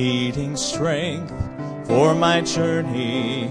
needing 0.00 0.56
strength 0.56 1.30
for 1.86 2.14
my 2.14 2.40
journey, 2.40 3.50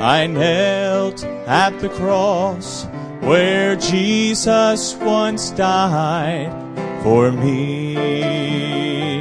I 0.00 0.26
knelt 0.26 1.22
at 1.46 1.78
the 1.80 1.90
cross 1.90 2.86
where 3.20 3.76
Jesus 3.76 4.94
once 4.94 5.50
died 5.50 6.50
for 7.02 7.30
me. 7.30 9.20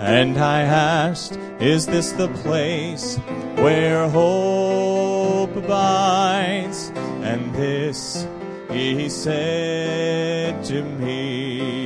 And 0.00 0.36
I 0.36 0.62
asked, 0.62 1.38
Is 1.60 1.86
this 1.86 2.10
the 2.10 2.30
place 2.42 3.16
where 3.62 4.08
hope 4.08 5.54
abides? 5.54 6.90
And 7.30 7.54
this 7.54 8.26
he 8.68 9.08
said 9.08 10.64
to 10.64 10.82
me, 10.82 11.83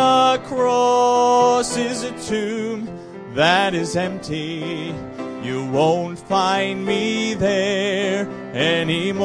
the 0.00 0.40
cross 0.44 1.76
is 1.76 1.98
a 2.04 2.12
tomb 2.28 2.88
that 3.34 3.74
is 3.74 3.96
empty. 3.96 4.94
You 5.42 5.58
won't 5.66 6.18
find 6.18 6.86
me 6.86 7.34
there 7.34 8.26
anymore. 8.54 9.20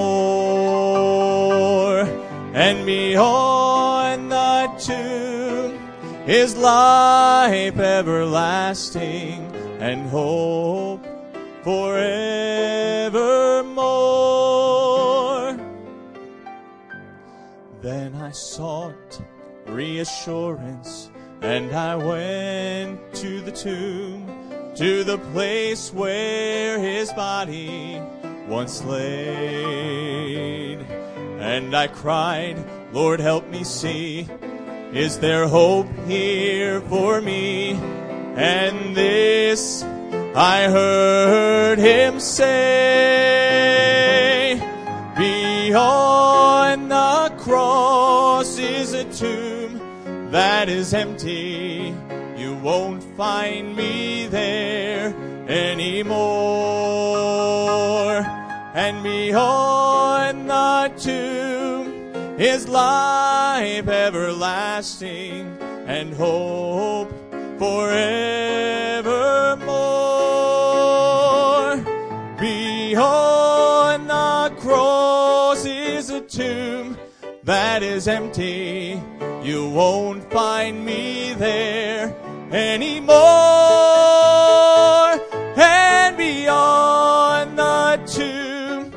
And 2.65 2.85
beyond 2.85 4.31
the 4.31 4.59
tomb 4.87 5.71
is 6.27 6.55
life 6.57 7.77
everlasting 7.77 9.37
and 9.79 10.09
hope 10.09 11.05
forevermore. 11.63 12.05
Then 17.81 18.15
I 18.15 18.31
sought 18.31 19.21
reassurance 19.75 21.09
and 21.41 21.71
I 21.75 21.95
went 21.95 23.13
to 23.15 23.41
the 23.41 23.51
tomb, 23.51 24.73
to 24.75 25.03
the 25.03 25.17
place 25.33 25.91
where 25.93 26.79
his 26.79 27.11
body 27.13 28.01
once 28.47 28.83
laid. 28.83 30.79
And 31.39 31.75
I 31.75 31.87
cried, 31.87 32.57
Lord, 32.93 33.19
help 33.19 33.47
me 33.49 33.63
see, 33.63 34.27
is 34.93 35.19
there 35.19 35.47
hope 35.47 35.87
here 36.07 36.81
for 36.81 37.21
me? 37.21 37.73
And 37.73 38.95
this 38.95 39.83
I 39.83 40.69
heard 40.69 41.79
him 41.79 42.19
say, 42.19 42.55
Beyond 45.17 46.34
tomb 49.15 49.79
that 50.31 50.67
is 50.67 50.93
empty. 50.93 51.95
You 52.35 52.55
won't 52.55 53.01
find 53.15 53.75
me 53.75 54.27
there 54.27 55.15
anymore. 55.47 56.15
And 58.73 59.01
beyond 59.01 60.49
the 60.49 60.91
tomb 60.97 62.13
is 62.37 62.67
life 62.67 63.87
everlasting 63.87 65.57
and 65.87 66.13
hope 66.13 67.13
forevermore. 67.57 67.95
That 77.45 77.83
is 77.83 78.07
empty. 78.07 79.01
You 79.43 79.69
won't 79.69 80.29
find 80.31 80.83
me 80.83 81.33
there 81.33 82.15
anymore. 82.51 83.15
And 85.55 86.17
beyond 86.17 87.57
the 87.57 88.01
tomb 88.07 88.91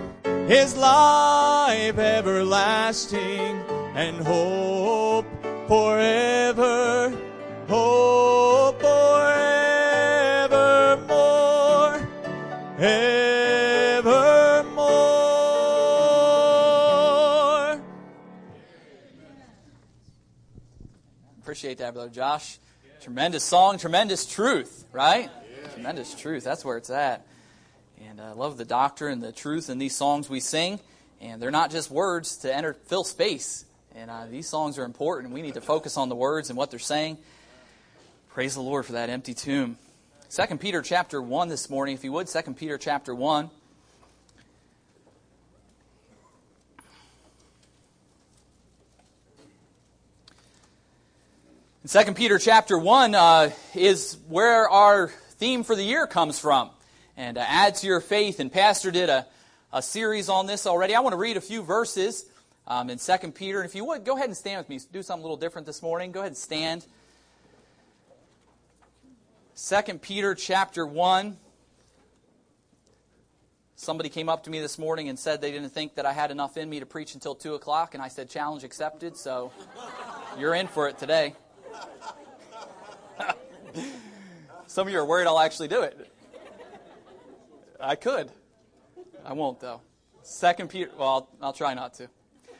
is 0.50 0.76
life 0.76 1.98
everlasting 1.98 3.62
and 3.94 4.16
hope 4.26 5.26
forever. 5.68 7.14
Hope 7.68 8.57
Appreciate 21.58 21.78
that, 21.78 21.92
Brother 21.92 22.10
Josh. 22.10 22.60
Tremendous 23.00 23.42
song, 23.42 23.78
tremendous 23.78 24.24
truth, 24.26 24.84
right? 24.92 25.28
Tremendous 25.72 26.14
truth. 26.14 26.44
That's 26.44 26.64
where 26.64 26.76
it's 26.76 26.88
at. 26.88 27.26
And 28.08 28.20
I 28.20 28.30
love 28.30 28.58
the 28.58 28.64
doctrine 28.64 29.14
and 29.14 29.20
the 29.20 29.32
truth 29.32 29.68
in 29.68 29.78
these 29.78 29.96
songs 29.96 30.30
we 30.30 30.38
sing. 30.38 30.78
And 31.20 31.42
they're 31.42 31.50
not 31.50 31.72
just 31.72 31.90
words 31.90 32.36
to 32.42 32.54
enter, 32.54 32.74
fill 32.74 33.02
space. 33.02 33.64
And 33.96 34.08
uh, 34.08 34.26
these 34.26 34.48
songs 34.48 34.78
are 34.78 34.84
important. 34.84 35.34
We 35.34 35.42
need 35.42 35.54
to 35.54 35.60
focus 35.60 35.96
on 35.96 36.08
the 36.08 36.14
words 36.14 36.48
and 36.48 36.56
what 36.56 36.70
they're 36.70 36.78
saying. 36.78 37.18
Praise 38.28 38.54
the 38.54 38.62
Lord 38.62 38.86
for 38.86 38.92
that 38.92 39.10
empty 39.10 39.34
tomb. 39.34 39.78
2 40.30 40.58
Peter 40.58 40.80
chapter 40.80 41.20
1 41.20 41.48
this 41.48 41.68
morning, 41.68 41.96
if 41.96 42.04
you 42.04 42.12
would, 42.12 42.28
2 42.28 42.54
Peter 42.54 42.78
chapter 42.78 43.12
1. 43.12 43.50
2 51.88 52.12
Peter 52.12 52.38
chapter 52.38 52.76
1 52.76 53.14
uh, 53.14 53.50
is 53.74 54.18
where 54.28 54.68
our 54.68 55.08
theme 55.08 55.64
for 55.64 55.74
the 55.74 55.82
year 55.82 56.06
comes 56.06 56.38
from. 56.38 56.68
And 57.16 57.38
uh, 57.38 57.44
add 57.48 57.76
to 57.76 57.86
your 57.86 58.02
faith. 58.02 58.40
And 58.40 58.52
Pastor 58.52 58.90
did 58.90 59.08
a, 59.08 59.26
a 59.72 59.80
series 59.80 60.28
on 60.28 60.46
this 60.46 60.66
already. 60.66 60.94
I 60.94 61.00
want 61.00 61.14
to 61.14 61.18
read 61.18 61.38
a 61.38 61.40
few 61.40 61.62
verses 61.62 62.26
um, 62.66 62.90
in 62.90 62.98
2 62.98 63.32
Peter. 63.32 63.62
And 63.62 63.66
if 63.66 63.74
you 63.74 63.86
would, 63.86 64.04
go 64.04 64.16
ahead 64.16 64.26
and 64.26 64.36
stand 64.36 64.58
with 64.58 64.68
me. 64.68 64.78
Do 64.92 65.02
something 65.02 65.22
a 65.22 65.24
little 65.24 65.38
different 65.38 65.66
this 65.66 65.80
morning. 65.80 66.12
Go 66.12 66.20
ahead 66.20 66.32
and 66.32 66.36
stand. 66.36 66.84
2 69.56 69.94
Peter 69.94 70.34
chapter 70.34 70.84
1. 70.84 71.38
Somebody 73.76 74.10
came 74.10 74.28
up 74.28 74.44
to 74.44 74.50
me 74.50 74.60
this 74.60 74.78
morning 74.78 75.08
and 75.08 75.18
said 75.18 75.40
they 75.40 75.52
didn't 75.52 75.70
think 75.70 75.94
that 75.94 76.04
I 76.04 76.12
had 76.12 76.30
enough 76.30 76.58
in 76.58 76.68
me 76.68 76.80
to 76.80 76.86
preach 76.86 77.14
until 77.14 77.34
2 77.34 77.54
o'clock. 77.54 77.94
And 77.94 78.02
I 78.02 78.08
said, 78.08 78.28
challenge 78.28 78.62
accepted. 78.62 79.16
So 79.16 79.52
you're 80.38 80.54
in 80.54 80.66
for 80.66 80.86
it 80.86 80.98
today. 80.98 81.34
Some 84.66 84.86
of 84.86 84.92
you 84.92 84.98
are 85.00 85.04
worried 85.04 85.26
I'll 85.26 85.40
actually 85.40 85.68
do 85.68 85.82
it. 85.82 86.12
I 87.80 87.94
could. 87.94 88.30
I 89.24 89.32
won't 89.32 89.60
though. 89.60 89.80
Second 90.22 90.68
Peter 90.70 90.90
well, 90.96 91.08
I'll, 91.08 91.28
I'll 91.48 91.52
try 91.52 91.74
not 91.74 91.94
to. 91.94 92.08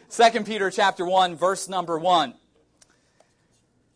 Second 0.08 0.46
Peter 0.46 0.70
chapter 0.70 1.04
1 1.04 1.36
verse 1.36 1.68
number 1.68 1.98
1 1.98 2.34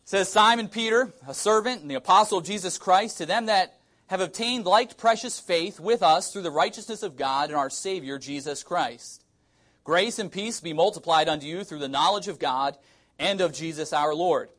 says 0.05 0.29
Simon 0.29 0.67
Peter, 0.67 1.11
a 1.27 1.33
servant 1.33 1.81
and 1.81 1.89
the 1.89 1.95
apostle 1.95 2.37
of 2.37 2.45
Jesus 2.45 2.77
Christ, 2.77 3.17
to 3.17 3.25
them 3.25 3.47
that 3.47 3.79
have 4.07 4.21
obtained 4.21 4.65
like 4.65 4.95
precious 4.95 5.39
faith 5.39 5.79
with 5.79 6.03
us 6.03 6.31
through 6.31 6.43
the 6.43 6.51
righteousness 6.51 7.03
of 7.03 7.17
God 7.17 7.49
and 7.49 7.57
our 7.57 7.69
Savior 7.69 8.19
Jesus 8.19 8.63
Christ. 8.63 9.23
Grace 9.83 10.19
and 10.19 10.31
peace 10.31 10.59
be 10.59 10.71
multiplied 10.71 11.27
unto 11.27 11.45
you 11.45 11.63
through 11.63 11.79
the 11.79 11.87
knowledge 11.87 12.27
of 12.27 12.37
God 12.37 12.77
and 13.17 13.41
of 13.41 13.53
Jesus 13.53 13.91
our 13.91 14.13
Lord 14.13 14.49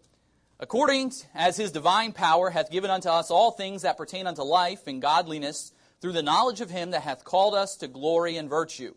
according 0.61 1.13
as 1.35 1.57
his 1.57 1.73
divine 1.73 2.13
power 2.13 2.51
hath 2.51 2.71
given 2.71 2.91
unto 2.91 3.09
us 3.09 3.31
all 3.31 3.51
things 3.51 3.83
that 3.83 3.97
pertain 3.97 4.27
unto 4.27 4.43
life 4.43 4.87
and 4.87 5.03
godliness 5.03 5.73
through 6.01 6.13
the 6.13 6.23
knowledge 6.23 6.61
of 6.61 6.71
him 6.71 6.91
that 6.91 7.03
hath 7.03 7.25
called 7.25 7.55
us 7.55 7.77
to 7.77 7.89
glory 7.89 8.37
and 8.37 8.49
virtue, 8.49 8.95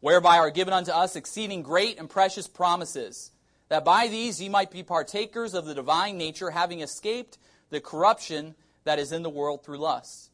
whereby 0.00 0.38
are 0.38 0.50
given 0.50 0.74
unto 0.74 0.90
us 0.90 1.14
exceeding 1.14 1.62
great 1.62 1.98
and 1.98 2.10
precious 2.10 2.48
promises, 2.48 3.32
that 3.68 3.84
by 3.84 4.08
these 4.08 4.40
ye 4.40 4.48
might 4.48 4.70
be 4.70 4.82
partakers 4.82 5.54
of 5.54 5.64
the 5.64 5.74
divine 5.74 6.18
nature, 6.18 6.50
having 6.50 6.80
escaped 6.80 7.38
the 7.70 7.80
corruption 7.80 8.54
that 8.84 8.98
is 8.98 9.12
in 9.12 9.22
the 9.22 9.30
world 9.30 9.64
through 9.64 9.78
lust. 9.78 10.30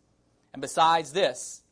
And 0.53 0.63
besides 0.63 1.13
this, 1.13 1.63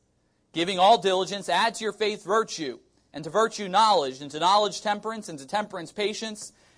giving 0.52 0.78
all 0.78 0.98
diligence, 0.98 1.48
add 1.48 1.74
to 1.76 1.84
your 1.84 1.92
faith 1.92 2.24
virtue, 2.24 2.78
and 3.12 3.24
to 3.24 3.30
virtue 3.30 3.68
knowledge, 3.68 4.20
and 4.20 4.30
to 4.30 4.38
knowledge 4.38 4.82
temperance, 4.82 5.28
and 5.28 5.38
to 5.38 5.46
temperance 5.46 5.90
patience, 5.90 6.52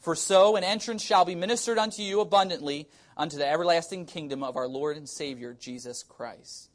For 0.00 0.14
so 0.14 0.56
an 0.56 0.64
entrance 0.64 1.02
shall 1.02 1.24
be 1.24 1.34
ministered 1.34 1.78
unto 1.78 2.02
you 2.02 2.20
abundantly 2.20 2.88
unto 3.16 3.36
the 3.36 3.46
everlasting 3.46 4.06
kingdom 4.06 4.42
of 4.42 4.56
our 4.56 4.68
Lord 4.68 4.96
and 4.96 5.08
Savior, 5.08 5.56
Jesus 5.58 6.02
Christ. 6.02 6.70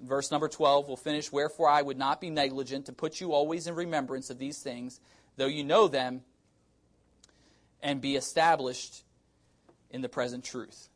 Verse 0.00 0.30
number 0.30 0.48
12 0.48 0.88
will 0.88 0.96
finish 0.96 1.30
Wherefore 1.30 1.68
I 1.68 1.82
would 1.82 1.98
not 1.98 2.20
be 2.20 2.30
negligent 2.30 2.86
to 2.86 2.92
put 2.92 3.20
you 3.20 3.32
always 3.32 3.66
in 3.66 3.74
remembrance 3.74 4.30
of 4.30 4.38
these 4.38 4.58
things, 4.58 5.00
though 5.36 5.46
you 5.46 5.62
know 5.62 5.88
them, 5.88 6.22
and 7.82 8.00
be 8.00 8.16
established 8.16 9.02
in 9.90 10.00
the 10.00 10.08
present 10.08 10.44
truth. 10.44 10.88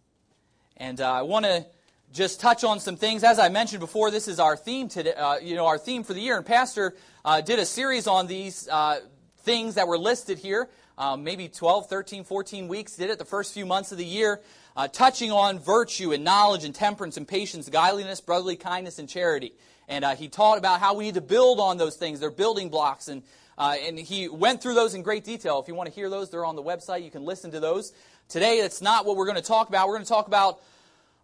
And 0.76 1.00
uh, 1.00 1.12
I 1.12 1.22
want 1.22 1.44
to 1.44 1.66
just 2.12 2.40
touch 2.40 2.64
on 2.64 2.80
some 2.80 2.96
things. 2.96 3.24
As 3.24 3.38
I 3.38 3.48
mentioned 3.48 3.80
before, 3.80 4.10
this 4.10 4.28
is 4.28 4.40
our 4.40 4.56
theme 4.56 4.88
today. 4.88 5.12
Uh, 5.12 5.36
you 5.36 5.56
know, 5.56 5.66
our 5.66 5.78
theme 5.78 6.04
for 6.04 6.14
the 6.14 6.20
year. 6.20 6.36
And 6.36 6.46
Pastor 6.46 6.94
uh, 7.24 7.40
did 7.40 7.58
a 7.58 7.66
series 7.66 8.06
on 8.06 8.26
these 8.26 8.68
uh, 8.68 9.00
things 9.38 9.74
that 9.74 9.88
were 9.88 9.98
listed 9.98 10.38
here. 10.38 10.68
Um, 10.96 11.24
maybe 11.24 11.48
12, 11.48 11.88
13, 11.88 12.24
14 12.24 12.68
weeks. 12.68 12.96
Did 12.96 13.10
it 13.10 13.18
the 13.18 13.24
first 13.24 13.52
few 13.52 13.66
months 13.66 13.90
of 13.90 13.98
the 13.98 14.04
year, 14.04 14.40
uh, 14.76 14.88
touching 14.88 15.32
on 15.32 15.58
virtue 15.58 16.12
and 16.12 16.22
knowledge 16.22 16.64
and 16.64 16.74
temperance 16.74 17.16
and 17.16 17.26
patience, 17.26 17.68
godliness, 17.68 18.20
brotherly 18.20 18.56
kindness, 18.56 18.98
and 18.98 19.08
charity. 19.08 19.52
And 19.88 20.04
uh, 20.04 20.14
he 20.14 20.28
taught 20.28 20.58
about 20.58 20.80
how 20.80 20.94
we 20.94 21.04
need 21.04 21.14
to 21.14 21.20
build 21.20 21.58
on 21.60 21.78
those 21.78 21.96
things. 21.96 22.20
They're 22.20 22.30
building 22.30 22.70
blocks. 22.70 23.08
And 23.08 23.22
uh, 23.56 23.76
and 23.80 23.98
he 23.98 24.28
went 24.28 24.62
through 24.62 24.74
those 24.74 24.94
in 24.94 25.02
great 25.02 25.24
detail. 25.24 25.60
If 25.60 25.68
you 25.68 25.74
want 25.74 25.88
to 25.88 25.94
hear 25.94 26.10
those, 26.10 26.30
they're 26.30 26.44
on 26.44 26.56
the 26.56 26.62
website. 26.62 27.04
You 27.04 27.10
can 27.10 27.24
listen 27.24 27.52
to 27.52 27.60
those. 27.60 27.92
Today, 28.28 28.60
that's 28.60 28.82
not 28.82 29.06
what 29.06 29.16
we're 29.16 29.26
going 29.26 29.36
to 29.36 29.42
talk 29.42 29.68
about. 29.68 29.86
We're 29.86 29.94
going 29.94 30.04
to 30.04 30.08
talk 30.08 30.26
about 30.26 30.60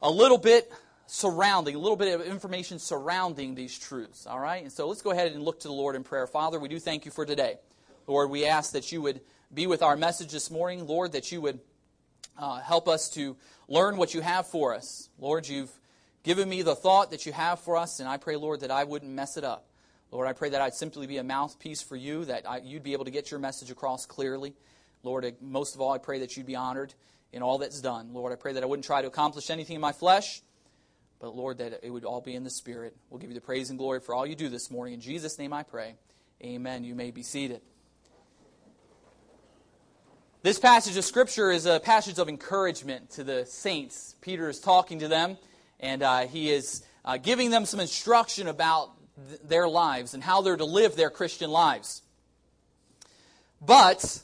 a 0.03 0.11
little 0.11 0.39
bit 0.39 0.71
surrounding, 1.07 1.75
a 1.75 1.79
little 1.79 1.97
bit 1.97 2.15
of 2.15 2.25
information 2.25 2.79
surrounding 2.79 3.55
these 3.55 3.77
truths. 3.77 4.27
All 4.27 4.39
right? 4.39 4.63
And 4.63 4.71
so 4.71 4.87
let's 4.87 5.03
go 5.03 5.11
ahead 5.11 5.33
and 5.33 5.43
look 5.43 5.61
to 5.61 5.69
the 5.69 5.75
Lord 5.75 5.97
in 5.97 6.05
prayer. 6.05 6.27
Father, 6.27 6.61
we 6.61 6.69
do 6.69 6.79
thank 6.79 7.05
you 7.05 7.11
for 7.11 7.27
today. 7.27 7.59
Lord, 8.07 8.31
we 8.31 8.47
ask 8.47 8.73
that 8.73 8.93
you 8.93 9.03
would 9.03 9.21
be 9.53 9.67
with 9.67 9.83
our 9.83 9.97
message 9.97 10.31
this 10.31 10.51
morning. 10.51 10.87
Lord, 10.87 11.13
that 11.13 11.33
you 11.33 11.41
would 11.41 11.59
uh, 12.39 12.61
help 12.61 12.89
us 12.89 13.09
to 13.11 13.37
learn 13.69 13.97
what 13.97 14.15
you 14.15 14.21
have 14.21 14.47
for 14.47 14.75
us. 14.75 15.09
Lord, 15.19 15.49
you've 15.49 15.73
given 16.23 16.49
me 16.49 16.63
the 16.63 16.77
thought 16.77 17.11
that 17.11 17.27
you 17.27 17.33
have 17.33 17.59
for 17.61 17.77
us, 17.77 17.99
and 17.99 18.09
I 18.09 18.17
pray, 18.17 18.37
Lord, 18.37 18.61
that 18.61 18.71
I 18.71 18.85
wouldn't 18.85 19.11
mess 19.11 19.37
it 19.37 19.45
up. 19.45 19.67
Lord, 20.13 20.29
I 20.29 20.33
pray 20.35 20.51
that 20.51 20.61
I'd 20.61 20.75
simply 20.75 21.07
be 21.07 21.19
a 21.19 21.25
mouthpiece 21.25 21.83
for 21.83 21.97
you, 21.97 22.25
that 22.27 22.49
I, 22.49 22.59
you'd 22.59 22.83
be 22.83 22.93
able 22.93 23.05
to 23.07 23.11
get 23.11 23.31
your 23.31 23.41
message 23.41 23.71
across 23.71 24.07
clearly. 24.07 24.55
Lord, 25.03 25.35
most 25.41 25.75
of 25.75 25.81
all, 25.81 25.93
I 25.93 25.99
pray 25.99 26.21
that 26.21 26.37
you'd 26.37 26.47
be 26.47 26.57
honored 26.57 26.95
in 27.33 27.43
all 27.43 27.59
that's 27.59 27.81
done. 27.81 28.13
Lord, 28.13 28.33
I 28.33 28.37
pray 28.37 28.53
that 28.53 28.63
I 28.63 28.67
wouldn't 28.67 28.87
try 28.87 29.03
to 29.03 29.09
accomplish 29.09 29.51
anything 29.51 29.77
in 29.77 29.81
my 29.81 29.93
flesh, 29.93 30.43
but 31.21 31.35
Lord, 31.35 31.59
that 31.59 31.81
it 31.83 31.91
would 31.91 32.05
all 32.05 32.21
be 32.21 32.35
in 32.35 32.45
the 32.45 32.51
Spirit. 32.51 32.97
We'll 33.09 33.21
give 33.21 33.31
you 33.31 33.35
the 33.35 33.41
praise 33.41 33.71
and 33.71 33.79
glory 33.79 34.01
for 34.01 34.15
all 34.15 34.27
you 34.27 34.35
do 34.35 34.49
this 34.49 34.71
morning. 34.71 34.95
In 34.95 35.01
Jesus' 35.01 35.39
name 35.39 35.53
I 35.53 35.63
pray. 35.63 35.95
Amen. 36.43 36.85
You 36.85 36.95
may 36.95 37.11
be 37.11 37.23
seated. 37.23 37.63
This 40.43 40.59
passage 40.59 40.97
of 40.97 41.05
Scripture 41.05 41.51
is 41.51 41.67
a 41.67 41.81
passage 41.81 42.19
of 42.19 42.27
encouragement 42.27 43.11
to 43.11 43.25
the 43.25 43.45
saints. 43.45 44.15
Peter 44.23 44.49
is 44.49 44.59
talking 44.59 45.01
to 45.01 45.09
them, 45.09 45.37
and 45.79 46.03
uh, 46.03 46.21
he 46.21 46.51
is 46.51 46.83
uh, 47.05 47.19
giving 47.19 47.51
them 47.51 47.67
some 47.67 47.79
instruction 47.79 48.49
about 48.49 48.91
th- 49.29 49.39
their 49.45 49.69
lives 49.69 50.15
and 50.15 50.23
how 50.23 50.41
they're 50.41 50.57
to 50.57 50.65
live 50.65 50.97
their 50.97 51.11
Christian 51.11 51.51
lives. 51.51 52.01
But 53.61 54.23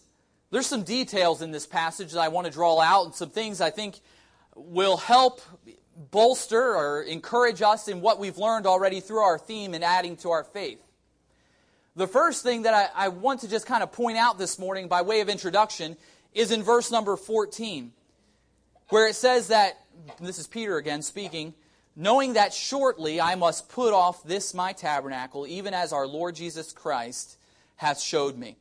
there's 0.51 0.67
some 0.67 0.85
details 0.85 1.43
in 1.43 1.51
this 1.51 1.67
passage 1.67 2.13
that 2.13 2.21
I 2.21 2.29
want 2.29 2.47
to 2.47 2.53
draw 2.53 2.81
out, 2.81 3.05
and 3.05 3.15
some 3.15 3.29
things 3.29 3.61
I 3.61 3.69
think 3.69 4.01
will 4.55 4.97
help 4.97 5.43
bolster 6.11 6.77
or 6.77 7.03
encourage 7.03 7.61
us 7.61 7.89
in 7.89 8.01
what 8.01 8.19
we've 8.19 8.39
learned 8.39 8.67
already 8.67 9.01
through 9.01 9.21
our 9.21 9.39
theme 9.39 9.75
and 9.75 9.85
adding 9.85 10.17
to 10.19 10.31
our 10.31 10.45
faith. 10.45 10.81
The 11.97 12.07
first 12.07 12.43
thing 12.43 12.63
that 12.63 12.75
I, 12.75 13.07
I, 13.07 13.09
want 13.09 13.41
to 13.41 13.49
just 13.49 13.65
kind 13.65 13.83
of 13.83 13.91
point 13.91 14.19
out 14.19 14.37
this 14.37 14.59
morning 14.59 14.87
by 14.87 15.01
way 15.01 15.23
of 15.23 15.31
introduction 15.31 15.97
is 16.35 16.51
in 16.51 16.63
verse 16.63 16.91
number 16.91 17.17
14, 17.17 17.91
where 18.91 19.09
it 19.09 19.15
says 19.15 19.49
that, 19.49 19.81
this 20.21 20.39
is 20.39 20.47
Peter 20.47 20.77
again 20.77 21.01
speaking, 21.01 21.55
knowing 21.97 22.35
that 22.35 22.53
shortly 22.53 23.19
I 23.19 23.35
must 23.35 23.71
put 23.71 23.95
off 23.95 24.23
this 24.25 24.53
my 24.53 24.75
tabernacle, 24.75 25.47
even 25.47 25.73
as 25.73 25.95
our 25.95 26.07
Lord 26.07 26.35
Jesus 26.35 26.71
Christ 26.71 27.39
hath 27.77 27.99
showed 27.99 28.37
me. 28.37 28.59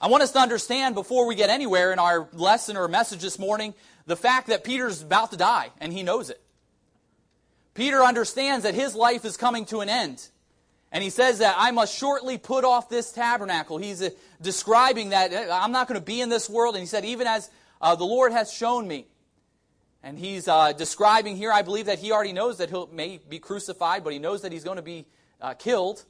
I 0.00 0.08
want 0.08 0.24
us 0.24 0.32
to 0.32 0.40
understand 0.40 0.96
before 0.96 1.28
we 1.28 1.36
get 1.36 1.48
anywhere 1.48 1.92
in 1.92 2.00
our 2.00 2.28
lesson 2.32 2.76
or 2.76 2.88
message 2.88 3.20
this 3.20 3.38
morning 3.38 3.72
the 4.06 4.16
fact 4.16 4.48
that 4.48 4.64
Peter's 4.64 5.00
about 5.00 5.30
to 5.30 5.36
die, 5.36 5.70
and 5.80 5.92
he 5.92 6.02
knows 6.02 6.28
it. 6.28 6.42
Peter 7.74 8.02
understands 8.02 8.64
that 8.64 8.74
his 8.74 8.96
life 8.96 9.24
is 9.24 9.36
coming 9.36 9.64
to 9.66 9.78
an 9.78 9.88
end. 9.88 10.26
And 10.92 11.02
he 11.02 11.08
says 11.08 11.38
that 11.38 11.56
I 11.58 11.70
must 11.70 11.96
shortly 11.96 12.36
put 12.36 12.64
off 12.64 12.90
this 12.90 13.12
tabernacle. 13.12 13.78
He's 13.78 14.02
uh, 14.02 14.10
describing 14.42 15.08
that 15.08 15.32
I'm 15.50 15.72
not 15.72 15.88
going 15.88 15.98
to 15.98 16.04
be 16.04 16.20
in 16.20 16.28
this 16.28 16.50
world. 16.50 16.74
And 16.74 16.82
he 16.82 16.86
said, 16.86 17.06
even 17.06 17.26
as 17.26 17.50
uh, 17.80 17.96
the 17.96 18.04
Lord 18.04 18.32
has 18.32 18.52
shown 18.52 18.86
me. 18.86 19.06
And 20.02 20.18
he's 20.18 20.48
uh, 20.48 20.72
describing 20.72 21.36
here, 21.36 21.50
I 21.50 21.62
believe 21.62 21.86
that 21.86 21.98
he 21.98 22.12
already 22.12 22.34
knows 22.34 22.58
that 22.58 22.68
he 22.68 22.84
may 22.92 23.20
be 23.26 23.38
crucified, 23.38 24.04
but 24.04 24.12
he 24.12 24.18
knows 24.18 24.42
that 24.42 24.52
he's 24.52 24.64
going 24.64 24.76
to 24.76 24.82
be 24.82 25.06
uh, 25.40 25.54
killed. 25.54 26.04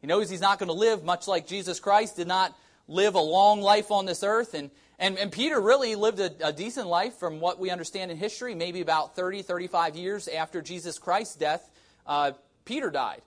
He 0.00 0.06
knows 0.06 0.30
he's 0.30 0.40
not 0.40 0.58
going 0.58 0.68
to 0.68 0.74
live 0.74 1.02
much 1.02 1.26
like 1.26 1.46
Jesus 1.46 1.80
Christ 1.80 2.16
did 2.16 2.28
not 2.28 2.56
live 2.86 3.16
a 3.16 3.20
long 3.20 3.60
life 3.60 3.90
on 3.90 4.06
this 4.06 4.22
earth. 4.22 4.54
And, 4.54 4.70
and, 4.98 5.18
and 5.18 5.32
Peter 5.32 5.60
really 5.60 5.96
lived 5.96 6.20
a, 6.20 6.30
a 6.46 6.52
decent 6.52 6.86
life 6.86 7.14
from 7.14 7.40
what 7.40 7.58
we 7.58 7.70
understand 7.70 8.10
in 8.12 8.18
history, 8.18 8.54
maybe 8.54 8.82
about 8.82 9.16
30, 9.16 9.42
35 9.42 9.96
years 9.96 10.28
after 10.28 10.62
Jesus 10.62 10.98
Christ's 10.98 11.36
death, 11.36 11.68
uh, 12.06 12.32
Peter 12.64 12.90
died. 12.90 13.22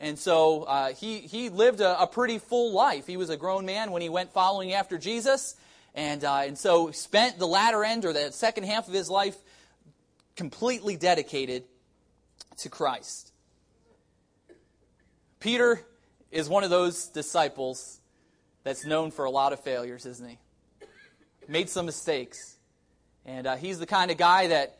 And 0.00 0.18
so 0.18 0.62
uh, 0.62 0.94
he, 0.94 1.18
he 1.18 1.50
lived 1.50 1.80
a, 1.80 2.02
a, 2.02 2.06
pretty 2.06 2.38
full 2.38 2.72
life. 2.72 3.06
He 3.06 3.18
was 3.18 3.28
a 3.28 3.36
grown 3.36 3.66
man 3.66 3.90
when 3.90 4.00
he 4.00 4.08
went 4.08 4.32
following 4.32 4.72
after 4.72 4.96
Jesus. 4.96 5.56
And, 5.94 6.24
uh, 6.24 6.36
and 6.46 6.56
so 6.56 6.90
spent 6.90 7.38
the 7.38 7.46
latter 7.46 7.84
end 7.84 8.06
or 8.06 8.14
the 8.14 8.32
second 8.32 8.64
half 8.64 8.88
of 8.88 8.94
his 8.94 9.10
life 9.10 9.36
completely 10.36 10.96
dedicated 10.96 11.64
to 12.56 12.70
Christ. 12.70 13.30
Peter 15.38 15.82
is 16.30 16.48
one 16.48 16.64
of 16.64 16.70
those 16.70 17.08
disciples 17.08 18.00
that's 18.64 18.86
known 18.86 19.10
for 19.10 19.26
a 19.26 19.30
lot 19.30 19.52
of 19.52 19.60
failures, 19.60 20.06
isn't 20.06 20.28
he? 20.28 20.38
Made 21.46 21.68
some 21.68 21.84
mistakes. 21.84 22.56
And 23.26 23.46
uh, 23.46 23.56
he's 23.56 23.78
the 23.78 23.86
kind 23.86 24.10
of 24.10 24.16
guy 24.16 24.46
that 24.46 24.78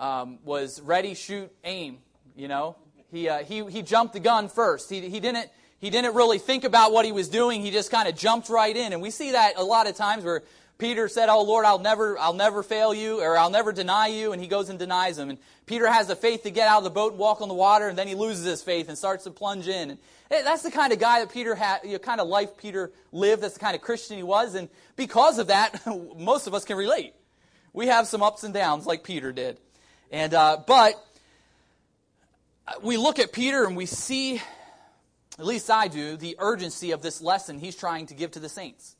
um, 0.00 0.38
was 0.44 0.80
ready, 0.80 1.14
shoot, 1.14 1.50
aim. 1.62 1.98
You 2.34 2.48
know, 2.48 2.76
he, 3.12 3.28
uh, 3.28 3.44
he, 3.44 3.64
he 3.66 3.82
jumped 3.82 4.14
the 4.14 4.20
gun 4.20 4.48
first. 4.48 4.88
He, 4.88 5.08
he, 5.08 5.20
didn't, 5.20 5.50
he 5.78 5.90
didn't 5.90 6.14
really 6.14 6.38
think 6.38 6.64
about 6.64 6.92
what 6.92 7.04
he 7.04 7.12
was 7.12 7.28
doing. 7.28 7.60
He 7.60 7.70
just 7.70 7.90
kind 7.90 8.08
of 8.08 8.16
jumped 8.16 8.48
right 8.48 8.74
in. 8.74 8.92
And 8.92 9.02
we 9.02 9.10
see 9.10 9.32
that 9.32 9.54
a 9.56 9.62
lot 9.62 9.86
of 9.86 9.94
times 9.94 10.24
where 10.24 10.42
Peter 10.78 11.06
said, 11.06 11.28
"Oh 11.28 11.42
Lord, 11.42 11.64
I'll 11.64 11.78
never, 11.78 12.18
I'll 12.18 12.32
never 12.32 12.64
fail 12.64 12.92
you, 12.92 13.20
or 13.20 13.38
I'll 13.38 13.50
never 13.50 13.70
deny 13.70 14.08
you," 14.08 14.32
and 14.32 14.42
he 14.42 14.48
goes 14.48 14.68
and 14.68 14.80
denies 14.80 15.16
him. 15.16 15.30
And 15.30 15.38
Peter 15.64 15.86
has 15.86 16.08
the 16.08 16.16
faith 16.16 16.42
to 16.42 16.50
get 16.50 16.66
out 16.66 16.78
of 16.78 16.84
the 16.84 16.90
boat 16.90 17.12
and 17.12 17.20
walk 17.20 17.40
on 17.40 17.46
the 17.46 17.54
water, 17.54 17.86
and 17.86 17.96
then 17.96 18.08
he 18.08 18.16
loses 18.16 18.44
his 18.44 18.62
faith 18.62 18.88
and 18.88 18.98
starts 18.98 19.22
to 19.22 19.30
plunge 19.30 19.68
in. 19.68 19.90
And 19.90 19.98
that's 20.28 20.62
the 20.62 20.72
kind 20.72 20.92
of 20.92 20.98
guy 20.98 21.20
that 21.20 21.30
Peter 21.30 21.54
had, 21.54 21.82
you 21.84 21.92
know, 21.92 21.98
kind 21.98 22.20
of 22.20 22.26
life 22.26 22.56
Peter 22.56 22.90
lived. 23.12 23.44
That's 23.44 23.54
the 23.54 23.60
kind 23.60 23.76
of 23.76 23.80
Christian 23.80 24.16
he 24.16 24.24
was, 24.24 24.56
and 24.56 24.68
because 24.96 25.38
of 25.38 25.48
that, 25.48 25.86
most 26.16 26.48
of 26.48 26.54
us 26.54 26.64
can 26.64 26.76
relate. 26.76 27.14
We 27.72 27.86
have 27.86 28.08
some 28.08 28.22
ups 28.22 28.42
and 28.42 28.52
downs 28.52 28.84
like 28.84 29.04
Peter 29.04 29.30
did, 29.30 29.58
and 30.10 30.34
uh, 30.34 30.64
but 30.66 30.94
we 32.80 32.96
look 32.96 33.18
at 33.18 33.32
Peter 33.32 33.64
and 33.64 33.76
we 33.76 33.86
see, 33.86 34.40
at 35.38 35.44
least 35.44 35.70
I 35.70 35.88
do, 35.88 36.16
the 36.16 36.36
urgency 36.38 36.92
of 36.92 37.02
this 37.02 37.20
lesson 37.20 37.58
he's 37.58 37.76
trying 37.76 38.06
to 38.06 38.14
give 38.14 38.32
to 38.32 38.40
the 38.40 38.48
saints. 38.48 38.96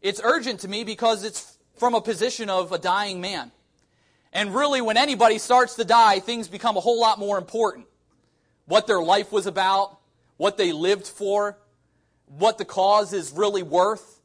It's 0.00 0.20
urgent 0.22 0.60
to 0.60 0.68
me 0.68 0.84
because 0.84 1.24
it's 1.24 1.58
from 1.76 1.94
a 1.94 2.00
position 2.00 2.50
of 2.50 2.72
a 2.72 2.78
dying 2.78 3.20
man. 3.20 3.52
And 4.32 4.54
really, 4.54 4.80
when 4.80 4.96
anybody 4.96 5.38
starts 5.38 5.76
to 5.76 5.84
die, 5.84 6.18
things 6.18 6.48
become 6.48 6.76
a 6.76 6.80
whole 6.80 7.00
lot 7.00 7.18
more 7.18 7.38
important. 7.38 7.86
What 8.66 8.86
their 8.86 9.00
life 9.00 9.30
was 9.30 9.46
about, 9.46 9.98
what 10.36 10.56
they 10.56 10.72
lived 10.72 11.06
for, 11.06 11.56
what 12.26 12.58
the 12.58 12.64
cause 12.64 13.12
is 13.12 13.32
really 13.32 13.62
worth. 13.62 14.20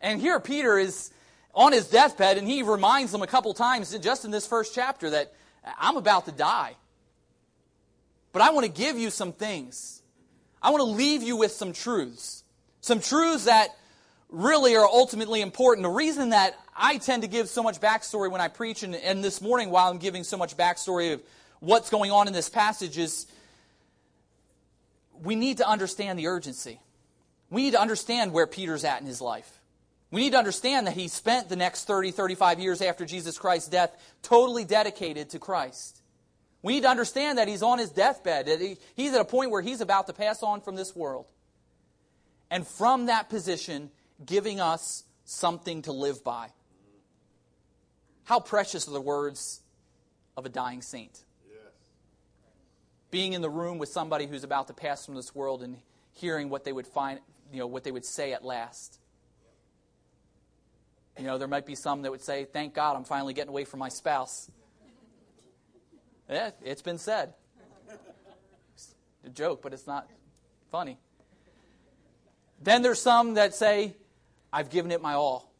And 0.00 0.20
here 0.20 0.38
Peter 0.38 0.78
is 0.78 1.10
on 1.54 1.72
his 1.72 1.88
deathbed, 1.88 2.36
and 2.36 2.46
he 2.46 2.62
reminds 2.62 3.12
them 3.12 3.22
a 3.22 3.26
couple 3.26 3.54
times 3.54 3.96
just 3.98 4.24
in 4.24 4.30
this 4.30 4.46
first 4.46 4.74
chapter 4.74 5.10
that 5.10 5.32
I'm 5.78 5.96
about 5.96 6.26
to 6.26 6.32
die. 6.32 6.76
But 8.34 8.42
I 8.42 8.50
want 8.50 8.66
to 8.66 8.72
give 8.72 8.98
you 8.98 9.10
some 9.10 9.32
things. 9.32 10.02
I 10.60 10.70
want 10.70 10.80
to 10.80 10.90
leave 10.90 11.22
you 11.22 11.36
with 11.36 11.52
some 11.52 11.72
truths. 11.72 12.42
Some 12.80 12.98
truths 12.98 13.44
that 13.44 13.68
really 14.28 14.74
are 14.74 14.84
ultimately 14.84 15.40
important. 15.40 15.84
The 15.84 15.90
reason 15.90 16.30
that 16.30 16.58
I 16.76 16.98
tend 16.98 17.22
to 17.22 17.28
give 17.28 17.48
so 17.48 17.62
much 17.62 17.80
backstory 17.80 18.28
when 18.28 18.40
I 18.40 18.48
preach, 18.48 18.82
and, 18.82 18.96
and 18.96 19.22
this 19.22 19.40
morning 19.40 19.70
while 19.70 19.88
I'm 19.88 19.98
giving 19.98 20.24
so 20.24 20.36
much 20.36 20.56
backstory 20.56 21.12
of 21.12 21.22
what's 21.60 21.90
going 21.90 22.10
on 22.10 22.26
in 22.26 22.32
this 22.32 22.48
passage, 22.48 22.98
is 22.98 23.28
we 25.22 25.36
need 25.36 25.58
to 25.58 25.68
understand 25.68 26.18
the 26.18 26.26
urgency. 26.26 26.80
We 27.50 27.62
need 27.62 27.74
to 27.74 27.80
understand 27.80 28.32
where 28.32 28.48
Peter's 28.48 28.82
at 28.82 29.00
in 29.00 29.06
his 29.06 29.20
life. 29.20 29.60
We 30.10 30.22
need 30.22 30.32
to 30.32 30.38
understand 30.38 30.88
that 30.88 30.94
he 30.94 31.06
spent 31.06 31.48
the 31.48 31.56
next 31.56 31.84
30, 31.84 32.10
35 32.10 32.58
years 32.58 32.82
after 32.82 33.04
Jesus 33.04 33.38
Christ's 33.38 33.68
death 33.68 33.96
totally 34.22 34.64
dedicated 34.64 35.30
to 35.30 35.38
Christ. 35.38 36.00
We 36.64 36.72
need 36.72 36.84
to 36.84 36.88
understand 36.88 37.36
that 37.36 37.46
he's 37.46 37.62
on 37.62 37.78
his 37.78 37.90
deathbed, 37.90 38.46
that 38.46 38.58
he, 38.58 38.78
he's 38.96 39.12
at 39.12 39.20
a 39.20 39.24
point 39.26 39.50
where 39.50 39.60
he's 39.60 39.82
about 39.82 40.06
to 40.06 40.14
pass 40.14 40.42
on 40.42 40.62
from 40.62 40.76
this 40.76 40.96
world. 40.96 41.26
and 42.50 42.66
from 42.66 43.06
that 43.06 43.28
position, 43.28 43.90
giving 44.24 44.60
us 44.60 45.04
something 45.26 45.82
to 45.82 45.92
live 45.92 46.24
by. 46.24 46.48
How 48.24 48.40
precious 48.40 48.88
are 48.88 48.92
the 48.92 49.00
words 49.00 49.60
of 50.38 50.46
a 50.46 50.48
dying 50.48 50.80
saint. 50.80 51.24
Being 53.10 53.34
in 53.34 53.42
the 53.42 53.50
room 53.50 53.76
with 53.76 53.90
somebody 53.90 54.26
who's 54.26 54.42
about 54.42 54.68
to 54.68 54.72
pass 54.72 55.04
from 55.04 55.16
this 55.16 55.34
world 55.34 55.62
and 55.62 55.76
hearing 56.12 56.48
what 56.48 56.64
they 56.64 56.72
would 56.72 56.86
find, 56.86 57.20
you 57.52 57.58
know, 57.58 57.66
what 57.66 57.84
they 57.84 57.92
would 57.92 58.06
say 58.06 58.32
at 58.32 58.42
last. 58.42 58.98
You 61.18 61.24
know, 61.24 61.36
there 61.36 61.48
might 61.48 61.66
be 61.66 61.74
some 61.74 62.02
that 62.02 62.10
would 62.10 62.22
say, 62.22 62.46
Thank 62.46 62.72
God 62.72 62.96
I'm 62.96 63.04
finally 63.04 63.34
getting 63.34 63.50
away 63.50 63.64
from 63.64 63.80
my 63.80 63.90
spouse. 63.90 64.50
Yeah, 66.28 66.50
it's 66.62 66.82
been 66.82 66.98
said. 66.98 67.34
It's 68.74 68.94
a 69.26 69.30
joke, 69.30 69.62
but 69.62 69.72
it's 69.72 69.86
not 69.86 70.08
funny. 70.70 70.98
Then 72.62 72.82
there's 72.82 73.00
some 73.00 73.34
that 73.34 73.54
say, 73.54 73.94
I've 74.52 74.70
given 74.70 74.90
it 74.90 75.02
my 75.02 75.14
all. 75.14 75.52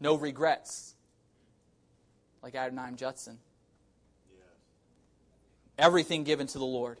No 0.00 0.16
regrets. 0.16 0.94
Like 2.42 2.54
Adoniram 2.54 2.96
Judson. 2.96 3.38
Everything 5.78 6.24
given 6.24 6.46
to 6.48 6.58
the 6.58 6.64
Lord. 6.64 6.98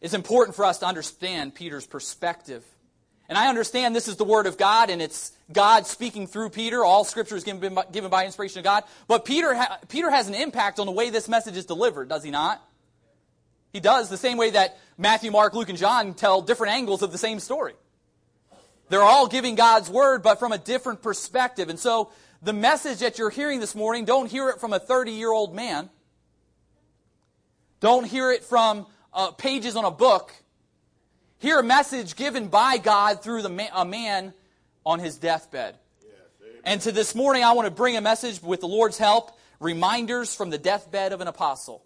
It's 0.00 0.14
important 0.14 0.54
for 0.54 0.64
us 0.64 0.78
to 0.78 0.86
understand 0.86 1.54
Peter's 1.54 1.86
perspective 1.86 2.64
and 3.28 3.36
I 3.36 3.48
understand 3.48 3.94
this 3.94 4.08
is 4.08 4.16
the 4.16 4.24
Word 4.24 4.46
of 4.46 4.56
God 4.56 4.88
and 4.88 5.02
it's 5.02 5.32
God 5.52 5.86
speaking 5.86 6.26
through 6.26 6.50
Peter. 6.50 6.84
All 6.84 7.04
Scripture 7.04 7.36
is 7.36 7.44
given 7.44 7.74
by, 7.74 7.84
given 7.92 8.10
by 8.10 8.24
inspiration 8.24 8.58
of 8.58 8.64
God. 8.64 8.84
But 9.06 9.24
Peter, 9.24 9.54
ha- 9.54 9.78
Peter 9.88 10.10
has 10.10 10.28
an 10.28 10.34
impact 10.34 10.78
on 10.78 10.86
the 10.86 10.92
way 10.92 11.10
this 11.10 11.28
message 11.28 11.56
is 11.56 11.66
delivered, 11.66 12.08
does 12.08 12.24
he 12.24 12.30
not? 12.30 12.62
He 13.72 13.80
does, 13.80 14.08
the 14.08 14.16
same 14.16 14.38
way 14.38 14.50
that 14.50 14.78
Matthew, 14.96 15.30
Mark, 15.30 15.54
Luke, 15.54 15.68
and 15.68 15.76
John 15.76 16.14
tell 16.14 16.40
different 16.40 16.72
angles 16.72 17.02
of 17.02 17.12
the 17.12 17.18
same 17.18 17.38
story. 17.38 17.74
They're 18.88 19.02
all 19.02 19.26
giving 19.28 19.54
God's 19.54 19.90
Word, 19.90 20.22
but 20.22 20.38
from 20.38 20.52
a 20.52 20.58
different 20.58 21.02
perspective. 21.02 21.68
And 21.68 21.78
so 21.78 22.10
the 22.40 22.54
message 22.54 23.00
that 23.00 23.18
you're 23.18 23.30
hearing 23.30 23.60
this 23.60 23.74
morning, 23.74 24.06
don't 24.06 24.30
hear 24.30 24.48
it 24.48 24.58
from 24.58 24.72
a 24.72 24.78
30 24.78 25.12
year 25.12 25.30
old 25.30 25.54
man. 25.54 25.90
Don't 27.80 28.04
hear 28.04 28.30
it 28.30 28.42
from 28.42 28.86
uh, 29.12 29.32
pages 29.32 29.76
on 29.76 29.84
a 29.84 29.90
book 29.90 30.32
Hear 31.40 31.60
a 31.60 31.62
message 31.62 32.16
given 32.16 32.48
by 32.48 32.78
God 32.78 33.22
through 33.22 33.42
the 33.42 33.70
a 33.72 33.84
man 33.84 34.34
on 34.84 34.98
his 34.98 35.16
deathbed. 35.16 35.76
Yes, 36.02 36.12
and 36.64 36.80
to 36.80 36.92
this 36.92 37.14
morning, 37.14 37.44
I 37.44 37.52
want 37.52 37.66
to 37.66 37.70
bring 37.70 37.96
a 37.96 38.00
message 38.00 38.42
with 38.42 38.60
the 38.60 38.66
Lord's 38.66 38.98
help 38.98 39.38
reminders 39.60 40.34
from 40.34 40.50
the 40.50 40.58
deathbed 40.58 41.12
of 41.12 41.20
an 41.20 41.28
apostle. 41.28 41.84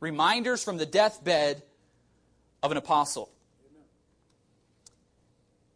Reminders 0.00 0.64
from 0.64 0.78
the 0.78 0.86
deathbed 0.86 1.62
of 2.62 2.72
an 2.72 2.76
apostle. 2.76 3.30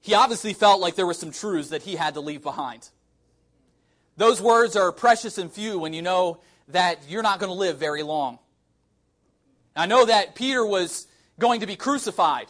He 0.01 0.15
obviously 0.15 0.53
felt 0.53 0.81
like 0.81 0.97
there 0.97 1.07
were 1.07 1.15
some 1.15 1.31
truths 1.31 1.71
that 1.71 1.83
he 1.83 1.95
had 1.95 2.15
to 2.15 2.21
leave 2.21 2.43
behind. 2.43 2.89
Those 4.17 4.41
words 4.41 4.77
are 4.77 4.93
precious 4.93 5.39
and 5.39 5.51
few 5.51 5.79
when 5.79 5.93
you 5.93 6.03
know 6.03 6.41
that 6.69 7.01
you're 7.09 7.23
not 7.23 7.39
going 7.39 7.51
to 7.51 7.59
live 7.59 7.79
very 7.79 8.03
long. 8.03 8.39
I 9.77 9.87
know 9.87 10.05
that 10.05 10.35
Peter 10.35 10.65
was 10.65 11.07
going 11.39 11.61
to 11.61 11.67
be 11.67 11.77
crucified. 11.77 12.49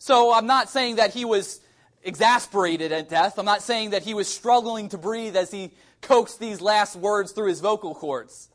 So 0.00 0.32
I'm 0.32 0.46
not 0.46 0.70
saying 0.70 0.96
that 0.96 1.12
he 1.12 1.26
was 1.26 1.60
exasperated 2.02 2.90
at 2.90 3.10
death. 3.10 3.38
I'm 3.38 3.44
not 3.44 3.60
saying 3.60 3.90
that 3.90 4.02
he 4.02 4.14
was 4.14 4.28
struggling 4.28 4.88
to 4.88 4.98
breathe 4.98 5.36
as 5.36 5.50
he 5.50 5.72
coaxed 6.00 6.40
these 6.40 6.62
last 6.62 6.96
words 6.96 7.32
through 7.32 7.48
his 7.48 7.60
vocal 7.60 7.94
cords. 7.94 8.48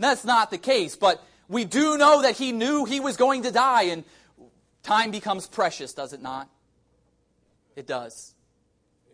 That's 0.00 0.24
not 0.24 0.50
the 0.50 0.58
case, 0.58 0.96
but 0.96 1.24
we 1.48 1.64
do 1.64 1.96
know 1.96 2.22
that 2.22 2.36
he 2.36 2.50
knew 2.50 2.84
he 2.84 2.98
was 2.98 3.16
going 3.16 3.44
to 3.44 3.52
die, 3.52 3.84
and 3.84 4.02
time 4.82 5.12
becomes 5.12 5.46
precious, 5.46 5.94
does 5.94 6.12
it 6.12 6.20
not? 6.20 6.50
It 7.76 7.86
does. 7.86 8.34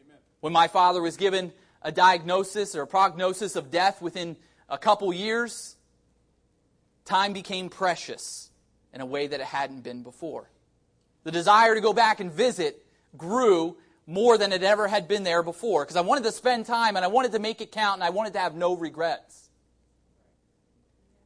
Amen. 0.02 0.16
When 0.40 0.54
my 0.54 0.68
father 0.68 1.02
was 1.02 1.18
given 1.18 1.52
a 1.82 1.92
diagnosis 1.92 2.75
or 2.75 2.82
a 2.82 2.87
prognosis 2.87 3.56
of 3.56 3.71
death 3.71 4.00
within 4.00 4.38
a 4.71 4.78
couple 4.78 5.12
years, 5.12 5.76
time 7.04 7.35
became 7.35 7.68
precious 7.68 8.49
in 8.94 9.02
a 9.02 9.06
way 9.06 9.26
that 9.26 9.38
it 9.38 9.47
hadn't 9.47 9.82
been 9.82 10.02
before. 10.02 10.49
The 11.25 11.31
desire 11.31 11.75
to 11.75 11.81
go 11.81 11.93
back 11.93 12.21
and 12.21 12.33
visit 12.33 12.85
grew 13.17 13.76
more 14.07 14.37
than 14.37 14.52
it 14.52 14.62
ever 14.62 14.88
had 14.88 15.07
been 15.07 15.23
there 15.23 15.43
before 15.43 15.85
because 15.85 15.97
I 15.97 16.00
wanted 16.00 16.25
to 16.25 16.33
spend 16.33 16.67
time 16.67 16.97
and 16.97 17.05
I 17.05 17.09
wanted 17.09 17.33
to 17.33 17.38
make 17.38 17.61
it 17.61 17.71
count 17.71 17.97
and 17.97 18.05
I 18.05 18.11
wanted 18.11 18.33
to 18.35 18.41
have 18.41 18.55
no 18.55 18.75
regrets. 18.76 19.49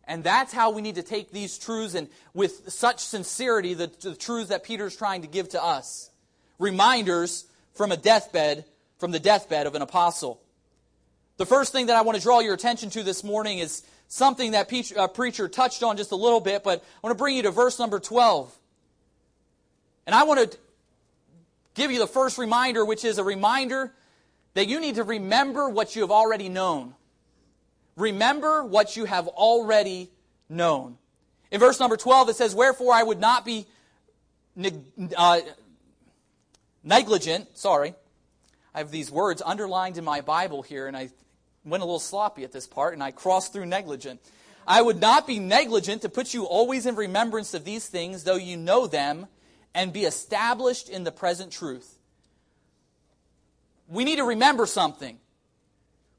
And 0.05 0.23
that's 0.23 0.53
how 0.53 0.71
we 0.71 0.83
need 0.83 0.95
to 0.97 1.03
take 1.03 1.33
these 1.33 1.59
truths 1.59 1.95
and 1.95 2.09
with 2.33 2.71
such 2.71 3.01
sincerity, 3.01 3.75
the, 3.75 3.91
the 4.01 4.15
truths 4.15 4.51
that 4.51 4.63
Peter's 4.63 4.97
trying 4.97 5.23
to 5.23 5.29
give 5.29 5.49
to 5.51 5.63
us. 5.63 6.11
Reminders 6.59 7.47
from 7.75 7.91
a 7.91 7.97
deathbed, 7.97 8.65
from 8.99 9.11
the 9.11 9.19
deathbed 9.19 9.67
of 9.67 9.75
an 9.75 9.83
apostle. 9.83 10.41
The 11.39 11.47
first 11.47 11.73
thing 11.73 11.87
that 11.87 11.97
I 11.97 12.03
want 12.03 12.17
to 12.17 12.23
draw 12.23 12.41
your 12.41 12.55
attention 12.55 12.89
to 12.91 13.03
this 13.03 13.25
morning 13.25 13.59
is 13.59 13.83
something 14.09 14.53
that 14.53 14.73
uh, 14.97 15.09
preacher 15.09 15.49
touched 15.49 15.83
on 15.83 15.97
just 15.97 16.13
a 16.13 16.17
little 16.17 16.41
bit, 16.41 16.63
but 16.63 16.83
I 16.83 16.99
want 17.03 17.17
to 17.17 17.19
bring 17.19 17.37
you 17.37 17.43
to 17.43 17.51
verse 17.51 17.79
number 17.79 17.99
12. 17.99 18.57
And 20.07 20.15
I 20.15 20.23
want 20.25 20.53
to 20.53 20.59
give 21.75 21.91
you 21.91 21.99
the 21.99 22.07
first 22.07 22.39
reminder, 22.39 22.85
which 22.85 23.05
is 23.05 23.19
a 23.19 23.25
reminder 23.25 23.93
that 24.55 24.69
you 24.69 24.81
need 24.81 24.95
to 24.95 25.05
remember 25.05 25.69
what 25.69 25.97
you 25.97 26.03
have 26.03 26.11
already 26.11 26.49
known. 26.49 26.95
Remember 27.97 28.65
what 28.65 28.97
you 28.97 29.05
have 29.05 29.27
already 29.29 30.11
known. 30.49 30.97
In 31.51 31.61
verse 31.61 31.81
number 31.81 31.97
12, 31.97 32.31
it 32.31 32.37
says, 32.37 32.55
Wherefore 32.55 32.93
I 32.93 33.03
would 33.03 33.21
not 33.21 33.45
be 33.45 33.67
uh, 35.17 35.41
negligent. 36.83 37.57
Sorry. 37.57 37.95
I 38.75 38.79
have 38.79 38.91
these 38.91 39.11
words 39.11 39.43
underlined 39.45 39.99
in 39.99 40.05
my 40.05 40.21
Bible 40.21 40.63
here, 40.63 40.87
and 40.87 40.97
I 40.97 41.09
went 41.65 41.83
a 41.83 41.87
little 41.87 41.99
sloppy 41.99 42.45
at 42.45 42.53
this 42.53 42.67
part, 42.67 42.95
and 42.95 43.03
I 43.03 43.11
crossed 43.11 43.53
through 43.53 43.67
negligent. 43.67 44.21
I 44.67 44.83
would 44.83 45.01
not 45.01 45.27
be 45.27 45.39
negligent 45.39 46.03
to 46.03 46.09
put 46.09 46.35
you 46.35 46.45
always 46.45 46.87
in 46.87 46.95
remembrance 46.97 47.55
of 47.55 47.65
these 47.65 47.87
things, 47.89 48.25
though 48.25 48.37
you 48.37 48.57
know 48.57 48.87
them 48.87 49.27
and 49.77 49.93
be 49.93 50.05
established 50.05 50.89
in 50.89 51.05
the 51.05 51.13
present 51.13 51.53
truth. 51.53 51.99
We 53.89 54.05
need 54.05 54.17
to 54.17 54.25
remember 54.25 54.65
something. 54.65 55.19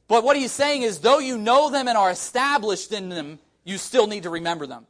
But 0.07 0.23
what 0.23 0.37
he's 0.37 0.51
saying 0.51 0.83
is, 0.83 0.99
though 0.99 1.17
you 1.17 1.39
know 1.39 1.71
them 1.71 1.87
and 1.87 1.97
are 1.97 2.11
established 2.11 2.93
in 2.93 3.09
them, 3.09 3.39
you 3.65 3.79
still 3.79 4.05
need 4.05 4.23
to 4.23 4.29
remember 4.29 4.67
them. 4.67 4.85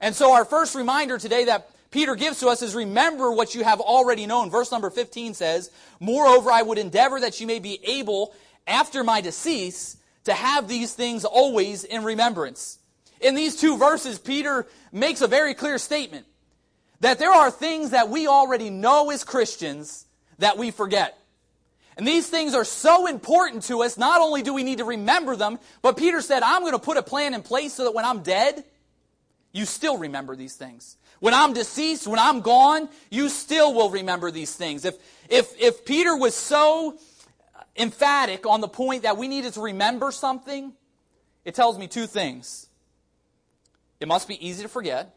And 0.00 0.14
so, 0.14 0.32
our 0.32 0.46
first 0.46 0.74
reminder 0.74 1.18
today 1.18 1.44
that 1.44 1.70
Peter 1.90 2.16
gives 2.16 2.40
to 2.40 2.48
us 2.48 2.62
is 2.62 2.74
remember 2.74 3.30
what 3.30 3.54
you 3.54 3.62
have 3.62 3.80
already 3.80 4.26
known. 4.26 4.50
Verse 4.50 4.72
number 4.72 4.88
15 4.88 5.34
says, 5.34 5.70
Moreover, 6.00 6.50
I 6.50 6.62
would 6.62 6.78
endeavor 6.78 7.20
that 7.20 7.38
you 7.40 7.46
may 7.46 7.58
be 7.58 7.78
able, 7.84 8.34
after 8.66 9.04
my 9.04 9.20
decease, 9.20 9.98
to 10.24 10.32
have 10.32 10.68
these 10.68 10.94
things 10.94 11.26
always 11.26 11.84
in 11.84 12.02
remembrance. 12.02 12.78
In 13.20 13.34
these 13.34 13.56
two 13.56 13.76
verses, 13.76 14.18
Peter 14.18 14.66
makes 14.90 15.20
a 15.20 15.28
very 15.28 15.52
clear 15.52 15.76
statement 15.78 16.26
that 17.00 17.18
there 17.18 17.32
are 17.32 17.50
things 17.50 17.90
that 17.90 18.08
we 18.08 18.26
already 18.26 18.70
know 18.70 19.10
as 19.10 19.24
Christians 19.24 20.06
that 20.38 20.56
we 20.58 20.70
forget. 20.70 21.18
And 21.96 22.06
these 22.06 22.28
things 22.28 22.54
are 22.54 22.64
so 22.64 23.06
important 23.06 23.62
to 23.64 23.82
us, 23.82 23.96
not 23.96 24.20
only 24.20 24.42
do 24.42 24.52
we 24.52 24.62
need 24.62 24.78
to 24.78 24.84
remember 24.84 25.34
them, 25.34 25.58
but 25.80 25.96
Peter 25.96 26.20
said, 26.20 26.42
I'm 26.42 26.60
going 26.60 26.72
to 26.72 26.78
put 26.78 26.98
a 26.98 27.02
plan 27.02 27.32
in 27.32 27.42
place 27.42 27.74
so 27.74 27.84
that 27.84 27.94
when 27.94 28.04
I'm 28.04 28.22
dead, 28.22 28.64
you 29.52 29.64
still 29.64 29.96
remember 29.96 30.36
these 30.36 30.54
things. 30.54 30.98
When 31.20 31.32
I'm 31.32 31.54
deceased, 31.54 32.06
when 32.06 32.18
I'm 32.18 32.40
gone, 32.40 32.90
you 33.10 33.30
still 33.30 33.72
will 33.72 33.88
remember 33.88 34.30
these 34.30 34.54
things. 34.54 34.84
If, 34.84 34.96
if, 35.30 35.58
if 35.58 35.86
Peter 35.86 36.14
was 36.14 36.34
so 36.34 36.98
emphatic 37.78 38.44
on 38.46 38.60
the 38.60 38.68
point 38.68 39.04
that 39.04 39.16
we 39.16 39.26
needed 39.26 39.54
to 39.54 39.62
remember 39.62 40.10
something, 40.10 40.74
it 41.46 41.54
tells 41.54 41.78
me 41.78 41.88
two 41.88 42.06
things. 42.06 42.68
It 44.00 44.08
must 44.08 44.28
be 44.28 44.46
easy 44.46 44.62
to 44.62 44.68
forget, 44.68 45.14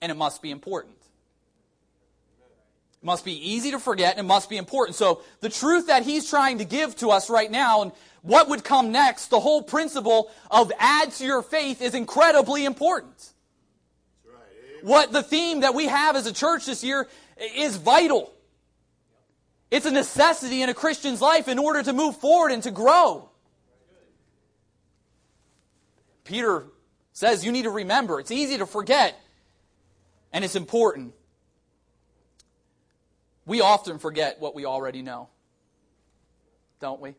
and 0.00 0.12
it 0.12 0.16
must 0.16 0.42
be 0.42 0.50
important. 0.50 0.96
It 3.02 3.06
must 3.06 3.24
be 3.24 3.32
easy 3.32 3.70
to 3.70 3.78
forget 3.78 4.16
and 4.16 4.26
it 4.26 4.28
must 4.28 4.50
be 4.50 4.56
important. 4.56 4.96
So 4.96 5.22
the 5.40 5.48
truth 5.48 5.86
that 5.86 6.02
he's 6.02 6.28
trying 6.28 6.58
to 6.58 6.64
give 6.64 6.96
to 6.96 7.10
us 7.10 7.30
right 7.30 7.50
now 7.50 7.82
and 7.82 7.92
what 8.22 8.48
would 8.48 8.64
come 8.64 8.90
next, 8.90 9.28
the 9.28 9.38
whole 9.38 9.62
principle 9.62 10.30
of 10.50 10.72
add 10.78 11.12
to 11.12 11.24
your 11.24 11.42
faith 11.42 11.80
is 11.80 11.94
incredibly 11.94 12.64
important. 12.64 13.32
Right. 14.26 14.84
What 14.84 15.12
the 15.12 15.22
theme 15.22 15.60
that 15.60 15.74
we 15.74 15.86
have 15.86 16.16
as 16.16 16.26
a 16.26 16.32
church 16.32 16.66
this 16.66 16.82
year 16.82 17.08
is 17.54 17.76
vital. 17.76 18.32
It's 19.70 19.86
a 19.86 19.90
necessity 19.90 20.62
in 20.62 20.68
a 20.68 20.74
Christian's 20.74 21.20
life 21.20 21.46
in 21.46 21.58
order 21.58 21.82
to 21.82 21.92
move 21.92 22.16
forward 22.16 22.52
and 22.52 22.62
to 22.64 22.70
grow. 22.70 23.28
Peter 26.24 26.64
says 27.12 27.44
you 27.44 27.52
need 27.52 27.62
to 27.62 27.70
remember. 27.70 28.18
It's 28.20 28.30
easy 28.30 28.58
to 28.58 28.66
forget. 28.66 29.18
And 30.32 30.44
it's 30.44 30.56
important. 30.56 31.14
We 33.46 33.60
often 33.60 33.98
forget 33.98 34.40
what 34.40 34.54
we 34.54 34.66
already 34.66 35.00
know, 35.00 35.28
don't 36.80 37.00
we? 37.00 37.14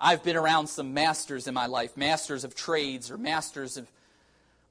I've 0.00 0.22
been 0.22 0.36
around 0.36 0.66
some 0.66 0.94
masters 0.94 1.46
in 1.46 1.54
my 1.54 1.66
life 1.66 1.96
masters 1.96 2.44
of 2.44 2.54
trades 2.54 3.10
or 3.10 3.16
masters 3.16 3.76
of 3.76 3.90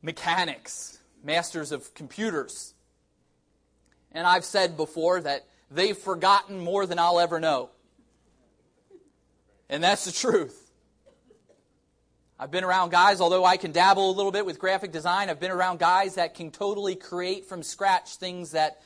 mechanics, 0.02 1.00
masters 1.24 1.72
of 1.72 1.94
computers. 1.94 2.74
And 4.12 4.28
I've 4.28 4.46
said 4.46 4.78
before 4.78 5.22
that 5.22 5.46
they've 5.72 5.98
forgotten 5.98 6.60
more 6.60 6.86
than 6.86 7.00
I'll 7.00 7.20
ever 7.20 7.40
know. 7.40 7.70
And 9.70 9.84
that's 9.84 10.06
the 10.06 10.12
truth. 10.12 10.65
I've 12.38 12.52
been 12.52 12.66
around 12.66 12.90
guys, 12.92 13.22
although 13.22 13.46
I 13.46 13.56
can 13.56 13.72
dabble 13.72 14.10
a 14.10 14.12
little 14.12 14.32
bit 14.32 14.46
with 14.46 14.60
graphic 14.60 14.92
design, 14.92 15.30
I've 15.30 15.40
been 15.40 15.52
around 15.52 15.80
guys 15.80 16.16
that 16.16 16.34
can 16.34 16.52
totally 16.52 16.96
create 16.96 17.46
from 17.46 17.64
scratch 17.64 18.18
things 18.18 18.52
that 18.52 18.82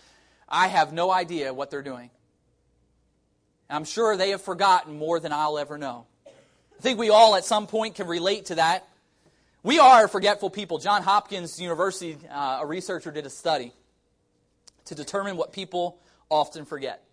I 0.48 0.68
have 0.68 0.94
no 0.94 1.10
idea 1.12 1.52
what 1.52 1.72
they're 1.72 1.82
doing. 1.82 2.12
I'm 3.68 3.86
sure 3.86 4.16
they 4.16 4.30
have 4.30 4.42
forgotten 4.44 4.98
more 5.00 5.20
than 5.20 5.34
I'll 5.34 5.58
ever 5.58 5.80
know. 5.80 6.06
I 6.28 6.82
think 6.82 7.00
we 7.00 7.10
all 7.10 7.36
at 7.36 7.44
some 7.44 7.66
point 7.66 7.96
can 7.96 8.06
relate 8.06 8.46
to 8.46 8.56
that. 8.56 8.88
We 9.64 9.80
are 9.80 10.08
forgetful 10.08 10.52
people. 10.52 10.78
John 10.78 11.02
Hopkins 11.02 11.60
University, 11.60 12.18
uh, 12.30 12.60
a 12.62 12.66
researcher, 12.68 13.12
did 13.12 13.26
a 13.26 13.32
study 13.32 13.74
to 14.86 14.96
determine 14.96 15.38
what 15.38 15.54
people 15.54 16.00
often 16.30 16.66
forget. 16.66 17.04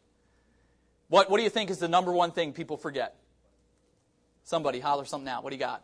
What, 1.09 1.31
what 1.31 1.39
do 1.39 1.45
you 1.45 1.51
think 1.51 1.71
is 1.71 1.79
the 1.79 1.89
number 1.89 2.13
one 2.13 2.31
thing 2.31 2.53
people 2.53 2.77
forget? 2.77 3.17
Somebody 4.45 4.81
holler 4.81 5.07
something 5.07 5.29
out. 5.29 5.43
What 5.43 5.51
do 5.51 5.57
you 5.57 5.61
got? 5.61 5.83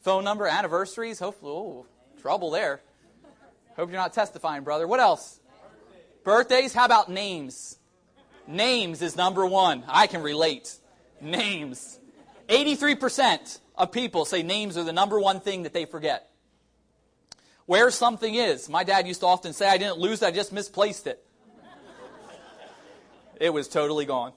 Phone 0.00 0.24
number, 0.24 0.46
anniversaries. 0.46 1.18
Hopefully, 1.18 1.84
trouble 2.22 2.50
there. 2.50 2.80
Hope 3.76 3.90
you're 3.90 4.00
not 4.00 4.12
testifying, 4.12 4.64
brother. 4.64 4.86
What 4.86 5.00
else? 5.00 5.40
Birthdays. 6.24 6.72
How 6.72 6.86
about 6.86 7.10
names? 7.10 7.78
Names 8.46 9.02
is 9.02 9.16
number 9.16 9.44
one. 9.44 9.84
I 9.86 10.06
can 10.06 10.22
relate. 10.22 10.74
Names. 11.20 11.98
83% 12.48 13.58
of 13.76 13.92
people 13.92 14.24
say 14.24 14.42
names 14.42 14.76
are 14.76 14.84
the 14.84 14.92
number 14.92 15.20
one 15.20 15.40
thing 15.40 15.62
that 15.62 15.72
they 15.72 15.84
forget. 15.84 16.30
Where 17.66 17.90
something 17.90 18.34
is. 18.34 18.68
My 18.68 18.84
dad 18.84 19.06
used 19.06 19.20
to 19.20 19.26
often 19.26 19.52
say, 19.52 19.68
I 19.68 19.78
didn't 19.78 19.98
lose 19.98 20.22
it, 20.22 20.26
I 20.26 20.30
just 20.30 20.52
misplaced 20.52 21.06
it. 21.06 21.24
It 23.38 23.50
was 23.50 23.68
totally 23.68 24.04
gone. 24.04 24.32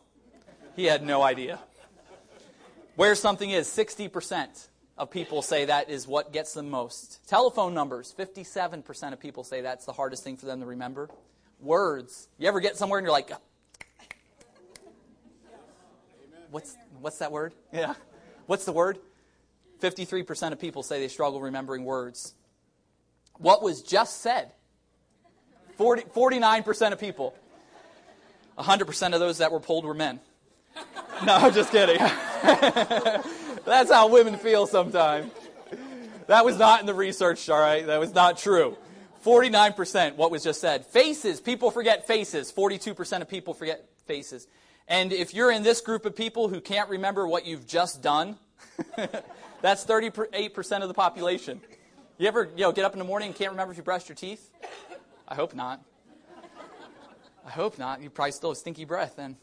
He 0.76 0.86
had 0.86 1.04
no 1.04 1.24
idea. 1.24 1.60
Where 2.96 3.16
something 3.16 3.50
is, 3.50 3.68
60% 3.68 4.68
of 4.98 5.10
people 5.10 5.42
say 5.42 5.66
that 5.66 5.90
is 5.90 6.08
what 6.08 6.32
gets 6.32 6.54
them 6.54 6.70
most. 6.70 7.28
Telephone 7.28 7.74
numbers, 7.74 8.14
57% 8.18 9.14
of 9.14 9.20
people 9.20 9.44
say 9.44 9.62
that's 9.62 9.86
the 9.86 9.94
hardest 9.94 10.24
thing 10.24 10.38
for 10.38 10.46
them 10.46 10.60
to 10.60 10.66
remember. 10.66 11.10
Words. 11.60 12.28
You 12.38 12.48
ever 12.48 12.60
get 12.60 12.78
somewhere 12.78 13.00
and 13.00 13.06
you're 13.06 13.12
like, 13.12 13.32
what's, 16.52 16.76
what's 17.00 17.18
that 17.20 17.32
word? 17.32 17.54
Yeah. 17.72 17.96
What's 18.46 18.66
the 18.66 18.74
word? 18.74 19.00
53% 19.82 20.52
of 20.52 20.60
people 20.60 20.84
say 20.84 21.00
they 21.00 21.08
struggle 21.08 21.42
remembering 21.42 21.84
words. 21.84 22.36
What 23.38 23.64
was 23.64 23.82
just 23.82 24.22
said? 24.22 24.52
40, 25.78 26.04
49% 26.04 26.92
of 26.92 27.00
people. 27.00 27.34
100% 28.58 29.14
of 29.14 29.20
those 29.20 29.40
that 29.40 29.52
were 29.52 29.60
polled 29.60 29.86
were 29.86 29.96
men. 29.96 30.20
No, 31.26 31.36
I'm 31.36 31.54
just 31.54 31.72
kidding. 31.72 32.00
That's 33.66 33.92
how 33.92 34.08
women 34.08 34.38
feel 34.38 34.68
sometimes. 34.68 35.32
That 36.28 36.46
was 36.46 36.58
not 36.58 36.80
in 36.80 36.86
the 36.86 36.94
research, 36.94 37.50
all 37.50 37.60
right? 37.60 37.86
That 37.86 38.00
was 38.00 38.14
not 38.14 38.38
true. 38.38 38.78
49%, 39.26 40.16
what 40.16 40.32
was 40.32 40.44
just 40.44 40.60
said. 40.60 40.86
Faces, 40.86 41.40
people 41.40 41.72
forget 41.72 42.08
faces. 42.08 42.52
42% 42.52 43.22
of 43.22 43.30
people 43.30 43.54
forget 43.54 43.86
faces. 44.06 44.48
And 44.88 45.14
if 45.14 45.34
you're 45.34 45.52
in 45.52 45.64
this 45.64 45.80
group 45.82 46.06
of 46.06 46.16
people 46.16 46.50
who 46.50 46.60
can't 46.60 46.90
remember 46.90 47.28
what 47.28 47.46
you've 47.46 47.66
just 47.66 48.02
done, 48.02 48.38
that's 49.62 49.86
38% 49.86 50.82
of 50.82 50.88
the 50.88 50.94
population. 50.94 51.62
You 52.18 52.28
ever 52.28 52.50
you 52.56 52.64
know, 52.64 52.72
get 52.72 52.86
up 52.86 52.94
in 52.94 53.00
the 53.00 53.06
morning 53.06 53.28
and 53.28 53.36
can't 53.36 53.52
remember 53.52 53.72
if 53.72 53.78
you 53.78 53.84
brushed 53.84 54.10
your 54.10 54.16
teeth? 54.16 54.50
I 55.28 55.36
hope 55.36 55.56
not. 55.56 55.82
I 57.46 57.50
hope 57.50 57.78
not. 57.78 58.02
You 58.02 58.10
probably 58.10 58.32
still 58.32 58.52
have 58.52 58.58
stinky 58.58 58.86
breath 58.86 59.16
then. 59.16 59.38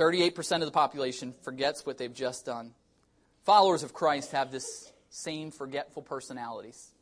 38% 0.00 0.54
of 0.54 0.60
the 0.62 0.70
population 0.70 1.34
forgets 1.42 1.84
what 1.84 1.98
they've 1.98 2.14
just 2.14 2.46
done. 2.46 2.72
Followers 3.44 3.82
of 3.82 3.92
Christ 3.92 4.32
have 4.32 4.50
this 4.50 4.90
same 5.10 5.50
forgetful 5.50 6.02
personalities. 6.02 6.92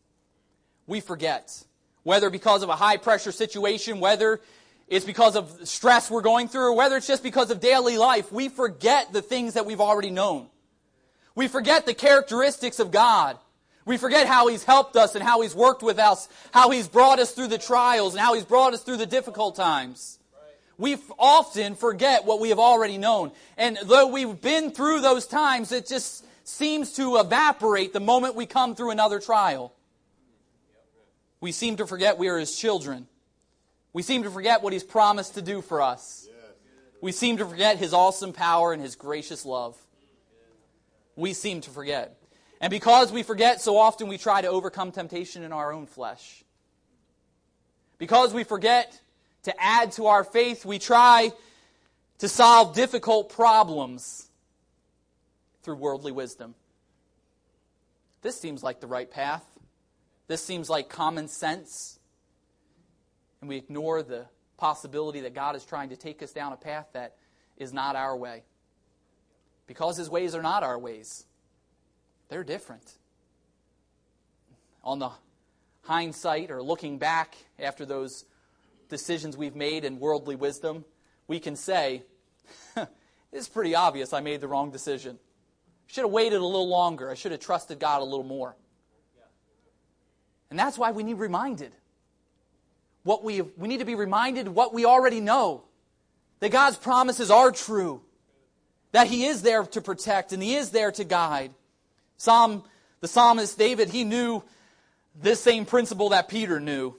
We 0.89 1.01
forget. 1.01 1.65
Whether 2.03 2.29
because 2.29 2.65
of 2.65 2.71
a 2.71 2.77
high 2.77 2.97
pressure 2.97 3.31
situation, 3.31 4.01
whether 4.01 4.41
it's 4.89 5.05
because 5.05 5.37
of 5.37 5.69
stress 5.69 6.11
we're 6.11 6.23
going 6.23 6.49
through, 6.49 6.73
or 6.73 6.77
whether 6.77 6.97
it's 6.97 7.07
just 7.07 7.23
because 7.23 7.53
of 7.53 7.61
daily 7.61 7.99
life, 7.99 8.33
we 8.33 8.49
forget 8.49 9.13
the 9.13 9.23
things 9.23 9.55
that 9.55 9.65
we've 9.65 9.81
already 9.81 10.11
known. 10.11 10.49
We 11.37 11.47
forget 11.47 11.87
the 11.87 11.95
characteristics 11.95 12.81
of 12.81 12.91
God. 12.91 13.39
We 13.85 13.97
forget 13.97 14.27
how 14.27 14.49
He's 14.49 14.65
helped 14.65 14.97
us 14.97 15.15
and 15.15 15.23
how 15.23 15.43
He's 15.43 15.55
worked 15.55 15.85
with 15.85 16.01
us, 16.01 16.29
how 16.53 16.71
He's 16.71 16.89
brought 16.89 17.21
us 17.21 17.31
through 17.31 17.49
the 17.49 17.59
trials 17.59 18.15
and 18.15 18.21
how 18.21 18.35
He's 18.35 18.45
brought 18.45 18.75
us 18.75 18.83
through 18.83 18.97
the 18.97 19.07
difficult 19.07 19.55
times 19.55 20.18
we 20.79 20.97
often 21.19 21.75
forget 21.75 22.25
what 22.25 22.41
we 22.41 22.51
have 22.51 22.61
already 22.61 22.99
known. 22.99 23.33
And 23.57 23.77
though 23.85 24.07
we've 24.07 24.41
been 24.41 24.71
through 24.71 25.01
those 25.01 25.27
times, 25.27 25.73
it 25.73 25.87
just 25.87 26.25
seems 26.47 26.93
to 26.95 27.17
evaporate 27.17 27.93
the 27.93 28.01
moment 28.01 28.37
we 28.37 28.47
come 28.47 28.77
through 28.77 28.91
another 28.91 29.19
trial. 29.19 29.75
We 31.41 31.53
seem 31.53 31.77
to 31.77 31.87
forget 31.87 32.17
we 32.17 32.29
are 32.29 32.39
His 32.39 32.57
children. 32.57 33.09
We 33.93 34.03
seem 34.03 34.23
to 34.23 34.31
forget 34.31 34.63
what 34.63 34.73
He's 34.73 34.85
promised 34.85 35.35
to 35.35 35.43
do 35.43 35.61
for 35.61 35.83
us. 35.83 36.29
We 37.01 37.13
seem 37.13 37.37
to 37.39 37.47
forget 37.47 37.79
His 37.79 37.93
awesome 37.93 38.33
power 38.33 38.73
and 38.73 38.81
His 38.81 38.95
gracious 38.95 39.45
love. 39.45 39.77
We 41.17 41.33
seem 41.33 41.61
to 41.63 41.71
forget. 41.71 42.17
And 42.61 42.71
because 42.71 43.13
we 43.13 43.25
forget, 43.25 43.61
so 43.61 43.77
often 43.77 44.09
we 44.09 44.19
try 44.19 44.41
to 44.41 44.49
overcome 44.49 44.93
temptation 44.93 45.43
in 45.43 45.53
our 45.53 45.73
own 45.73 45.87
flesh. 45.87 46.45
Because 47.99 48.33
we 48.33 48.45
forget, 48.45 49.01
to 49.49 49.63
add 49.63 49.93
to 49.93 50.07
our 50.07 50.25
faith, 50.25 50.65
we 50.65 50.79
try 50.79 51.33
to 52.19 52.29
solve 52.29 52.75
difficult 52.75 53.33
problems 53.33 54.29
through 55.63 55.77
worldly 55.77 56.13
wisdom. 56.13 56.55
This 58.23 58.41
seems 58.41 58.63
like 58.63 58.81
the 58.81 58.87
right 58.87 59.11
path. 59.11 59.45
This 60.27 60.45
seems 60.45 60.69
like 60.69 60.89
common 60.89 61.29
sense. 61.29 61.99
And 63.41 63.49
we 63.49 63.57
ignore 63.57 64.03
the 64.03 64.27
possibility 64.57 65.21
that 65.21 65.35
God 65.35 65.57
is 65.57 65.65
trying 65.65 65.91
to 65.91 65.97
take 65.97 66.23
us 66.23 66.33
down 66.33 66.53
a 66.53 66.57
path 66.57 66.87
that 66.93 67.17
is 67.57 67.73
not 67.73 67.97
our 67.97 68.17
way. 68.17 68.43
Because 69.67 69.97
His 69.97 70.11
ways 70.11 70.35
are 70.35 70.43
not 70.43 70.63
our 70.63 70.79
ways, 70.79 71.25
they're 72.29 72.45
different. 72.45 72.93
On 74.83 74.99
the 74.99 75.11
hindsight 75.83 76.51
or 76.51 76.63
looking 76.63 76.99
back 76.99 77.37
after 77.59 77.87
those 77.87 78.25
decisions 78.89 79.37
we've 79.37 79.57
made 79.57 79.85
in 79.85 79.99
worldly 79.99 80.37
wisdom, 80.37 80.85
we 81.27 81.41
can 81.41 81.57
say, 81.57 82.03
it's 83.33 83.49
pretty 83.49 83.75
obvious 83.75 84.13
I 84.13 84.21
made 84.21 84.41
the 84.41 84.49
wrong 84.49 84.71
decision. 84.71 85.19
Should 85.87 86.05
have 86.05 86.11
waited 86.11 86.41
a 86.41 86.45
little 86.45 86.69
longer. 86.69 87.11
I 87.11 87.15
should 87.15 87.33
have 87.33 87.41
trusted 87.41 87.79
God 87.79 88.03
a 88.03 88.05
little 88.05 88.25
more. 88.25 88.57
And 90.51 90.59
that's 90.59 90.79
why 90.79 90.93
we 90.93 91.03
need 91.03 91.15
reminded. 91.15 91.73
What 93.03 93.23
we, 93.23 93.43
we 93.43 93.69
need 93.69 93.79
to 93.79 93.85
be 93.85 93.95
reminded 93.95 94.49
what 94.49 94.73
we 94.73 94.85
already 94.85 95.21
know. 95.21 95.65
That 96.41 96.53
God's 96.53 96.77
promises 96.77 97.31
are 97.31 97.51
true. 97.51 98.03
That 98.93 99.09
He 99.09 99.25
is 99.25 99.43
there 99.43 99.65
to 99.65 99.81
protect 99.81 100.33
and 100.33 100.43
He 100.43 100.55
is 100.55 100.71
there 100.71 100.93
to 100.93 101.05
guide. 101.05 101.53
Psalm, 102.17 102.65
the 103.01 103.09
psalmist 103.09 103.57
David, 103.59 103.89
he 103.91 104.05
knew 104.05 104.43
this 105.15 105.41
same 105.41 105.65
principle 105.65 106.11
that 106.11 106.29
Peter 106.29 106.61
knew. 106.61 106.95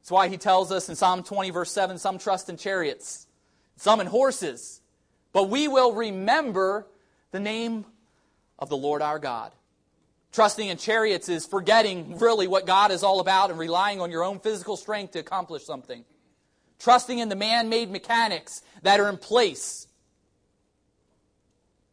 That's 0.00 0.10
why 0.10 0.28
he 0.28 0.38
tells 0.38 0.72
us 0.72 0.88
in 0.88 0.96
Psalm 0.96 1.22
20, 1.22 1.50
verse 1.50 1.70
7 1.70 1.98
some 1.98 2.18
trust 2.18 2.48
in 2.48 2.56
chariots, 2.56 3.26
some 3.76 4.00
in 4.00 4.06
horses, 4.06 4.80
but 5.32 5.48
we 5.48 5.68
will 5.68 5.92
remember 5.92 6.86
the 7.30 7.40
name 7.40 7.84
of 8.58 8.68
the 8.68 8.76
Lord 8.76 9.02
our 9.02 9.18
God. 9.18 9.52
Trusting 10.32 10.68
in 10.68 10.76
chariots 10.76 11.28
is 11.28 11.44
forgetting 11.44 12.18
really 12.18 12.46
what 12.46 12.66
God 12.66 12.92
is 12.92 13.02
all 13.02 13.20
about 13.20 13.50
and 13.50 13.58
relying 13.58 14.00
on 14.00 14.10
your 14.10 14.22
own 14.22 14.38
physical 14.38 14.76
strength 14.76 15.12
to 15.12 15.18
accomplish 15.18 15.64
something. 15.64 16.04
Trusting 16.78 17.18
in 17.18 17.28
the 17.28 17.36
man 17.36 17.68
made 17.68 17.90
mechanics 17.90 18.62
that 18.82 19.00
are 19.00 19.08
in 19.08 19.16
place. 19.16 19.86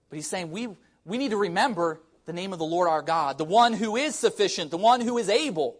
But 0.09 0.17
he's 0.17 0.27
saying 0.27 0.51
we, 0.51 0.69
we 1.03 1.17
need 1.17 1.31
to 1.31 1.37
remember 1.37 1.99
the 2.25 2.33
name 2.33 2.53
of 2.53 2.59
the 2.59 2.65
Lord 2.65 2.87
our 2.87 3.01
God, 3.01 3.37
the 3.37 3.43
one 3.43 3.73
who 3.73 3.95
is 3.95 4.15
sufficient, 4.15 4.71
the 4.71 4.77
one 4.77 5.01
who 5.01 5.17
is 5.17 5.29
able 5.29 5.77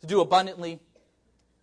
to 0.00 0.06
do 0.06 0.20
abundantly 0.20 0.78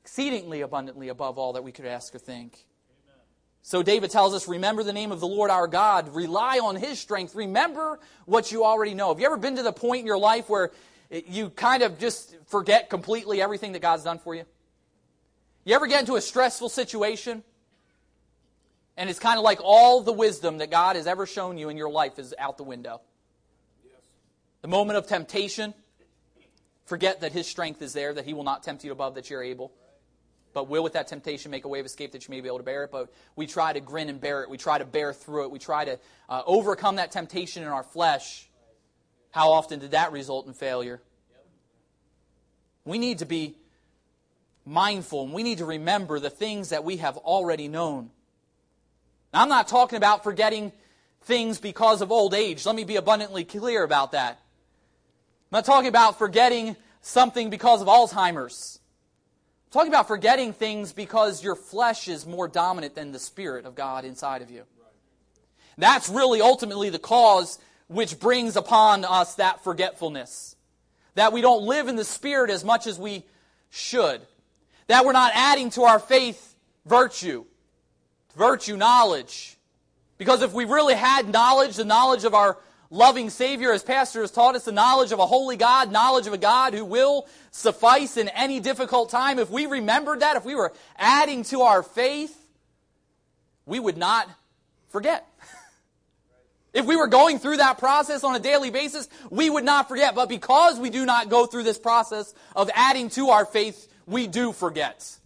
exceedingly 0.10 0.62
abundantly 0.62 1.10
above 1.10 1.38
all 1.38 1.54
that 1.54 1.64
we 1.64 1.72
could 1.72 1.86
ask 1.86 2.16
or 2.16 2.18
think. 2.18 2.66
Amen. 3.06 3.22
So 3.62 3.84
David 3.84 4.10
tells 4.10 4.34
us, 4.34 4.48
remember 4.48 4.82
the 4.82 4.92
name 4.92 5.12
of 5.12 5.20
the 5.20 5.28
Lord 5.28 5.52
our 5.52 5.68
God, 5.68 6.16
rely 6.16 6.58
on 6.58 6.76
his 6.76 7.00
strength, 7.00 7.36
remember 7.36 8.00
what 8.26 8.52
you 8.52 8.66
already 8.66 8.96
know. 8.96 9.10
Have 9.10 9.20
you 9.20 9.28
ever 9.28 9.38
been 9.38 9.58
to 9.58 9.64
the 9.64 9.72
point 9.72 10.00
in 10.00 10.06
your 10.08 10.18
life 10.18 10.50
where 10.50 10.72
you 11.12 11.52
kind 11.52 11.84
of 11.84 12.00
just 12.00 12.36
forget 12.48 12.90
completely 12.90 13.40
everything 13.40 13.74
that 13.74 13.84
God's 13.84 14.04
done 14.04 14.18
for 14.18 14.34
you? 14.34 14.46
You 15.64 15.76
ever 15.76 15.86
get 15.86 16.00
into 16.00 16.16
a 16.16 16.22
stressful 16.22 16.70
situation? 16.70 17.44
And 18.98 19.12
it's 19.12 19.20
kind 19.20 19.38
of 19.38 19.44
like 19.44 19.60
all 19.62 20.02
the 20.02 20.12
wisdom 20.12 20.58
that 20.58 20.72
God 20.72 20.96
has 20.96 21.06
ever 21.06 21.28
shown 21.28 21.60
you 21.60 21.70
in 21.70 21.78
your 21.78 21.92
life 21.92 22.18
is 22.18 22.34
out 22.40 22.58
the 22.58 22.64
window. 22.64 23.02
Yes. 23.86 23.94
The 24.64 24.70
moment 24.70 24.98
of 24.98 25.06
temptation, 25.06 25.76
forget 26.86 27.22
that 27.22 27.32
His 27.32 27.46
strength 27.46 27.84
is 27.84 27.94
there, 27.94 28.12
that 28.16 28.26
He 28.26 28.34
will 28.34 28.44
not 28.44 28.64
tempt 28.64 28.84
you 28.84 28.92
above 28.92 29.14
that 29.14 29.30
you're 29.30 29.44
able. 29.44 29.72
But 30.54 30.68
will 30.68 30.84
with 30.84 30.94
that 30.94 31.08
temptation 31.08 31.52
make 31.52 31.66
a 31.66 31.68
way 31.68 31.80
of 31.80 31.86
escape 31.86 32.12
that 32.14 32.28
you 32.28 32.32
may 32.32 32.42
be 32.42 32.48
able 32.48 32.58
to 32.58 32.64
bear 32.64 32.84
it. 32.84 32.92
But 32.92 33.12
we 33.36 33.48
try 33.48 33.74
to 33.74 33.80
grin 33.80 34.10
and 34.10 34.20
bear 34.20 34.44
it. 34.44 34.50
We 34.50 34.58
try 34.58 34.78
to 34.78 34.86
bear 34.86 35.14
through 35.14 35.46
it. 35.46 35.52
We 35.52 35.60
try 35.60 35.86
to 35.86 36.00
uh, 36.28 36.42
overcome 36.46 36.98
that 36.98 37.12
temptation 37.12 37.64
in 37.64 37.70
our 37.70 37.84
flesh. 37.84 38.50
How 39.32 39.52
often 39.52 39.80
did 39.80 39.92
that 39.92 40.12
result 40.12 40.48
in 40.48 40.54
failure? 40.54 41.02
We 42.86 42.98
need 42.98 43.20
to 43.20 43.26
be 43.26 43.56
mindful 44.66 45.26
and 45.26 45.34
we 45.34 45.44
need 45.44 45.60
to 45.60 45.66
remember 45.66 46.20
the 46.20 46.30
things 46.30 46.70
that 46.70 46.84
we 46.84 46.98
have 46.98 47.18
already 47.18 47.68
known. 47.68 48.10
Now, 49.34 49.44
I'm 49.44 49.50
not 49.50 49.68
talking 49.68 49.98
about 49.98 50.24
forgetting 50.24 50.72
things 51.24 51.60
because 51.60 52.02
of 52.02 52.12
old 52.12 52.34
age. 52.34 52.66
Let 52.66 52.76
me 52.76 52.84
be 52.84 52.96
abundantly 52.96 53.44
clear 53.44 53.84
about 53.84 54.14
that. 54.14 54.40
I'm 55.52 55.58
not 55.58 55.66
talking 55.66 55.90
about 55.90 56.18
forgetting 56.18 56.76
something 57.02 57.50
because 57.50 57.82
of 57.82 57.88
Alzheimer's. 57.88 58.79
Talking 59.72 59.92
about 59.92 60.08
forgetting 60.08 60.54
things 60.54 60.94
because 60.94 61.44
your 61.44 61.56
flesh 61.56 62.08
is 62.08 62.26
more 62.26 62.48
dominant 62.48 62.96
than 62.96 63.12
the 63.12 63.20
Spirit 63.20 63.66
of 63.66 63.76
God 63.76 64.04
inside 64.04 64.42
of 64.42 64.50
you. 64.50 64.64
That's 65.78 66.10
really 66.10 66.42
ultimately 66.42 66.90
the 66.90 67.00
cause 67.00 67.60
which 67.88 68.20
brings 68.20 68.56
upon 68.56 69.06
us 69.06 69.36
that 69.36 69.64
forgetfulness. 69.64 70.56
That 71.16 71.34
we 71.34 71.42
don't 71.42 71.64
live 71.64 71.88
in 71.88 71.96
the 71.96 72.04
Spirit 72.04 72.50
as 72.50 72.64
much 72.64 72.88
as 72.88 72.98
we 72.98 73.26
should. 73.70 74.22
That 74.88 75.06
we're 75.06 75.14
not 75.14 75.32
adding 75.36 75.70
to 75.72 75.84
our 75.84 76.00
faith 76.00 76.56
virtue, 76.86 77.46
virtue, 78.36 78.76
knowledge. 78.76 79.58
Because 80.18 80.42
if 80.42 80.52
we 80.52 80.66
really 80.66 80.96
had 80.96 81.30
knowledge, 81.30 81.76
the 81.76 81.86
knowledge 81.86 82.24
of 82.24 82.34
our 82.34 82.58
loving 82.90 83.30
Savior, 83.30 83.72
as 83.72 83.84
Pastor 83.84 84.22
has 84.22 84.32
taught 84.32 84.56
us, 84.56 84.66
the 84.66 84.72
knowledge 84.72 85.12
of 85.12 85.20
a 85.20 85.26
holy 85.26 85.58
God, 85.58 85.92
knowledge 85.92 86.28
of 86.28 86.34
a 86.34 86.38
God 86.38 86.74
who 86.74 86.86
will 86.86 87.28
suffice 87.52 88.18
in 88.18 88.30
any 88.30 88.60
difficult 88.60 89.10
time, 89.10 89.40
if 89.40 89.50
we 89.50 89.66
remembered 89.66 90.22
that, 90.22 90.36
if 90.36 90.46
we 90.46 90.56
were 90.56 90.74
adding 90.98 91.44
to 91.46 91.62
our 91.62 91.84
faith, 91.84 92.36
we 93.66 93.80
would 93.80 93.98
not 93.98 94.30
forget. 94.90 95.28
If 96.72 96.86
we 96.86 96.96
were 96.96 97.08
going 97.08 97.40
through 97.40 97.58
that 97.58 97.80
process 97.80 98.24
on 98.24 98.36
a 98.36 98.40
daily 98.40 98.70
basis, 98.70 99.10
we 99.32 99.50
would 99.50 99.64
not 99.64 99.90
forget. 99.90 100.14
But 100.14 100.30
because 100.30 100.78
we 100.78 100.92
do 100.92 101.04
not 101.04 101.28
go 101.28 101.48
through 101.48 101.64
this 101.64 101.80
process 101.80 102.32
of 102.56 102.70
adding 102.76 103.10
to 103.10 103.30
our 103.30 103.44
faith, 103.44 103.92
we 104.06 104.28
do 104.28 104.52
forget. 104.52 105.18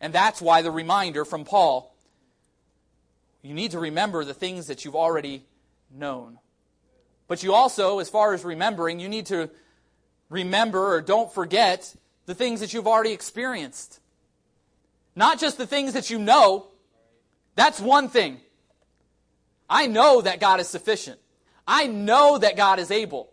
And 0.00 0.12
that's 0.12 0.42
why 0.42 0.62
the 0.62 0.72
reminder 0.72 1.24
from 1.24 1.44
Paul 1.44 1.94
you 3.42 3.54
need 3.54 3.72
to 3.72 3.78
remember 3.78 4.24
the 4.24 4.34
things 4.34 4.68
that 4.68 4.84
you've 4.84 4.96
already 4.96 5.44
known. 5.90 6.38
But 7.32 7.42
you 7.42 7.54
also, 7.54 7.98
as 7.98 8.10
far 8.10 8.34
as 8.34 8.44
remembering, 8.44 9.00
you 9.00 9.08
need 9.08 9.24
to 9.28 9.48
remember 10.28 10.96
or 10.96 11.00
don't 11.00 11.32
forget 11.32 11.96
the 12.26 12.34
things 12.34 12.60
that 12.60 12.74
you've 12.74 12.86
already 12.86 13.12
experienced. 13.12 14.00
Not 15.16 15.40
just 15.40 15.56
the 15.56 15.66
things 15.66 15.94
that 15.94 16.10
you 16.10 16.18
know. 16.18 16.66
That's 17.54 17.80
one 17.80 18.10
thing. 18.10 18.38
I 19.66 19.86
know 19.86 20.20
that 20.20 20.40
God 20.40 20.60
is 20.60 20.68
sufficient. 20.68 21.18
I 21.66 21.86
know 21.86 22.36
that 22.36 22.54
God 22.54 22.78
is 22.78 22.90
able. 22.90 23.30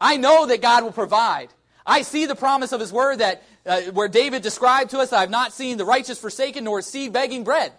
I 0.00 0.16
know 0.16 0.46
that 0.46 0.60
God 0.60 0.82
will 0.82 0.90
provide. 0.90 1.50
I 1.86 2.02
see 2.02 2.26
the 2.26 2.34
promise 2.34 2.72
of 2.72 2.80
His 2.80 2.92
Word 2.92 3.20
that 3.20 3.44
uh, 3.64 3.82
where 3.92 4.08
David 4.08 4.42
described 4.42 4.90
to 4.90 4.98
us, 4.98 5.12
I 5.12 5.20
have 5.20 5.30
not 5.30 5.52
seen 5.52 5.78
the 5.78 5.84
righteous 5.84 6.18
forsaken 6.18 6.64
nor 6.64 6.82
seed 6.82 7.12
begging 7.12 7.44
bread. 7.44 7.72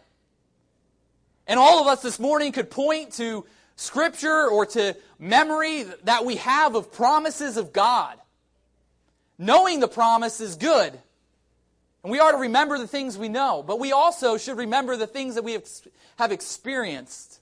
And 1.48 1.60
all 1.60 1.82
of 1.82 1.88
us 1.88 2.02
this 2.02 2.18
morning 2.18 2.54
could 2.54 2.72
point 2.72 3.12
to 3.16 3.46
scripture 3.76 4.48
or 4.48 4.66
to 4.68 4.96
memory 5.20 5.84
that 6.04 6.26
we 6.26 6.38
have 6.38 6.76
of 6.76 6.92
promises 6.92 7.58
of 7.58 7.74
God. 7.74 8.18
Knowing 9.38 9.80
the 9.80 9.88
promise 9.88 10.40
is 10.40 10.56
good. 10.56 10.98
And 12.04 12.12
we 12.12 12.20
are 12.20 12.32
to 12.32 12.38
remember 12.38 12.78
the 12.78 12.88
things 12.88 13.18
we 13.18 13.30
know, 13.30 13.64
but 13.66 13.80
we 13.80 13.92
also 13.92 14.38
should 14.38 14.58
remember 14.58 14.98
the 14.98 15.08
things 15.08 15.36
that 15.36 15.44
we 15.44 15.58
have 16.18 16.32
experienced. 16.32 17.40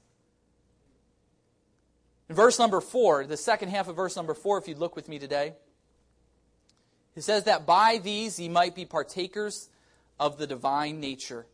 In 2.30 2.36
verse 2.36 2.60
number 2.60 2.80
four, 2.80 3.26
the 3.26 3.36
second 3.38 3.70
half 3.70 3.88
of 3.88 3.96
verse 3.96 4.16
number 4.16 4.34
four, 4.34 4.58
if 4.58 4.68
you'd 4.68 4.78
look 4.78 4.96
with 4.96 5.10
me 5.10 5.20
today, 5.20 5.54
it 7.16 7.24
says 7.24 7.44
that 7.44 7.66
by 7.66 8.00
these 8.02 8.40
ye 8.40 8.48
might 8.48 8.74
be 8.74 8.86
partakers 8.86 9.68
of 10.20 10.38
the 10.38 10.48
divine 10.48 11.00
nature. 11.00 11.46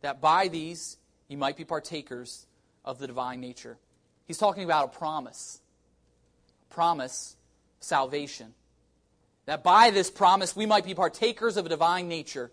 That 0.00 0.20
by 0.20 0.48
these 0.48 0.96
you 1.28 1.36
might 1.36 1.56
be 1.56 1.64
partakers 1.64 2.46
of 2.84 2.98
the 2.98 3.06
divine 3.06 3.40
nature. 3.40 3.78
He's 4.26 4.38
talking 4.38 4.64
about 4.64 4.84
a 4.86 4.98
promise. 4.98 5.60
Promise, 6.70 7.36
salvation. 7.80 8.54
That 9.46 9.62
by 9.62 9.90
this 9.90 10.10
promise 10.10 10.54
we 10.56 10.66
might 10.66 10.84
be 10.84 10.94
partakers 10.94 11.56
of 11.56 11.66
a 11.66 11.68
divine 11.68 12.08
nature. 12.08 12.50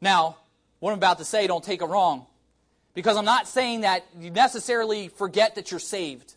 Now, 0.00 0.36
what 0.80 0.92
I'm 0.92 0.98
about 0.98 1.18
to 1.18 1.24
say, 1.24 1.46
don't 1.46 1.64
take 1.64 1.80
it 1.80 1.86
wrong. 1.86 2.26
Because 2.92 3.16
I'm 3.16 3.24
not 3.24 3.48
saying 3.48 3.80
that 3.80 4.04
you 4.18 4.30
necessarily 4.30 5.08
forget 5.08 5.56
that 5.56 5.70
you're 5.70 5.80
saved. 5.80 6.34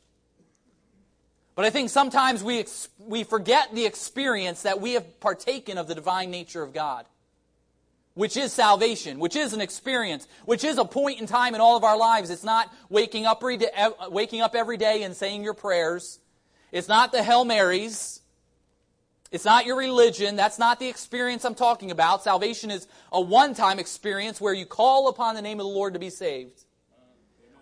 But 1.53 1.65
I 1.65 1.69
think 1.69 1.89
sometimes 1.89 2.43
we, 2.43 2.65
we 2.99 3.23
forget 3.23 3.73
the 3.73 3.85
experience 3.85 4.63
that 4.63 4.79
we 4.79 4.93
have 4.93 5.19
partaken 5.19 5.77
of 5.77 5.87
the 5.87 5.95
divine 5.95 6.31
nature 6.31 6.63
of 6.63 6.73
God 6.73 7.05
which 8.17 8.35
is 8.35 8.51
salvation, 8.51 9.19
which 9.19 9.35
is 9.35 9.53
an 9.53 9.61
experience, 9.61 10.27
which 10.45 10.63
is 10.63 10.79
a 10.79 10.85
point 10.85 11.21
in 11.21 11.27
time 11.27 11.53
in 11.53 11.61
all 11.61 11.77
of 11.77 11.83
our 11.83 11.95
lives. 11.95 12.31
It's 12.31 12.43
not 12.43 12.73
waking 12.89 13.27
up, 13.27 13.37
every 13.43 13.57
day, 13.57 13.69
uh, 13.77 14.09
waking 14.09 14.41
up 14.41 14.55
every 14.55 14.75
day 14.75 15.03
and 15.03 15.15
saying 15.15 15.43
your 15.43 15.53
prayers. 15.53 16.19
It's 16.71 16.87
not 16.87 17.11
the 17.11 17.21
Hail 17.21 17.45
Marys. 17.45 18.21
It's 19.29 19.45
not 19.45 19.67
your 19.67 19.77
religion. 19.77 20.35
That's 20.35 20.57
not 20.57 20.79
the 20.79 20.87
experience 20.87 21.45
I'm 21.45 21.53
talking 21.53 21.91
about. 21.91 22.23
Salvation 22.23 22.71
is 22.71 22.87
a 23.11 23.21
one 23.21 23.53
time 23.53 23.77
experience 23.77 24.41
where 24.41 24.53
you 24.53 24.65
call 24.65 25.09
upon 25.09 25.35
the 25.35 25.41
name 25.43 25.59
of 25.59 25.67
the 25.67 25.71
Lord 25.71 25.93
to 25.93 25.99
be 25.99 26.09
saved. 26.09 26.63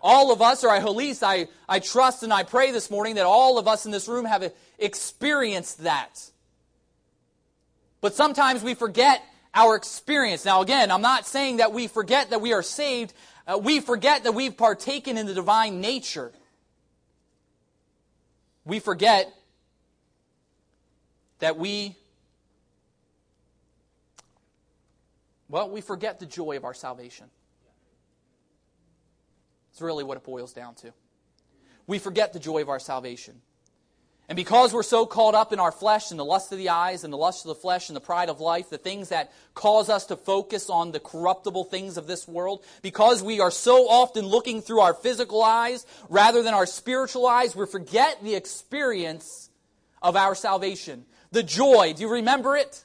All 0.00 0.32
of 0.32 0.40
us, 0.40 0.64
or 0.64 0.74
at 0.74 0.88
least 0.88 1.22
I, 1.22 1.48
I 1.68 1.80
trust 1.80 2.22
and 2.22 2.32
I 2.32 2.44
pray 2.44 2.70
this 2.70 2.90
morning 2.90 3.16
that 3.16 3.26
all 3.26 3.58
of 3.58 3.68
us 3.68 3.84
in 3.84 3.92
this 3.92 4.08
room 4.08 4.24
have 4.24 4.50
experienced 4.78 5.82
that. 5.82 6.30
But 8.00 8.14
sometimes 8.14 8.62
we 8.62 8.74
forget 8.74 9.22
our 9.56 9.74
experience. 9.74 10.44
Now, 10.44 10.60
again, 10.60 10.90
I'm 10.92 11.00
not 11.00 11.26
saying 11.26 11.56
that 11.56 11.72
we 11.72 11.88
forget 11.88 12.30
that 12.30 12.40
we 12.40 12.52
are 12.52 12.62
saved. 12.62 13.14
Uh, 13.46 13.58
we 13.58 13.80
forget 13.80 14.24
that 14.24 14.32
we've 14.32 14.56
partaken 14.56 15.16
in 15.16 15.26
the 15.26 15.34
divine 15.34 15.80
nature. 15.80 16.30
We 18.64 18.78
forget 18.80 19.32
that 21.38 21.56
we, 21.56 21.96
well, 25.48 25.70
we 25.70 25.80
forget 25.80 26.20
the 26.20 26.26
joy 26.26 26.56
of 26.56 26.64
our 26.64 26.74
salvation. 26.74 27.26
It's 29.72 29.80
really 29.80 30.04
what 30.04 30.16
it 30.16 30.24
boils 30.24 30.52
down 30.52 30.74
to. 30.76 30.92
We 31.86 31.98
forget 31.98 32.32
the 32.32 32.38
joy 32.38 32.62
of 32.62 32.68
our 32.68 32.80
salvation. 32.80 33.40
And 34.28 34.34
because 34.34 34.74
we're 34.74 34.82
so 34.82 35.06
caught 35.06 35.36
up 35.36 35.52
in 35.52 35.60
our 35.60 35.70
flesh 35.70 36.10
and 36.10 36.18
the 36.18 36.24
lust 36.24 36.50
of 36.50 36.58
the 36.58 36.70
eyes 36.70 37.04
and 37.04 37.12
the 37.12 37.16
lust 37.16 37.44
of 37.44 37.48
the 37.48 37.54
flesh 37.54 37.88
and 37.88 37.94
the 37.94 38.00
pride 38.00 38.28
of 38.28 38.40
life, 38.40 38.70
the 38.70 38.78
things 38.78 39.10
that 39.10 39.32
cause 39.54 39.88
us 39.88 40.06
to 40.06 40.16
focus 40.16 40.68
on 40.68 40.90
the 40.90 40.98
corruptible 40.98 41.62
things 41.64 41.96
of 41.96 42.08
this 42.08 42.26
world, 42.26 42.64
because 42.82 43.22
we 43.22 43.38
are 43.38 43.52
so 43.52 43.88
often 43.88 44.26
looking 44.26 44.62
through 44.62 44.80
our 44.80 44.94
physical 44.94 45.44
eyes 45.44 45.86
rather 46.08 46.42
than 46.42 46.54
our 46.54 46.66
spiritual 46.66 47.24
eyes, 47.24 47.54
we 47.54 47.66
forget 47.66 48.22
the 48.24 48.34
experience 48.34 49.48
of 50.02 50.16
our 50.16 50.34
salvation. 50.34 51.04
The 51.30 51.44
joy. 51.44 51.92
Do 51.96 52.02
you 52.02 52.10
remember 52.10 52.56
it? 52.56 52.84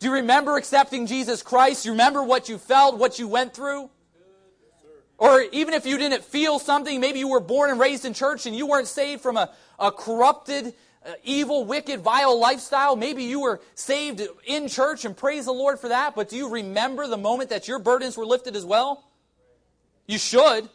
Do 0.00 0.08
you 0.08 0.14
remember 0.14 0.56
accepting 0.56 1.06
Jesus 1.06 1.42
Christ? 1.42 1.84
Do 1.84 1.88
you 1.88 1.92
remember 1.92 2.24
what 2.24 2.48
you 2.48 2.58
felt, 2.58 2.98
what 2.98 3.20
you 3.20 3.28
went 3.28 3.54
through? 3.54 3.88
Or 5.18 5.40
even 5.52 5.72
if 5.72 5.86
you 5.86 5.96
didn't 5.96 6.24
feel 6.24 6.58
something, 6.58 7.00
maybe 7.00 7.20
you 7.20 7.28
were 7.28 7.40
born 7.40 7.70
and 7.70 7.80
raised 7.80 8.04
in 8.04 8.12
church 8.12 8.44
and 8.44 8.54
you 8.54 8.66
weren't 8.66 8.86
saved 8.86 9.22
from 9.22 9.38
a, 9.38 9.50
a 9.78 9.92
corrupted, 9.92 10.74
uh, 11.04 11.12
evil, 11.24 11.64
wicked, 11.64 12.00
vile 12.00 12.38
lifestyle. 12.38 12.96
Maybe 12.96 13.24
you 13.24 13.40
were 13.40 13.60
saved 13.74 14.22
in 14.46 14.68
church 14.68 15.04
and 15.04 15.16
praise 15.16 15.44
the 15.44 15.52
Lord 15.52 15.78
for 15.78 15.88
that, 15.88 16.14
but 16.14 16.28
do 16.28 16.36
you 16.36 16.48
remember 16.48 17.06
the 17.06 17.16
moment 17.16 17.50
that 17.50 17.68
your 17.68 17.78
burdens 17.78 18.16
were 18.16 18.26
lifted 18.26 18.56
as 18.56 18.64
well? 18.64 19.04
You 20.06 20.18
should. 20.18 20.68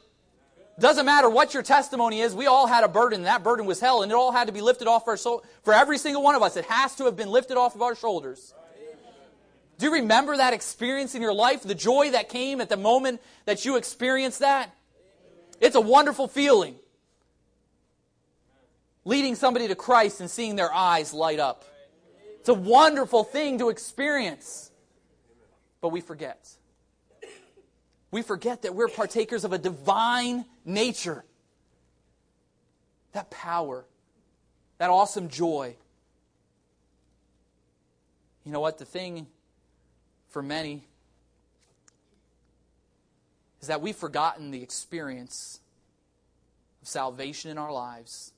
Doesn't 0.79 1.05
matter 1.05 1.29
what 1.29 1.53
your 1.53 1.63
testimony 1.63 2.21
is, 2.21 2.33
we 2.33 2.47
all 2.47 2.65
had 2.65 2.83
a 2.83 2.87
burden, 2.87 3.23
that 3.23 3.43
burden 3.43 3.65
was 3.65 3.79
hell, 3.79 4.01
and 4.01 4.11
it 4.11 4.15
all 4.15 4.31
had 4.31 4.47
to 4.47 4.53
be 4.53 4.61
lifted 4.61 4.87
off 4.87 5.07
our 5.07 5.17
soul. 5.17 5.43
For 5.63 5.73
every 5.73 5.97
single 5.97 6.23
one 6.23 6.33
of 6.33 6.41
us, 6.41 6.55
it 6.55 6.65
has 6.65 6.95
to 6.95 7.05
have 7.05 7.15
been 7.15 7.29
lifted 7.29 7.57
off 7.57 7.75
of 7.75 7.81
our 7.81 7.95
shoulders. 7.95 8.53
Do 9.77 9.87
you 9.87 9.93
remember 9.93 10.37
that 10.37 10.53
experience 10.53 11.15
in 11.15 11.21
your 11.21 11.33
life? 11.33 11.63
The 11.63 11.75
joy 11.75 12.11
that 12.11 12.29
came 12.29 12.61
at 12.61 12.69
the 12.69 12.77
moment 12.77 13.19
that 13.45 13.65
you 13.65 13.77
experienced 13.77 14.39
that? 14.39 14.73
It's 15.59 15.75
a 15.75 15.81
wonderful 15.81 16.27
feeling. 16.27 16.75
Leading 19.03 19.35
somebody 19.35 19.67
to 19.67 19.75
Christ 19.75 20.19
and 20.21 20.29
seeing 20.29 20.55
their 20.55 20.73
eyes 20.73 21.13
light 21.13 21.39
up. 21.39 21.65
It's 22.39 22.49
a 22.49 22.53
wonderful 22.53 23.23
thing 23.23 23.59
to 23.59 23.69
experience. 23.69 24.71
But 25.79 25.89
we 25.89 26.01
forget. 26.01 26.49
We 28.11 28.21
forget 28.21 28.63
that 28.63 28.75
we're 28.75 28.89
partakers 28.89 29.43
of 29.43 29.53
a 29.53 29.57
divine 29.57 30.45
nature. 30.65 31.23
That 33.13 33.31
power, 33.31 33.85
that 34.77 34.89
awesome 34.89 35.29
joy. 35.29 35.75
you 38.45 38.51
know 38.51 38.59
what? 38.59 38.77
The 38.77 38.85
thing 38.85 39.27
for 40.29 40.41
many 40.41 40.83
is 43.61 43.67
that 43.67 43.81
we've 43.81 43.95
forgotten 43.95 44.51
the 44.51 44.61
experience 44.61 45.59
of 46.81 46.87
salvation 46.87 47.51
in 47.51 47.57
our 47.57 47.71
lives 47.71 48.33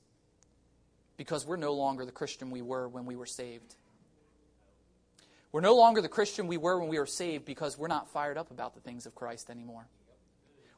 because 1.16 1.46
we're 1.46 1.56
no 1.56 1.72
longer 1.74 2.04
the 2.04 2.12
Christian 2.12 2.50
we 2.50 2.62
were 2.62 2.88
when 2.88 3.06
we 3.06 3.16
were 3.16 3.26
saved. 3.26 3.74
We're 5.52 5.60
no 5.60 5.76
longer 5.76 6.00
the 6.00 6.08
Christian 6.08 6.48
we 6.48 6.56
were 6.56 6.80
when 6.80 6.88
we 6.88 6.98
were 6.98 7.06
saved 7.06 7.44
because 7.44 7.78
we're 7.78 7.88
not 7.88 8.10
fired 8.10 8.36
up 8.36 8.50
about 8.50 8.74
the 8.74 8.80
things 8.80 9.06
of 9.06 9.14
Christ 9.14 9.50
anymore. 9.50 9.86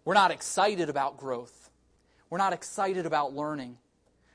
We're 0.05 0.15
not 0.15 0.31
excited 0.31 0.91
about 0.91 1.17
growth. 1.17 1.71
We're 2.29 2.39
not 2.39 2.53
excited 2.53 3.07
about 3.07 3.35
learning. 3.35 3.79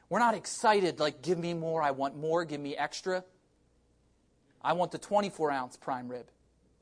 We're 0.10 0.20
not 0.20 0.34
excited, 0.34 1.00
like, 1.00 1.22
give 1.22 1.38
me 1.38 1.54
more, 1.54 1.82
I 1.82 1.92
want 1.92 2.18
more, 2.18 2.44
give 2.44 2.60
me 2.60 2.76
extra. 2.76 3.24
I 4.62 4.74
want 4.74 4.92
the 4.92 4.98
24 4.98 5.52
ounce 5.52 5.78
prime 5.78 6.10
rib, 6.10 6.26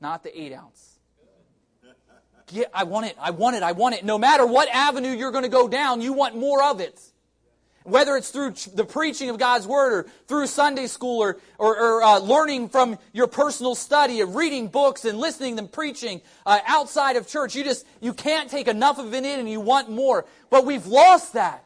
not 0.00 0.22
the 0.22 0.40
8 0.40 0.52
ounce. 0.52 0.98
Get, 2.46 2.70
I 2.74 2.84
want 2.84 3.06
it, 3.06 3.16
I 3.20 3.30
want 3.30 3.56
it, 3.56 3.62
I 3.62 3.72
want 3.72 3.94
it. 3.94 4.04
No 4.04 4.18
matter 4.18 4.44
what 4.44 4.68
avenue 4.72 5.12
you're 5.12 5.30
going 5.30 5.44
to 5.44 5.50
go 5.50 5.68
down, 5.68 6.00
you 6.00 6.12
want 6.12 6.34
more 6.34 6.62
of 6.62 6.80
it. 6.80 7.00
Whether 7.84 8.16
it's 8.16 8.28
through 8.28 8.54
the 8.74 8.84
preaching 8.84 9.30
of 9.30 9.38
God's 9.38 9.66
Word 9.66 9.92
or 9.92 10.10
through 10.26 10.46
Sunday 10.48 10.86
school 10.86 11.22
or, 11.22 11.38
or, 11.56 11.78
or 11.78 12.02
uh, 12.02 12.18
learning 12.18 12.68
from 12.68 12.98
your 13.12 13.26
personal 13.26 13.74
study 13.74 14.20
of 14.20 14.34
reading 14.34 14.68
books 14.68 15.06
and 15.06 15.18
listening 15.18 15.56
to 15.56 15.62
them 15.62 15.68
preaching 15.68 16.20
uh, 16.44 16.58
outside 16.66 17.16
of 17.16 17.26
church, 17.26 17.56
you 17.56 17.64
just, 17.64 17.86
you 18.00 18.12
can't 18.12 18.50
take 18.50 18.68
enough 18.68 18.98
of 18.98 19.14
it 19.14 19.24
in 19.24 19.40
and 19.40 19.48
you 19.48 19.60
want 19.60 19.88
more. 19.88 20.26
But 20.50 20.66
we've 20.66 20.86
lost 20.86 21.32
that. 21.32 21.64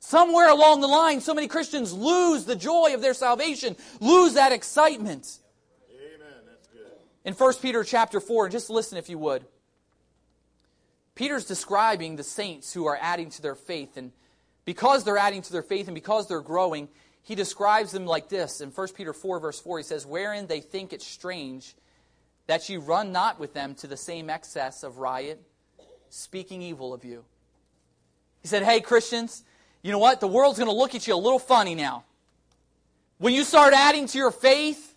Somewhere 0.00 0.48
along 0.48 0.80
the 0.80 0.86
line, 0.86 1.20
so 1.20 1.34
many 1.34 1.48
Christians 1.48 1.92
lose 1.92 2.44
the 2.44 2.56
joy 2.56 2.94
of 2.94 3.02
their 3.02 3.12
salvation, 3.12 3.76
lose 4.00 4.34
that 4.34 4.52
excitement. 4.52 5.40
Amen. 5.90 6.28
That's 6.46 6.68
good. 6.68 6.92
In 7.24 7.34
1 7.34 7.54
Peter 7.60 7.84
chapter 7.84 8.20
4, 8.20 8.48
just 8.48 8.70
listen 8.70 8.96
if 8.98 9.10
you 9.10 9.18
would. 9.18 9.44
Peter's 11.16 11.44
describing 11.44 12.16
the 12.16 12.22
saints 12.22 12.72
who 12.72 12.86
are 12.86 12.98
adding 13.00 13.30
to 13.30 13.42
their 13.42 13.54
faith. 13.54 13.96
And 13.96 14.12
because 14.66 15.04
they're 15.04 15.16
adding 15.16 15.40
to 15.40 15.52
their 15.52 15.62
faith 15.62 15.88
and 15.88 15.94
because 15.94 16.28
they're 16.28 16.42
growing, 16.42 16.88
he 17.22 17.34
describes 17.34 17.92
them 17.92 18.04
like 18.04 18.28
this. 18.28 18.60
In 18.60 18.70
1 18.70 18.88
Peter 18.88 19.14
4, 19.14 19.40
verse 19.40 19.58
4, 19.58 19.78
he 19.78 19.84
says, 19.84 20.04
Wherein 20.04 20.46
they 20.46 20.60
think 20.60 20.92
it 20.92 21.00
strange 21.00 21.74
that 22.46 22.68
you 22.68 22.80
run 22.80 23.12
not 23.12 23.40
with 23.40 23.54
them 23.54 23.74
to 23.76 23.86
the 23.86 23.96
same 23.96 24.28
excess 24.28 24.82
of 24.82 24.98
riot, 24.98 25.40
speaking 26.10 26.60
evil 26.60 26.92
of 26.92 27.04
you. 27.04 27.24
He 28.42 28.48
said, 28.48 28.62
Hey, 28.62 28.80
Christians, 28.80 29.44
you 29.82 29.92
know 29.92 29.98
what? 29.98 30.20
The 30.20 30.28
world's 30.28 30.58
going 30.58 30.70
to 30.70 30.76
look 30.76 30.94
at 30.94 31.06
you 31.06 31.14
a 31.14 31.16
little 31.16 31.38
funny 31.38 31.74
now. 31.74 32.04
When 33.18 33.32
you 33.32 33.44
start 33.44 33.72
adding 33.72 34.06
to 34.08 34.18
your 34.18 34.30
faith, 34.30 34.94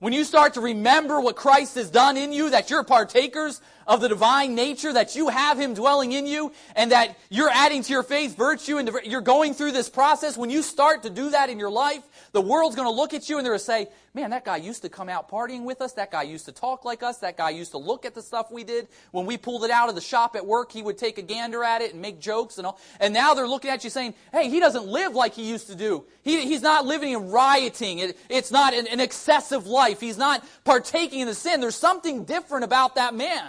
when 0.00 0.12
you 0.12 0.24
start 0.24 0.54
to 0.54 0.60
remember 0.60 1.20
what 1.20 1.34
Christ 1.34 1.76
has 1.76 1.88
done 1.88 2.16
in 2.16 2.32
you, 2.32 2.50
that 2.50 2.68
you're 2.68 2.84
partakers 2.84 3.60
of 3.86 4.00
the 4.00 4.08
divine 4.08 4.54
nature, 4.54 4.92
that 4.92 5.16
you 5.16 5.28
have 5.28 5.58
Him 5.58 5.74
dwelling 5.74 6.12
in 6.12 6.26
you, 6.26 6.52
and 6.76 6.92
that 6.92 7.18
you're 7.30 7.50
adding 7.50 7.82
to 7.82 7.92
your 7.92 8.02
faith 8.02 8.36
virtue, 8.36 8.78
and 8.78 8.90
you're 9.04 9.20
going 9.20 9.54
through 9.54 9.72
this 9.72 9.88
process, 9.88 10.36
when 10.36 10.50
you 10.50 10.62
start 10.62 11.02
to 11.02 11.10
do 11.10 11.30
that 11.30 11.50
in 11.50 11.58
your 11.58 11.70
life, 11.70 12.02
the 12.32 12.40
world's 12.40 12.76
going 12.76 12.88
to 12.88 12.94
look 12.94 13.14
at 13.14 13.28
you 13.28 13.38
and 13.38 13.44
they're 13.46 13.52
going 13.52 13.60
to 13.60 13.64
say, 13.64 13.88
man, 14.12 14.30
that 14.30 14.44
guy 14.44 14.56
used 14.56 14.82
to 14.82 14.88
come 14.88 15.08
out 15.08 15.28
partying 15.28 15.64
with 15.64 15.80
us. 15.80 15.92
That 15.92 16.10
guy 16.10 16.22
used 16.22 16.44
to 16.46 16.52
talk 16.52 16.84
like 16.84 17.02
us. 17.02 17.18
That 17.18 17.36
guy 17.36 17.50
used 17.50 17.72
to 17.72 17.78
look 17.78 18.04
at 18.04 18.14
the 18.14 18.22
stuff 18.22 18.50
we 18.50 18.64
did. 18.64 18.88
When 19.10 19.26
we 19.26 19.36
pulled 19.36 19.64
it 19.64 19.70
out 19.70 19.88
of 19.88 19.94
the 19.94 20.00
shop 20.00 20.34
at 20.36 20.46
work, 20.46 20.72
he 20.72 20.82
would 20.82 20.98
take 20.98 21.18
a 21.18 21.22
gander 21.22 21.62
at 21.62 21.80
it 21.80 21.92
and 21.92 22.00
make 22.02 22.20
jokes 22.20 22.58
and 22.58 22.66
all. 22.66 22.80
And 23.00 23.12
now 23.12 23.34
they're 23.34 23.48
looking 23.48 23.70
at 23.70 23.84
you 23.84 23.90
saying, 23.90 24.14
hey, 24.32 24.48
he 24.48 24.60
doesn't 24.60 24.86
live 24.86 25.14
like 25.14 25.34
he 25.34 25.48
used 25.48 25.66
to 25.68 25.74
do. 25.74 26.04
He, 26.22 26.44
he's 26.46 26.62
not 26.62 26.86
living 26.86 27.12
in 27.12 27.30
rioting. 27.30 27.98
It, 27.98 28.18
it's 28.28 28.50
not 28.50 28.74
an, 28.74 28.86
an 28.86 29.00
excessive 29.00 29.66
life. 29.66 30.00
He's 30.00 30.18
not 30.18 30.44
partaking 30.64 31.20
in 31.20 31.26
the 31.26 31.34
sin. 31.34 31.60
There's 31.60 31.76
something 31.76 32.24
different 32.24 32.64
about 32.64 32.94
that 32.96 33.14
man. 33.14 33.48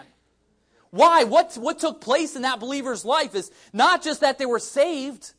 Why? 0.91 1.24
What, 1.26 1.56
what 1.56 1.80
took 1.80 2.02
place 2.02 2.36
in 2.36 2.43
that 2.43 2.60
believer's 2.60 3.04
life 3.04 3.36
is 3.36 3.52
not 3.74 4.04
just 4.04 4.21
that 4.21 4.38
they 4.38 4.45
were 4.45 4.60
saved, 4.60 5.34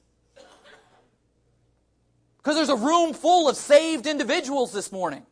because 2.38 2.56
there's 2.56 2.68
a 2.68 2.76
room 2.76 3.14
full 3.14 3.48
of 3.48 3.56
saved 3.56 4.06
individuals 4.06 4.72
this 4.72 4.92
morning. 4.92 5.24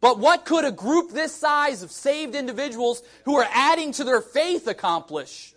But 0.00 0.18
what 0.18 0.44
could 0.44 0.66
a 0.66 0.70
group 0.70 1.12
this 1.12 1.34
size 1.34 1.82
of 1.82 1.90
saved 1.90 2.34
individuals 2.34 3.02
who 3.24 3.36
are 3.36 3.46
adding 3.50 3.92
to 3.92 4.04
their 4.04 4.20
faith 4.20 4.66
accomplish? 4.66 5.54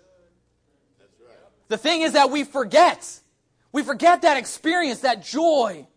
The 1.67 1.77
thing 1.77 2.03
is 2.03 2.13
that 2.13 2.29
we 2.29 2.45
forget. 2.45 3.19
We 3.73 3.83
forget 3.83 4.21
that 4.21 4.37
experience, 4.37 5.01
that 5.01 5.23
joy, 5.23 5.87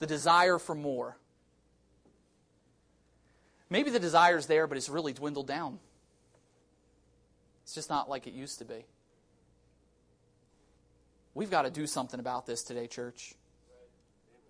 the 0.00 0.06
desire 0.06 0.58
for 0.58 0.74
more. 0.74 1.17
Maybe 3.70 3.90
the 3.90 4.00
desire's 4.00 4.46
there, 4.46 4.66
but 4.66 4.76
it's 4.76 4.88
really 4.88 5.12
dwindled 5.12 5.46
down. 5.46 5.78
It's 7.64 7.74
just 7.74 7.90
not 7.90 8.08
like 8.08 8.26
it 8.26 8.32
used 8.32 8.58
to 8.60 8.64
be. 8.64 8.86
We've 11.34 11.50
got 11.50 11.62
to 11.62 11.70
do 11.70 11.86
something 11.86 12.18
about 12.18 12.46
this 12.46 12.62
today, 12.62 12.86
church. 12.86 13.34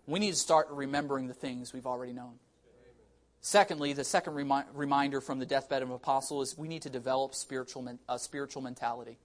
We 0.07 0.21
need 0.21 0.31
to 0.31 0.39
start 0.39 0.69
remembering 0.71 1.27
the 1.27 1.35
things 1.35 1.73
we've 1.73 1.87
already 1.87 2.13
known. 2.13 2.35
Secondly, 3.41 3.93
the 3.93 4.05
second 4.05 4.35
remi- 4.35 4.65
reminder 4.73 5.21
from 5.21 5.39
the 5.39 5.47
deathbed 5.47 5.83
of 5.83 5.91
an 5.91 5.95
apostle 5.95 6.43
is 6.43 6.57
we 6.57 6.69
need 6.69 6.83
to 6.83 6.91
develop 6.91 7.35
spiritual 7.35 7.87
a 8.09 8.19
spiritual 8.19 8.63
mentality. 8.63 9.19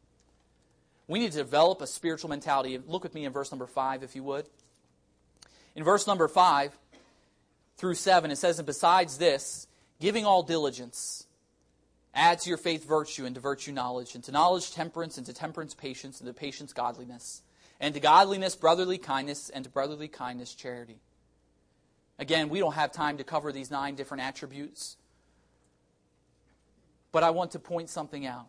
We 1.07 1.19
need 1.19 1.31
to 1.31 1.37
develop 1.37 1.81
a 1.81 1.87
spiritual 1.87 2.29
mentality. 2.29 2.79
Look 2.85 3.03
with 3.03 3.13
me 3.13 3.25
in 3.25 3.33
verse 3.33 3.51
number 3.51 3.67
5, 3.67 4.03
if 4.03 4.15
you 4.15 4.23
would. 4.23 4.45
In 5.75 5.83
verse 5.83 6.07
number 6.07 6.27
5 6.27 6.77
through 7.77 7.95
7, 7.95 8.31
it 8.31 8.37
says, 8.37 8.59
And 8.59 8.65
besides 8.65 9.17
this, 9.17 9.67
giving 10.03 10.25
all 10.25 10.43
diligence, 10.43 11.25
add 12.13 12.39
to 12.39 12.49
your 12.49 12.57
faith 12.57 12.85
virtue, 12.85 13.25
and 13.25 13.35
to 13.35 13.41
virtue 13.41 13.71
knowledge, 13.71 14.15
and 14.15 14.23
to 14.25 14.31
knowledge 14.31 14.71
temperance, 14.71 15.17
and 15.17 15.25
to 15.25 15.33
temperance 15.33 15.73
patience, 15.73 16.19
and 16.19 16.27
to 16.27 16.33
patience 16.33 16.73
godliness 16.73 17.41
and 17.83 17.93
to 17.93 17.99
godliness, 17.99 18.55
brotherly 18.55 18.97
kindness, 18.97 19.49
and 19.49 19.65
to 19.65 19.69
brotherly 19.69 20.07
kindness, 20.07 20.53
charity. 20.53 21.01
Again, 22.17 22.47
we 22.47 22.59
don't 22.59 22.75
have 22.75 22.93
time 22.93 23.17
to 23.17 23.25
cover 23.25 23.51
these 23.51 23.69
nine 23.69 23.95
different 23.95 24.23
attributes, 24.23 24.95
but 27.11 27.23
I 27.23 27.31
want 27.31 27.51
to 27.51 27.59
point 27.59 27.89
something 27.89 28.25
out. 28.25 28.47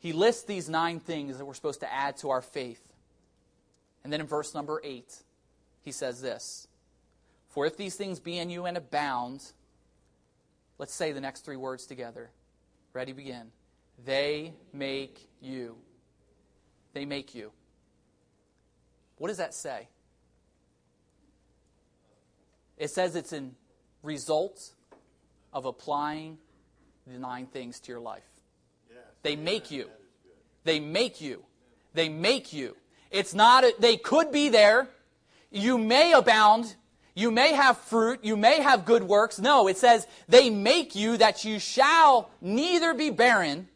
He 0.00 0.12
lists 0.12 0.42
these 0.42 0.68
nine 0.68 0.98
things 0.98 1.38
that 1.38 1.44
we're 1.44 1.54
supposed 1.54 1.80
to 1.80 1.92
add 1.92 2.16
to 2.18 2.30
our 2.30 2.42
faith. 2.42 2.92
And 4.02 4.12
then 4.12 4.20
in 4.20 4.26
verse 4.26 4.52
number 4.52 4.80
eight, 4.82 5.14
he 5.82 5.92
says 5.92 6.20
this 6.20 6.66
For 7.58 7.66
if 7.66 7.76
these 7.76 7.96
things 7.96 8.20
be 8.20 8.38
in 8.38 8.50
you 8.50 8.66
and 8.66 8.76
abound, 8.76 9.42
let's 10.78 10.94
say 10.94 11.10
the 11.10 11.20
next 11.20 11.44
three 11.44 11.56
words 11.56 11.86
together. 11.86 12.30
Ready, 12.92 13.12
begin. 13.12 13.50
They 14.04 14.52
make 14.72 15.26
you 15.40 15.74
they 16.92 17.04
make 17.04 17.34
you. 17.34 17.50
What 19.16 19.26
does 19.26 19.38
that 19.38 19.54
say? 19.54 19.88
It 22.76 22.92
says 22.92 23.16
it's 23.16 23.32
a 23.32 23.48
result 24.04 24.74
of 25.52 25.64
applying 25.64 26.38
the 27.08 27.18
nine 27.18 27.46
things 27.46 27.80
to 27.80 27.90
your 27.90 28.00
life. 28.00 28.22
They 29.22 29.34
make 29.34 29.72
you. 29.72 29.90
They 30.62 30.78
make 30.78 31.20
you. 31.20 31.42
They 31.92 32.08
make 32.08 32.52
you. 32.52 32.76
It's 33.10 33.34
not, 33.34 33.64
a, 33.64 33.74
they 33.80 33.96
could 33.96 34.30
be 34.30 34.48
there. 34.48 34.88
You 35.50 35.76
may 35.76 36.12
abound. 36.12 36.76
You 37.18 37.32
may 37.32 37.52
have 37.52 37.76
fruit. 37.78 38.20
You 38.22 38.36
may 38.36 38.62
have 38.62 38.84
good 38.84 39.02
works. 39.02 39.40
No, 39.40 39.66
it 39.66 39.76
says 39.76 40.06
they 40.28 40.50
make 40.50 40.94
you 40.94 41.16
that 41.16 41.44
you 41.44 41.58
shall 41.58 42.30
neither 42.40 42.94
be 42.94 43.10
barren 43.10 43.66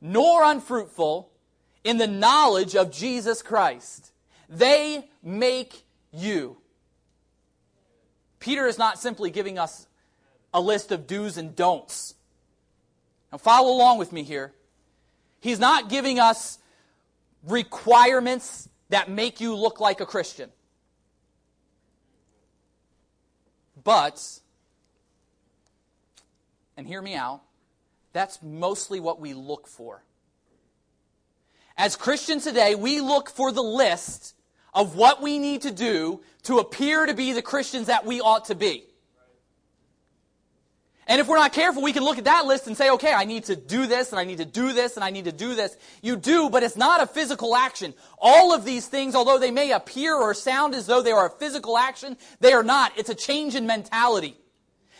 nor 0.00 0.42
unfruitful 0.42 1.30
in 1.84 1.98
the 1.98 2.08
knowledge 2.08 2.74
of 2.74 2.90
Jesus 2.90 3.40
Christ. 3.40 4.10
They 4.48 5.08
make 5.22 5.84
you. 6.10 6.56
Peter 8.40 8.66
is 8.66 8.78
not 8.78 8.98
simply 8.98 9.30
giving 9.30 9.60
us 9.60 9.86
a 10.52 10.60
list 10.60 10.90
of 10.90 11.06
do's 11.06 11.36
and 11.36 11.54
don'ts. 11.54 12.14
Now, 13.30 13.38
follow 13.38 13.72
along 13.72 13.98
with 13.98 14.12
me 14.12 14.24
here. 14.24 14.52
He's 15.38 15.60
not 15.60 15.88
giving 15.88 16.18
us 16.18 16.58
requirements 17.46 18.68
that 18.88 19.08
make 19.08 19.40
you 19.40 19.54
look 19.54 19.78
like 19.78 20.00
a 20.00 20.06
Christian. 20.06 20.50
But, 23.86 24.40
and 26.76 26.88
hear 26.88 27.00
me 27.00 27.14
out, 27.14 27.40
that's 28.12 28.42
mostly 28.42 28.98
what 28.98 29.20
we 29.20 29.32
look 29.32 29.68
for. 29.68 30.02
As 31.76 31.94
Christians 31.94 32.42
today, 32.42 32.74
we 32.74 33.00
look 33.00 33.30
for 33.30 33.52
the 33.52 33.62
list 33.62 34.34
of 34.74 34.96
what 34.96 35.22
we 35.22 35.38
need 35.38 35.62
to 35.62 35.70
do 35.70 36.20
to 36.42 36.58
appear 36.58 37.06
to 37.06 37.14
be 37.14 37.32
the 37.32 37.42
Christians 37.42 37.86
that 37.86 38.04
we 38.04 38.20
ought 38.20 38.46
to 38.46 38.56
be. 38.56 38.86
And 41.08 41.20
if 41.20 41.28
we're 41.28 41.36
not 41.36 41.52
careful, 41.52 41.82
we 41.82 41.92
can 41.92 42.02
look 42.02 42.18
at 42.18 42.24
that 42.24 42.46
list 42.46 42.66
and 42.66 42.76
say, 42.76 42.90
okay, 42.90 43.12
I 43.12 43.24
need 43.24 43.44
to 43.44 43.54
do 43.54 43.86
this, 43.86 44.10
and 44.10 44.18
I 44.18 44.24
need 44.24 44.38
to 44.38 44.44
do 44.44 44.72
this, 44.72 44.96
and 44.96 45.04
I 45.04 45.10
need 45.10 45.26
to 45.26 45.32
do 45.32 45.54
this. 45.54 45.76
You 46.02 46.16
do, 46.16 46.50
but 46.50 46.64
it's 46.64 46.76
not 46.76 47.00
a 47.00 47.06
physical 47.06 47.54
action. 47.54 47.94
All 48.18 48.52
of 48.52 48.64
these 48.64 48.88
things, 48.88 49.14
although 49.14 49.38
they 49.38 49.52
may 49.52 49.70
appear 49.70 50.16
or 50.16 50.34
sound 50.34 50.74
as 50.74 50.86
though 50.86 51.02
they 51.02 51.12
are 51.12 51.26
a 51.26 51.30
physical 51.30 51.78
action, 51.78 52.16
they 52.40 52.52
are 52.52 52.64
not. 52.64 52.92
It's 52.96 53.08
a 53.08 53.14
change 53.14 53.54
in 53.54 53.66
mentality. 53.66 54.36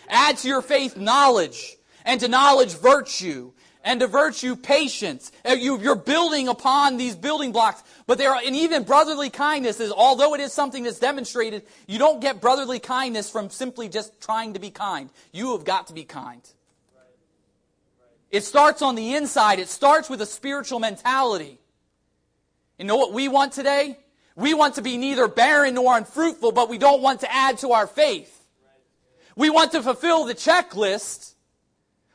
Add 0.09 0.37
to 0.39 0.49
your 0.49 0.63
faith 0.63 0.97
knowledge, 0.97 1.77
and 2.05 2.21
to 2.21 2.29
knowledge 2.29 2.75
virtue, 2.75 3.51
and 3.87 4.01
to 4.01 4.09
virtue 4.09 4.57
patience. 4.57 5.31
Uh, 5.49 5.53
you, 5.53 5.79
are 5.91 5.95
building 5.95 6.49
upon 6.49 6.97
these 6.97 7.15
building 7.15 7.53
blocks. 7.53 7.83
But 8.07 8.19
there 8.19 8.35
are, 8.35 8.41
and 8.45 8.55
even 8.55 8.83
brotherly 8.83 9.31
kindness 9.31 9.79
is, 9.79 9.93
although 9.93 10.35
it 10.35 10.41
is 10.41 10.53
something 10.53 10.83
that's 10.83 10.99
demonstrated, 10.99 11.63
you 11.87 11.99
don't 11.99 12.21
get 12.21 12.41
brotherly 12.41 12.81
kindness 12.81 13.31
from 13.31 13.49
simply 13.49 13.89
just 13.89 14.21
trying 14.21 14.55
to 14.55 14.59
be 14.59 14.71
kind. 14.71 15.09
You 15.33 15.53
have 15.53 15.65
got 15.65 15.87
to 15.87 15.93
be 15.95 16.03
kind. 16.03 16.43
It 18.33 18.43
starts 18.43 18.83
on 18.83 18.97
the 18.97 19.15
inside. 19.15 19.61
It 19.61 19.69
starts 19.69 20.11
with 20.11 20.21
a 20.21 20.27
spiritual 20.27 20.81
mentality. 20.81 21.61
You 22.79 22.87
know 22.87 22.97
what 22.97 23.13
we 23.13 23.29
want 23.29 23.53
today? 23.53 23.99
We 24.35 24.53
want 24.53 24.75
to 24.75 24.83
be 24.83 24.97
neither 24.97 25.29
barren 25.29 25.75
nor 25.75 25.97
unfruitful, 25.97 26.51
but 26.53 26.69
we 26.69 26.77
don't 26.77 27.03
want 27.03 27.21
to 27.21 27.33
add 27.33 27.59
to 27.59 27.71
our 27.71 27.87
faith. 27.87 28.33
We 29.37 29.49
want 29.49 29.73
to 29.73 29.83
fulfill 29.83 30.25
the 30.25 30.35
checklist 30.35 31.35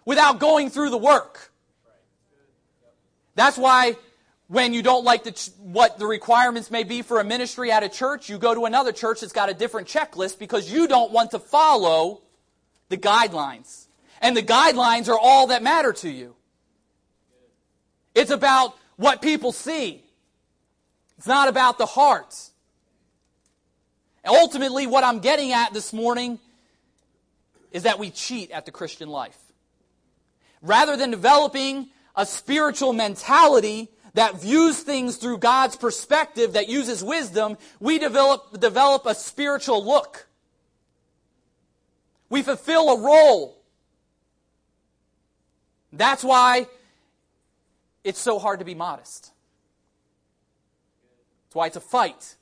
without 0.04 0.40
going 0.40 0.70
through 0.70 0.90
the 0.90 0.98
work. 0.98 1.51
That's 3.36 3.58
why 3.58 3.96
when 4.48 4.74
you 4.74 4.84
don't 4.84 5.06
like 5.06 5.24
the, 5.24 5.52
what 5.60 5.98
the 5.98 6.06
requirements 6.06 6.70
may 6.70 6.84
be 6.84 7.02
for 7.02 7.20
a 7.20 7.24
ministry 7.24 7.72
at 7.72 7.84
a 7.84 7.90
church, 7.90 8.30
you 8.30 8.38
go 8.38 8.54
to 8.54 8.66
another 8.66 8.92
church 8.92 9.22
that's 9.22 9.32
got 9.32 9.50
a 9.50 9.54
different 9.54 9.88
checklist 9.88 10.40
because 10.40 10.72
you 10.72 10.88
don't 10.88 11.12
want 11.12 11.32
to 11.32 11.40
follow 11.40 12.22
the 12.90 12.98
guidelines. 12.98 13.86
And 14.22 14.36
the 14.36 14.44
guidelines 14.44 15.08
are 15.08 15.18
all 15.18 15.48
that 15.48 15.64
matter 15.64 15.94
to 15.94 16.10
you. 16.10 16.36
It's 18.14 18.30
about 18.30 18.76
what 18.98 19.22
people 19.22 19.54
see. 19.54 20.04
It's 21.18 21.28
not 21.28 21.48
about 21.48 21.78
the 21.78 21.86
heart. 21.86 22.36
And 24.24 24.36
ultimately, 24.36 24.86
what 24.86 25.04
I'm 25.04 25.20
getting 25.20 25.54
at 25.54 25.74
this 25.74 25.94
morning 25.94 26.40
is 27.72 27.84
that 27.84 28.00
we 28.00 28.10
cheat 28.10 28.52
at 28.52 28.66
the 28.66 28.72
Christian 28.72 29.08
life. 29.08 29.38
Rather 30.62 30.98
than 30.98 31.10
developing 31.10 31.88
a 32.16 32.26
spiritual 32.26 32.94
mentality 32.94 33.90
that 34.14 34.42
views 34.42 34.80
things 34.82 35.18
through 35.18 35.38
God's 35.38 35.76
perspective, 35.76 36.54
that 36.54 36.68
uses 36.68 37.04
wisdom, 37.04 37.58
we 37.80 37.98
develop, 37.98 38.60
develop 38.60 39.06
a 39.06 39.16
spiritual 39.16 39.84
look. 39.86 40.28
We 42.30 42.42
fulfill 42.42 42.90
a 42.90 43.02
role. 43.02 43.58
That's 45.94 46.24
why 46.24 46.68
it's 48.04 48.20
so 48.20 48.40
hard 48.40 48.60
to 48.60 48.66
be 48.66 48.76
modest. 48.76 49.32
That's 51.46 51.56
why 51.56 51.68
it's 51.68 51.76
a 51.76 51.82
fight. 51.82 52.36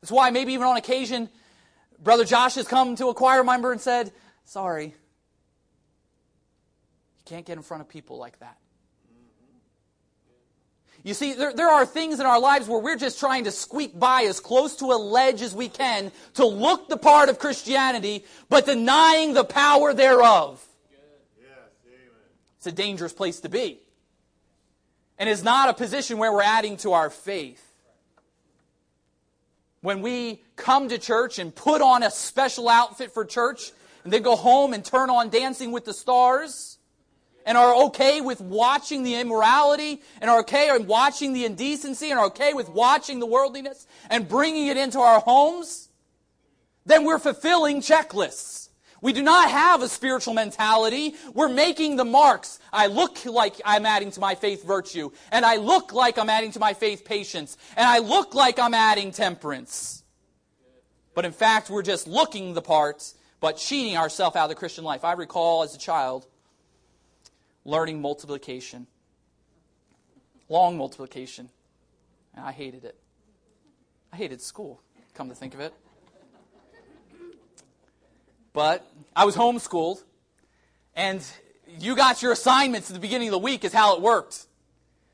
That's 0.00 0.10
why 0.10 0.30
maybe 0.30 0.52
even 0.52 0.66
on 0.66 0.76
occasion, 0.76 1.28
Brother 2.02 2.24
Josh 2.24 2.54
has 2.56 2.66
come 2.66 2.96
to 2.96 3.08
a 3.08 3.14
choir 3.14 3.44
member 3.44 3.72
and 3.72 3.80
said, 3.80 4.12
Sorry, 4.44 4.94
can't 7.26 7.44
get 7.44 7.56
in 7.56 7.62
front 7.62 7.82
of 7.82 7.88
people 7.88 8.16
like 8.16 8.38
that. 8.38 8.56
You 11.02 11.14
see, 11.14 11.34
there, 11.34 11.52
there 11.52 11.68
are 11.68 11.84
things 11.86 12.18
in 12.18 12.26
our 12.26 12.40
lives 12.40 12.66
where 12.68 12.80
we're 12.80 12.96
just 12.96 13.20
trying 13.20 13.44
to 13.44 13.52
squeak 13.52 13.96
by 13.96 14.22
as 14.22 14.40
close 14.40 14.76
to 14.76 14.86
a 14.86 14.98
ledge 14.98 15.42
as 15.42 15.54
we 15.54 15.68
can 15.68 16.10
to 16.34 16.46
look 16.46 16.88
the 16.88 16.96
part 16.96 17.28
of 17.28 17.38
Christianity, 17.38 18.24
but 18.48 18.66
denying 18.66 19.34
the 19.34 19.44
power 19.44 19.92
thereof. 19.92 20.64
It's 22.56 22.66
a 22.66 22.72
dangerous 22.72 23.12
place 23.12 23.40
to 23.40 23.48
be. 23.48 23.78
And 25.18 25.28
it's 25.28 25.44
not 25.44 25.68
a 25.68 25.74
position 25.74 26.18
where 26.18 26.32
we're 26.32 26.42
adding 26.42 26.76
to 26.78 26.92
our 26.92 27.10
faith. 27.10 27.62
When 29.80 30.02
we 30.02 30.42
come 30.56 30.88
to 30.88 30.98
church 30.98 31.38
and 31.38 31.54
put 31.54 31.82
on 31.82 32.02
a 32.02 32.10
special 32.10 32.68
outfit 32.68 33.12
for 33.12 33.24
church, 33.24 33.70
and 34.02 34.12
then 34.12 34.22
go 34.22 34.36
home 34.36 34.72
and 34.72 34.84
turn 34.84 35.10
on 35.10 35.30
Dancing 35.30 35.72
with 35.72 35.84
the 35.84 35.92
Stars, 35.92 36.75
and 37.46 37.56
are 37.56 37.84
okay 37.84 38.20
with 38.20 38.40
watching 38.40 39.04
the 39.04 39.14
immorality 39.14 40.02
and 40.20 40.28
are 40.28 40.40
okay 40.40 40.70
with 40.76 40.86
watching 40.86 41.32
the 41.32 41.46
indecency 41.46 42.10
and 42.10 42.18
are 42.18 42.26
okay 42.26 42.52
with 42.52 42.68
watching 42.68 43.20
the 43.20 43.26
worldliness 43.26 43.86
and 44.10 44.28
bringing 44.28 44.66
it 44.66 44.76
into 44.76 44.98
our 44.98 45.20
homes, 45.20 45.88
then 46.84 47.04
we're 47.04 47.20
fulfilling 47.20 47.80
checklists. 47.80 48.68
We 49.00 49.12
do 49.12 49.22
not 49.22 49.50
have 49.50 49.82
a 49.82 49.88
spiritual 49.88 50.34
mentality. 50.34 51.14
We're 51.32 51.48
making 51.48 51.96
the 51.96 52.04
marks. 52.04 52.58
I 52.72 52.88
look 52.88 53.24
like 53.24 53.60
I'm 53.64 53.86
adding 53.86 54.10
to 54.12 54.20
my 54.20 54.34
faith 54.34 54.64
virtue, 54.64 55.10
and 55.30 55.44
I 55.44 55.56
look 55.56 55.92
like 55.92 56.18
I'm 56.18 56.30
adding 56.30 56.50
to 56.52 56.58
my 56.58 56.74
faith 56.74 57.04
patience, 57.04 57.56
and 57.76 57.86
I 57.86 57.98
look 57.98 58.34
like 58.34 58.58
I'm 58.58 58.74
adding 58.74 59.12
temperance. 59.12 60.02
But 61.14 61.24
in 61.24 61.32
fact, 61.32 61.70
we're 61.70 61.82
just 61.82 62.08
looking 62.08 62.54
the 62.54 62.62
part, 62.62 63.12
but 63.38 63.58
cheating 63.58 63.96
ourselves 63.96 64.34
out 64.34 64.44
of 64.44 64.48
the 64.48 64.54
Christian 64.54 64.82
life. 64.82 65.04
I 65.04 65.12
recall 65.12 65.62
as 65.62 65.74
a 65.74 65.78
child, 65.78 66.26
learning 67.66 68.00
multiplication. 68.00 68.86
Long 70.48 70.78
multiplication. 70.78 71.50
And 72.34 72.44
I 72.46 72.52
hated 72.52 72.84
it. 72.84 72.96
I 74.12 74.16
hated 74.16 74.40
school, 74.40 74.80
come 75.14 75.28
to 75.28 75.34
think 75.34 75.52
of 75.52 75.60
it. 75.60 75.74
But 78.52 78.90
I 79.14 79.26
was 79.26 79.36
homeschooled, 79.36 80.02
and 80.94 81.22
you 81.78 81.94
got 81.94 82.22
your 82.22 82.32
assignments 82.32 82.88
at 82.88 82.94
the 82.94 83.00
beginning 83.00 83.28
of 83.28 83.32
the 83.32 83.38
week, 83.38 83.64
is 83.64 83.72
how 83.72 83.96
it 83.96 84.00
worked. 84.00 84.46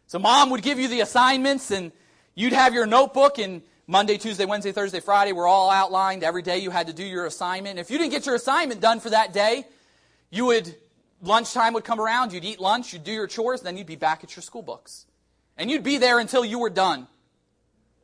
So 0.07 0.21
mom 0.21 0.51
would 0.51 0.63
give 0.63 0.79
you 0.79 0.87
the 0.87 1.01
assignments, 1.01 1.73
and 1.73 1.91
you'd 2.37 2.53
have 2.53 2.75
your 2.75 2.87
notebook, 2.87 3.39
and 3.39 3.63
Monday, 3.89 4.19
Tuesday, 4.19 4.45
Wednesday, 4.45 4.71
Thursday, 4.71 5.01
Friday 5.01 5.33
were 5.33 5.47
all 5.47 5.71
outlined. 5.71 6.23
Every 6.23 6.43
day 6.43 6.59
you 6.59 6.71
had 6.71 6.87
to 6.87 6.93
do 6.93 7.03
your 7.03 7.27
assignment. 7.27 7.81
If 7.81 7.91
you 7.91 7.99
didn't 7.99 8.13
get 8.13 8.27
your 8.27 8.37
assignment 8.37 8.81
done 8.81 9.01
for 9.01 9.11
that 9.11 9.33
day, 9.33 9.65
you 10.31 10.45
would 10.47 10.77
lunchtime 11.23 11.73
would 11.75 11.85
come 11.85 12.01
around, 12.01 12.33
you'd 12.33 12.45
eat 12.45 12.61
lunch, 12.61 12.93
you'd 12.93 13.05
do 13.05 13.13
your 13.13 13.27
chores, 13.27 13.63
then 13.63 13.77
you'd 13.77 13.87
be 13.87 13.97
back 13.97 14.23
at 14.23 14.37
your 14.37 14.43
school 14.43 14.63
books. 14.63 15.07
And 15.57 15.71
you'd 15.71 15.85
be 15.85 15.99
there 15.99 16.19
until 16.19 16.45
you 16.45 16.59
were 16.59 16.71
done. 16.71 17.07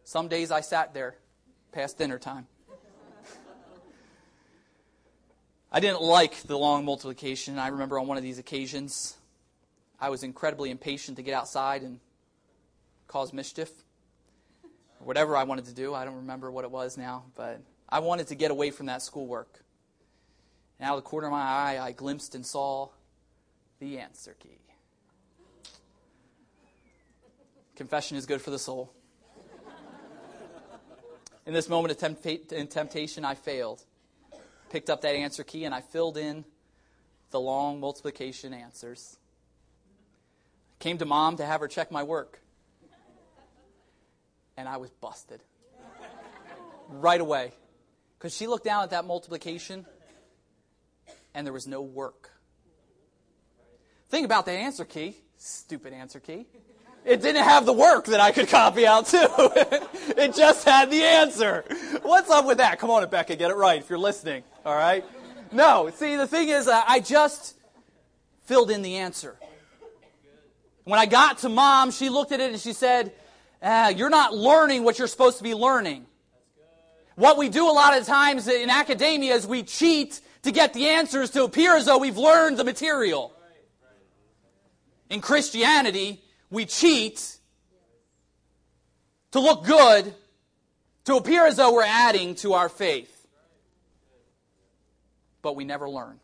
Some 0.04 0.28
days 0.28 0.50
I 0.50 0.60
sat 0.60 0.94
there 0.94 1.16
past 1.72 1.98
dinner 1.98 2.18
time. 2.18 2.46
I 5.72 5.80
didn't 5.80 6.00
like 6.00 6.42
the 6.42 6.56
long 6.58 6.84
multiplication. 6.84 7.58
I 7.58 7.68
remember 7.68 7.98
on 7.98 8.06
one 8.06 8.16
of 8.16 8.22
these 8.22 8.38
occasions, 8.38 9.16
I 10.00 10.10
was 10.10 10.22
incredibly 10.22 10.70
impatient 10.70 11.16
to 11.16 11.22
get 11.22 11.34
outside 11.34 11.82
and 11.82 11.98
cause 13.06 13.32
mischief. 13.32 13.70
Whatever 15.00 15.36
I 15.36 15.44
wanted 15.44 15.66
to 15.66 15.74
do. 15.74 15.94
I 15.94 16.04
don't 16.04 16.16
remember 16.16 16.50
what 16.50 16.64
it 16.64 16.70
was 16.70 16.96
now, 16.96 17.24
but 17.34 17.60
I 17.88 18.00
wanted 18.00 18.28
to 18.28 18.34
get 18.34 18.50
away 18.50 18.70
from 18.70 18.86
that 18.86 19.02
schoolwork. 19.02 19.64
And 20.78 20.88
out 20.88 20.96
of 20.96 21.04
the 21.04 21.08
corner 21.08 21.26
of 21.26 21.32
my 21.32 21.42
eye, 21.42 21.78
I 21.80 21.92
glimpsed 21.92 22.34
and 22.34 22.44
saw 22.44 22.88
the 23.78 23.98
answer 23.98 24.34
key. 24.38 24.58
Confession 27.76 28.16
is 28.16 28.26
good 28.26 28.42
for 28.42 28.50
the 28.50 28.58
soul. 28.58 28.92
In 31.46 31.54
this 31.54 31.68
moment 31.68 31.92
of 31.92 31.98
tempt- 31.98 32.52
in 32.52 32.66
temptation, 32.66 33.24
I 33.24 33.34
failed. 33.34 33.82
Picked 34.68 34.90
up 34.90 35.00
that 35.02 35.14
answer 35.14 35.44
key 35.44 35.64
and 35.64 35.74
I 35.74 35.80
filled 35.80 36.18
in 36.18 36.44
the 37.30 37.40
long 37.40 37.80
multiplication 37.80 38.52
answers. 38.52 39.16
Came 40.78 40.98
to 40.98 41.04
mom 41.04 41.36
to 41.36 41.46
have 41.46 41.60
her 41.60 41.68
check 41.68 41.90
my 41.90 42.02
work. 42.02 42.42
And 44.56 44.68
I 44.68 44.76
was 44.76 44.90
busted. 44.90 45.42
right 46.90 47.20
away. 47.20 47.52
Because 48.18 48.34
she 48.34 48.46
looked 48.46 48.64
down 48.64 48.82
at 48.82 48.90
that 48.90 49.04
multiplication 49.04 49.86
and 51.34 51.46
there 51.46 51.52
was 51.52 51.66
no 51.66 51.80
work. 51.80 52.30
Think 54.08 54.24
about 54.24 54.46
that 54.46 54.52
answer 54.52 54.84
key. 54.84 55.16
Stupid 55.36 55.92
answer 55.92 56.20
key. 56.20 56.46
It 57.04 57.22
didn't 57.22 57.44
have 57.44 57.64
the 57.64 57.72
work 57.72 58.06
that 58.06 58.20
I 58.20 58.32
could 58.32 58.48
copy 58.48 58.86
out 58.86 59.06
too. 59.06 59.26
it 60.16 60.34
just 60.34 60.66
had 60.66 60.90
the 60.90 61.02
answer. 61.02 61.64
What's 62.02 62.30
up 62.30 62.46
with 62.46 62.58
that? 62.58 62.78
Come 62.78 62.90
on, 62.90 63.04
Abeka, 63.04 63.38
get 63.38 63.50
it 63.50 63.56
right 63.56 63.80
if 63.80 63.88
you're 63.88 63.98
listening. 63.98 64.42
All 64.66 64.74
right? 64.74 65.04
No, 65.52 65.90
see, 65.94 66.16
the 66.16 66.26
thing 66.26 66.48
is, 66.48 66.68
uh, 66.68 66.82
I 66.86 67.00
just 67.00 67.56
filled 68.42 68.70
in 68.70 68.82
the 68.82 68.96
answer. 68.96 69.36
When 70.84 70.98
I 70.98 71.06
got 71.06 71.38
to 71.38 71.48
mom, 71.48 71.90
she 71.90 72.08
looked 72.08 72.32
at 72.32 72.40
it 72.40 72.50
and 72.50 72.60
she 72.60 72.72
said, 72.72 73.12
ah, 73.62 73.88
You're 73.88 74.10
not 74.10 74.34
learning 74.34 74.84
what 74.84 74.98
you're 74.98 75.08
supposed 75.08 75.38
to 75.38 75.44
be 75.44 75.54
learning. 75.54 76.06
What 77.14 77.36
we 77.36 77.48
do 77.48 77.68
a 77.68 77.72
lot 77.72 77.98
of 77.98 78.06
times 78.06 78.48
in 78.48 78.70
academia 78.70 79.34
is 79.34 79.46
we 79.46 79.62
cheat 79.62 80.20
to 80.42 80.52
get 80.52 80.72
the 80.72 80.88
answers 80.88 81.30
to 81.30 81.44
appear 81.44 81.76
as 81.76 81.86
though 81.86 81.98
we've 81.98 82.16
learned 82.16 82.58
the 82.58 82.64
material. 82.64 83.32
In 85.10 85.20
Christianity, 85.20 86.22
we 86.50 86.66
cheat 86.66 87.38
to 89.30 89.40
look 89.40 89.64
good, 89.64 90.14
to 91.04 91.16
appear 91.16 91.46
as 91.46 91.56
though 91.56 91.72
we're 91.72 91.82
adding 91.82 92.34
to 92.36 92.54
our 92.54 92.68
faith. 92.68 93.26
But 95.42 95.56
we 95.56 95.64
never 95.64 95.88
learn. 95.88 96.18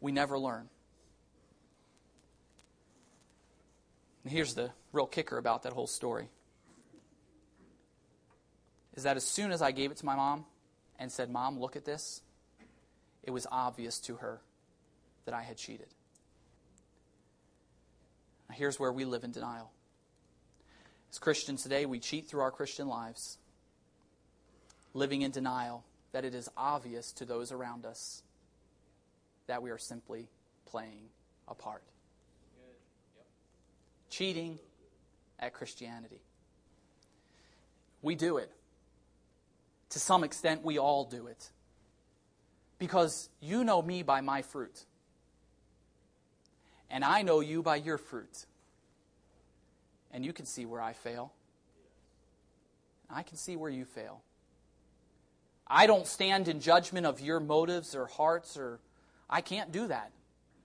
we 0.00 0.12
never 0.12 0.38
learn. 0.38 0.68
And 4.24 4.32
here's 4.32 4.54
the 4.54 4.70
real 4.92 5.06
kicker 5.06 5.38
about 5.38 5.64
that 5.64 5.72
whole 5.72 5.86
story 5.86 6.28
is 8.94 9.04
that 9.04 9.16
as 9.16 9.24
soon 9.24 9.52
as 9.52 9.62
I 9.62 9.72
gave 9.72 9.90
it 9.90 9.96
to 9.98 10.06
my 10.06 10.14
mom 10.14 10.44
and 10.98 11.10
said, 11.10 11.30
Mom, 11.30 11.58
look 11.58 11.76
at 11.76 11.84
this, 11.84 12.20
it 13.22 13.30
was 13.30 13.46
obvious 13.50 13.98
to 14.00 14.16
her 14.16 14.40
that 15.24 15.34
I 15.34 15.42
had 15.42 15.56
cheated. 15.56 15.88
Here's 18.52 18.78
where 18.78 18.92
we 18.92 19.04
live 19.04 19.24
in 19.24 19.32
denial. 19.32 19.70
As 21.10 21.18
Christians 21.18 21.62
today, 21.62 21.86
we 21.86 21.98
cheat 21.98 22.28
through 22.28 22.40
our 22.40 22.50
Christian 22.50 22.88
lives, 22.88 23.38
living 24.94 25.22
in 25.22 25.30
denial 25.30 25.84
that 26.12 26.24
it 26.24 26.34
is 26.34 26.48
obvious 26.56 27.12
to 27.12 27.24
those 27.24 27.52
around 27.52 27.84
us 27.84 28.22
that 29.46 29.62
we 29.62 29.70
are 29.70 29.78
simply 29.78 30.28
playing 30.66 31.08
a 31.48 31.54
part. 31.54 31.82
Cheating 34.10 34.58
at 35.38 35.52
Christianity. 35.54 36.20
We 38.02 38.14
do 38.14 38.36
it. 38.38 38.50
To 39.90 39.98
some 39.98 40.24
extent, 40.24 40.64
we 40.64 40.78
all 40.78 41.04
do 41.04 41.26
it. 41.26 41.50
Because 42.78 43.28
you 43.40 43.64
know 43.64 43.80
me 43.82 44.02
by 44.02 44.20
my 44.20 44.42
fruit, 44.42 44.84
and 46.92 47.02
I 47.04 47.22
know 47.22 47.40
you 47.40 47.62
by 47.62 47.76
your 47.76 47.96
fruit. 47.96 48.44
And 50.12 50.24
you 50.24 50.34
can 50.34 50.44
see 50.44 50.66
where 50.66 50.80
I 50.80 50.92
fail. 50.92 51.32
I 53.10 53.22
can 53.22 53.38
see 53.38 53.56
where 53.56 53.70
you 53.70 53.86
fail. 53.86 54.20
I 55.66 55.86
don't 55.86 56.06
stand 56.06 56.48
in 56.48 56.60
judgment 56.60 57.06
of 57.06 57.18
your 57.20 57.40
motives 57.40 57.94
or 57.94 58.06
hearts, 58.06 58.58
or 58.58 58.78
I 59.28 59.40
can't 59.40 59.72
do 59.72 59.88
that. 59.88 60.12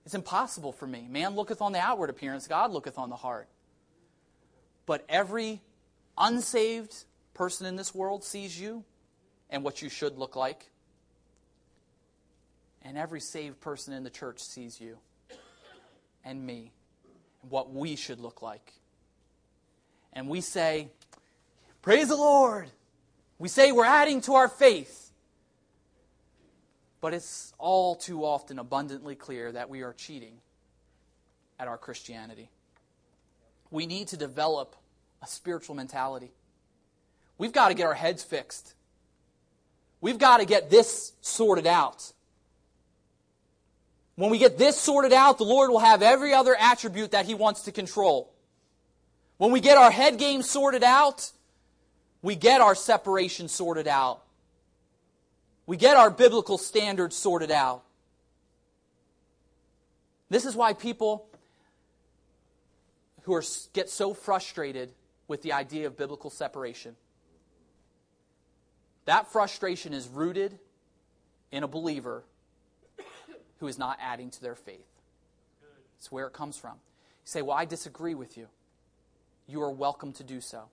It's 0.04 0.14
impossible 0.14 0.72
for 0.72 0.86
me. 0.86 1.06
Man 1.08 1.34
looketh 1.34 1.62
on 1.62 1.72
the 1.72 1.80
outward 1.80 2.10
appearance, 2.10 2.46
God 2.46 2.72
looketh 2.72 2.98
on 2.98 3.08
the 3.08 3.16
heart. 3.16 3.48
But 4.84 5.06
every 5.08 5.62
unsaved 6.18 6.94
person 7.32 7.66
in 7.66 7.76
this 7.76 7.94
world 7.94 8.22
sees 8.22 8.60
you 8.60 8.84
and 9.48 9.64
what 9.64 9.80
you 9.80 9.88
should 9.88 10.18
look 10.18 10.36
like. 10.36 10.70
And 12.82 12.98
every 12.98 13.20
saved 13.20 13.60
person 13.60 13.94
in 13.94 14.04
the 14.04 14.10
church 14.10 14.40
sees 14.40 14.78
you 14.78 14.98
and 16.28 16.44
me 16.44 16.70
and 17.42 17.50
what 17.50 17.72
we 17.72 17.96
should 17.96 18.20
look 18.20 18.42
like. 18.42 18.74
And 20.12 20.28
we 20.28 20.40
say, 20.42 20.88
Praise 21.80 22.08
the 22.08 22.16
Lord. 22.16 22.68
We 23.38 23.48
say 23.48 23.72
we're 23.72 23.84
adding 23.84 24.20
to 24.22 24.34
our 24.34 24.48
faith. 24.48 25.10
But 27.00 27.14
it's 27.14 27.54
all 27.58 27.94
too 27.94 28.24
often 28.24 28.58
abundantly 28.58 29.14
clear 29.14 29.52
that 29.52 29.70
we 29.70 29.82
are 29.82 29.92
cheating 29.92 30.34
at 31.58 31.68
our 31.68 31.78
Christianity. 31.78 32.50
We 33.70 33.86
need 33.86 34.08
to 34.08 34.16
develop 34.16 34.76
a 35.22 35.26
spiritual 35.26 35.76
mentality. 35.76 36.32
We've 37.38 37.52
got 37.52 37.68
to 37.68 37.74
get 37.74 37.86
our 37.86 37.94
heads 37.94 38.24
fixed. 38.24 38.74
We've 40.00 40.18
got 40.18 40.38
to 40.38 40.44
get 40.44 40.70
this 40.70 41.12
sorted 41.20 41.66
out. 41.66 42.12
When 44.18 44.30
we 44.30 44.38
get 44.38 44.58
this 44.58 44.76
sorted 44.76 45.12
out, 45.12 45.38
the 45.38 45.44
Lord 45.44 45.70
will 45.70 45.78
have 45.78 46.02
every 46.02 46.34
other 46.34 46.56
attribute 46.58 47.12
that 47.12 47.26
He 47.26 47.36
wants 47.36 47.62
to 47.62 47.72
control. 47.72 48.34
When 49.36 49.52
we 49.52 49.60
get 49.60 49.78
our 49.78 49.92
head 49.92 50.18
game 50.18 50.42
sorted 50.42 50.82
out, 50.82 51.30
we 52.20 52.34
get 52.34 52.60
our 52.60 52.74
separation 52.74 53.46
sorted 53.46 53.86
out. 53.86 54.24
We 55.66 55.76
get 55.76 55.96
our 55.96 56.10
biblical 56.10 56.58
standards 56.58 57.14
sorted 57.14 57.52
out. 57.52 57.84
This 60.30 60.46
is 60.46 60.56
why 60.56 60.72
people 60.72 61.28
who 63.22 63.34
are, 63.34 63.44
get 63.72 63.88
so 63.88 64.14
frustrated 64.14 64.90
with 65.28 65.42
the 65.42 65.52
idea 65.52 65.86
of 65.86 65.96
biblical 65.96 66.30
separation. 66.30 66.96
That 69.04 69.30
frustration 69.30 69.94
is 69.94 70.08
rooted 70.08 70.58
in 71.52 71.62
a 71.62 71.68
believer 71.68 72.24
who 73.58 73.66
is 73.66 73.78
not 73.78 73.98
adding 74.00 74.30
to 74.30 74.42
their 74.42 74.54
faith. 74.54 74.86
It's 75.98 76.12
where 76.12 76.26
it 76.26 76.32
comes 76.32 76.56
from. 76.56 76.74
You 76.74 77.24
say, 77.24 77.42
Well, 77.42 77.56
I 77.56 77.64
disagree 77.64 78.14
with 78.14 78.36
you. 78.36 78.48
You 79.46 79.62
are 79.62 79.70
welcome 79.70 80.12
to 80.14 80.24
do 80.24 80.40
so. 80.40 80.64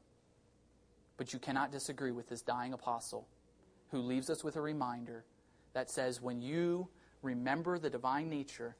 But 1.17 1.33
you 1.33 1.39
cannot 1.39 1.71
disagree 1.71 2.11
with 2.11 2.29
this 2.29 2.41
dying 2.41 2.73
apostle 2.73 3.27
who 3.91 3.99
leaves 3.99 4.29
us 4.29 4.43
with 4.43 4.55
a 4.55 4.61
reminder 4.61 5.23
that 5.73 5.89
says, 5.89 6.21
When 6.21 6.41
you 6.41 6.87
remember 7.21 7.79
the 7.79 7.89
divine 7.89 8.29
nature, 8.29 8.75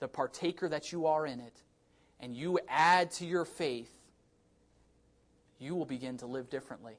the 0.00 0.08
partaker 0.08 0.68
that 0.68 0.92
you 0.92 1.06
are 1.06 1.26
in 1.26 1.40
it, 1.40 1.62
and 2.20 2.36
you 2.36 2.58
add 2.68 3.10
to 3.12 3.24
your 3.24 3.44
faith, 3.44 3.90
you 5.58 5.74
will 5.74 5.86
begin 5.86 6.18
to 6.18 6.26
live 6.26 6.50
differently. 6.50 6.94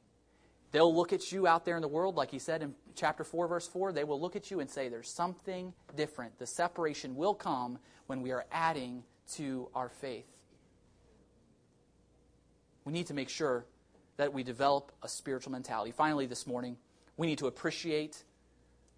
They'll 0.74 0.94
look 0.94 1.14
at 1.14 1.32
you 1.32 1.46
out 1.46 1.66
there 1.66 1.76
in 1.76 1.84
the 1.84 1.88
world, 1.88 2.16
like 2.16 2.32
he 2.32 2.40
said 2.40 2.64
in 2.64 2.74
chapter 2.96 3.24
4, 3.24 3.48
verse 3.48 3.68
4. 3.68 3.94
They 3.94 4.04
will 4.04 4.20
look 4.20 4.36
at 4.36 4.50
you 4.50 4.60
and 4.60 4.68
say, 4.68 4.90
There's 4.90 5.08
something 5.08 5.72
different. 5.96 6.40
The 6.40 6.48
separation 6.48 7.16
will 7.16 7.36
come 7.36 7.78
when 8.08 8.24
we 8.24 8.32
are 8.32 8.44
adding 8.52 9.04
to 9.34 9.70
our 9.76 9.90
faith. 9.90 10.26
We 12.86 12.92
need 12.92 13.06
to 13.08 13.14
make 13.14 13.30
sure 13.30 13.66
that 14.18 14.34
we 14.34 14.42
develop 14.42 14.92
a 15.04 15.08
spiritual 15.08 15.52
mentality. 15.52 15.92
Finally, 15.92 16.26
this 16.26 16.48
morning, 16.48 16.76
we 17.18 17.28
need 17.28 17.38
to 17.38 17.48
appreciate 17.48 18.24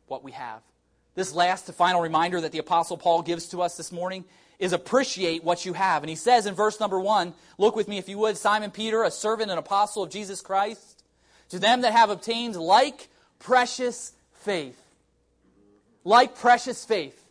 what 0.08 0.24
we 0.24 0.32
have. 0.32 0.62
This 1.14 1.34
last 1.34 1.70
final 1.74 2.00
reminder 2.00 2.40
that 2.40 2.54
the 2.54 2.60
Apostle 2.60 2.96
Paul 2.96 3.22
gives 3.22 3.48
to 3.50 3.62
us 3.62 3.76
this 3.76 3.92
morning 3.92 4.24
is 4.60 4.72
appreciate 4.72 5.44
what 5.44 5.66
you 5.66 5.74
have. 5.74 6.04
And 6.04 6.10
he 6.10 6.16
says 6.16 6.46
in 6.46 6.54
verse 6.54 6.80
number 6.80 7.02
one, 7.02 7.34
look 7.58 7.76
with 7.76 7.90
me 7.90 7.98
if 7.98 8.08
you 8.08 8.18
would, 8.20 8.38
Simon 8.38 8.72
Peter, 8.72 9.04
a 9.04 9.12
servant 9.12 9.52
and 9.52 9.60
apostle 9.60 10.04
of 10.04 10.10
Jesus 10.10 10.40
Christ 10.40 10.95
to 11.50 11.60
them 11.60 11.82
that 11.82 11.94
have 11.94 12.10
obtained 12.10 12.56
like 12.56 13.10
precious 13.40 14.14
faith. 14.34 14.80
Like 16.04 16.36
precious 16.36 16.86
faith. 16.86 17.22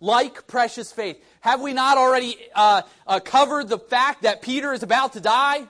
Like 0.00 0.46
precious 0.46 0.92
faith. 0.92 1.22
Have 1.40 1.60
we 1.60 1.72
not 1.72 1.98
already 1.98 2.36
uh, 2.54 2.82
uh, 3.06 3.20
covered 3.20 3.68
the 3.68 3.78
fact 3.78 4.22
that 4.22 4.42
Peter 4.42 4.72
is 4.72 4.82
about 4.82 5.14
to 5.14 5.20
die? 5.20 5.66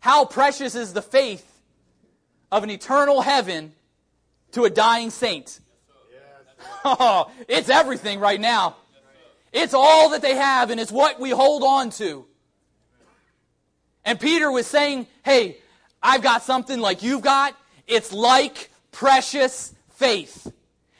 How 0.00 0.24
precious 0.24 0.74
is 0.74 0.92
the 0.92 1.02
faith 1.02 1.50
of 2.52 2.62
an 2.62 2.70
eternal 2.70 3.22
heaven 3.22 3.72
to 4.52 4.64
a 4.64 4.70
dying 4.70 5.10
saint? 5.10 5.60
Oh, 6.84 7.30
it's 7.48 7.70
everything 7.70 8.20
right 8.20 8.40
now. 8.40 8.76
It's 9.52 9.72
all 9.72 10.10
that 10.10 10.20
they 10.20 10.34
have, 10.34 10.70
and 10.70 10.80
it's 10.80 10.90
what 10.90 11.20
we 11.20 11.30
hold 11.30 11.62
on 11.62 11.90
to. 11.90 12.26
And 14.04 14.20
Peter 14.20 14.50
was 14.50 14.66
saying, 14.66 15.06
hey, 15.24 15.58
I've 16.04 16.22
got 16.22 16.42
something 16.42 16.80
like 16.80 17.02
you've 17.02 17.22
got. 17.22 17.56
It's 17.86 18.12
like 18.12 18.70
precious 18.92 19.74
faith. 19.94 20.52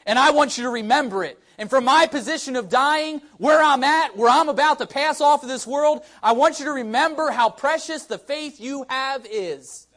And 0.07 0.17
I 0.17 0.31
want 0.31 0.57
you 0.57 0.63
to 0.63 0.71
remember 0.71 1.23
it. 1.23 1.39
And 1.57 1.69
from 1.69 1.85
my 1.85 2.07
position 2.07 2.55
of 2.55 2.67
dying, 2.67 3.21
where 3.37 3.61
I'm 3.61 3.83
at, 3.83 4.17
where 4.17 4.29
I'm 4.29 4.49
about 4.49 4.79
to 4.79 4.87
pass 4.87 5.21
off 5.21 5.43
of 5.43 5.47
this 5.47 5.65
world, 5.65 6.03
I 6.21 6.33
want 6.33 6.59
you 6.59 6.65
to 6.65 6.71
remember 6.71 7.29
how 7.29 7.49
precious 7.49 8.05
the 8.05 8.17
faith 8.17 8.59
you 8.59 8.85
have 8.89 9.25
is. 9.29 9.87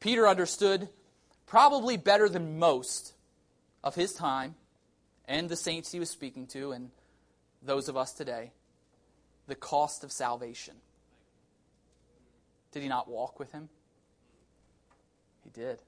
Peter 0.00 0.26
understood, 0.26 0.88
probably 1.46 1.96
better 1.96 2.28
than 2.28 2.58
most 2.58 3.12
of 3.84 3.94
his 3.94 4.14
time 4.14 4.54
and 5.26 5.48
the 5.48 5.56
saints 5.56 5.92
he 5.92 6.00
was 6.00 6.10
speaking 6.10 6.46
to 6.48 6.72
and 6.72 6.90
those 7.62 7.88
of 7.88 7.96
us 7.96 8.12
today, 8.12 8.52
the 9.46 9.54
cost 9.54 10.02
of 10.02 10.10
salvation. 10.10 10.74
Did 12.76 12.82
he 12.82 12.90
not 12.90 13.08
walk 13.08 13.38
with 13.38 13.52
him? 13.52 13.70
He 15.42 15.48
did. 15.48 15.78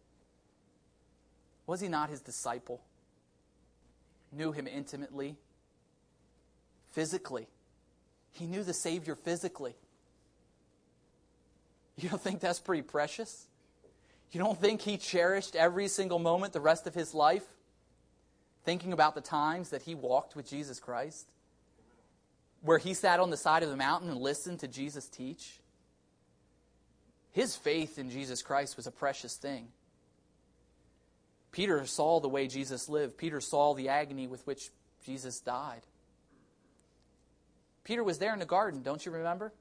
Was 1.67 1.83
he 1.83 1.89
not 1.89 2.09
his 2.09 2.23
disciple? 2.23 2.81
Knew 4.33 4.53
him 4.53 4.67
intimately, 4.67 5.37
physically. 6.93 7.47
He 8.31 8.47
knew 8.47 8.65
the 8.65 8.73
Savior 8.73 9.15
physically. 9.17 9.75
You 11.99 12.09
don't 12.09 12.23
think 12.23 12.41
that's 12.41 12.59
pretty 12.59 12.81
precious? 12.81 13.49
You 14.33 14.41
don't 14.41 14.59
think 14.59 14.81
he 14.81 14.97
cherished 14.97 15.57
every 15.57 15.89
single 15.89 16.19
moment 16.19 16.55
the 16.55 16.61
rest 16.61 16.87
of 16.87 16.95
his 16.95 17.13
life? 17.13 17.45
Thinking 18.65 18.95
about 18.95 19.15
the 19.15 19.21
times 19.21 19.69
that 19.69 19.83
he 19.83 19.95
walked 19.95 20.35
with 20.35 20.49
Jesus 20.49 20.81
Christ? 20.81 21.29
Where 22.63 22.79
he 22.79 22.95
sat 22.95 23.21
on 23.21 23.29
the 23.29 23.37
side 23.37 23.63
of 23.63 23.69
the 23.69 23.77
mountain 23.77 24.09
and 24.09 24.19
listened 24.19 24.61
to 24.61 24.69
Jesus 24.69 25.07
teach? 25.07 25.61
His 27.39 27.55
faith 27.55 28.01
in 28.01 28.11
Jesus 28.11 28.43
Christ 28.43 28.77
was 28.77 28.89
a 28.89 28.91
precious 28.91 29.37
thing. 29.37 29.69
Peter 31.53 31.87
saw 31.87 32.19
the 32.19 32.29
way 32.29 32.49
Jesus 32.49 32.89
lived, 32.89 33.17
Peter 33.17 33.41
saw 33.41 33.75
the 33.75 33.91
agony 33.91 34.27
with 34.27 34.45
which 34.45 34.71
Jesus 35.05 35.39
died. 35.39 35.83
Peter 37.85 38.03
was 38.03 38.19
there 38.19 38.33
in 38.33 38.41
the 38.41 38.45
garden, 38.45 38.83
don't 38.83 39.07
you 39.07 39.13
remember? 39.13 39.53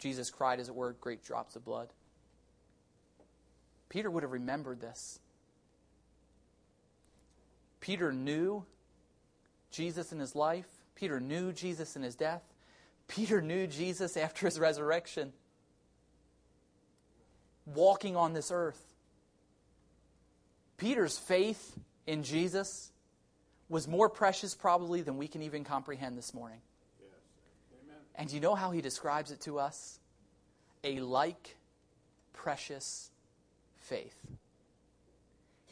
Jesus 0.00 0.30
cried, 0.30 0.58
as 0.58 0.68
it 0.68 0.74
were, 0.74 0.94
great 0.94 1.22
drops 1.22 1.54
of 1.54 1.64
blood. 1.64 1.92
Peter 3.88 4.10
would 4.10 4.24
have 4.24 4.32
remembered 4.32 4.80
this. 4.80 5.20
Peter 7.78 8.12
knew 8.12 8.64
Jesus 9.70 10.10
in 10.10 10.18
his 10.18 10.34
life, 10.34 10.66
Peter 10.96 11.20
knew 11.20 11.52
Jesus 11.52 11.94
in 11.94 12.02
his 12.02 12.16
death, 12.16 12.42
Peter 13.08 13.40
knew 13.42 13.66
Jesus 13.66 14.16
after 14.16 14.46
his 14.46 14.58
resurrection, 14.58 15.32
walking 17.66 18.16
on 18.16 18.32
this 18.32 18.50
earth. 18.50 18.82
Peter's 20.76 21.18
faith 21.18 21.78
in 22.06 22.22
Jesus 22.22 22.90
was 23.68 23.86
more 23.86 24.08
precious, 24.08 24.54
probably, 24.54 25.02
than 25.02 25.16
we 25.16 25.28
can 25.28 25.42
even 25.42 25.64
comprehend 25.64 26.18
this 26.18 26.34
morning. 26.34 26.58
And 28.14 28.30
you 28.30 28.40
know 28.40 28.54
how 28.54 28.70
he 28.70 28.80
describes 28.80 29.30
it 29.30 29.40
to 29.42 29.58
us? 29.58 29.98
A 30.84 31.00
like 31.00 31.56
precious 32.32 33.10
faith. 33.80 34.16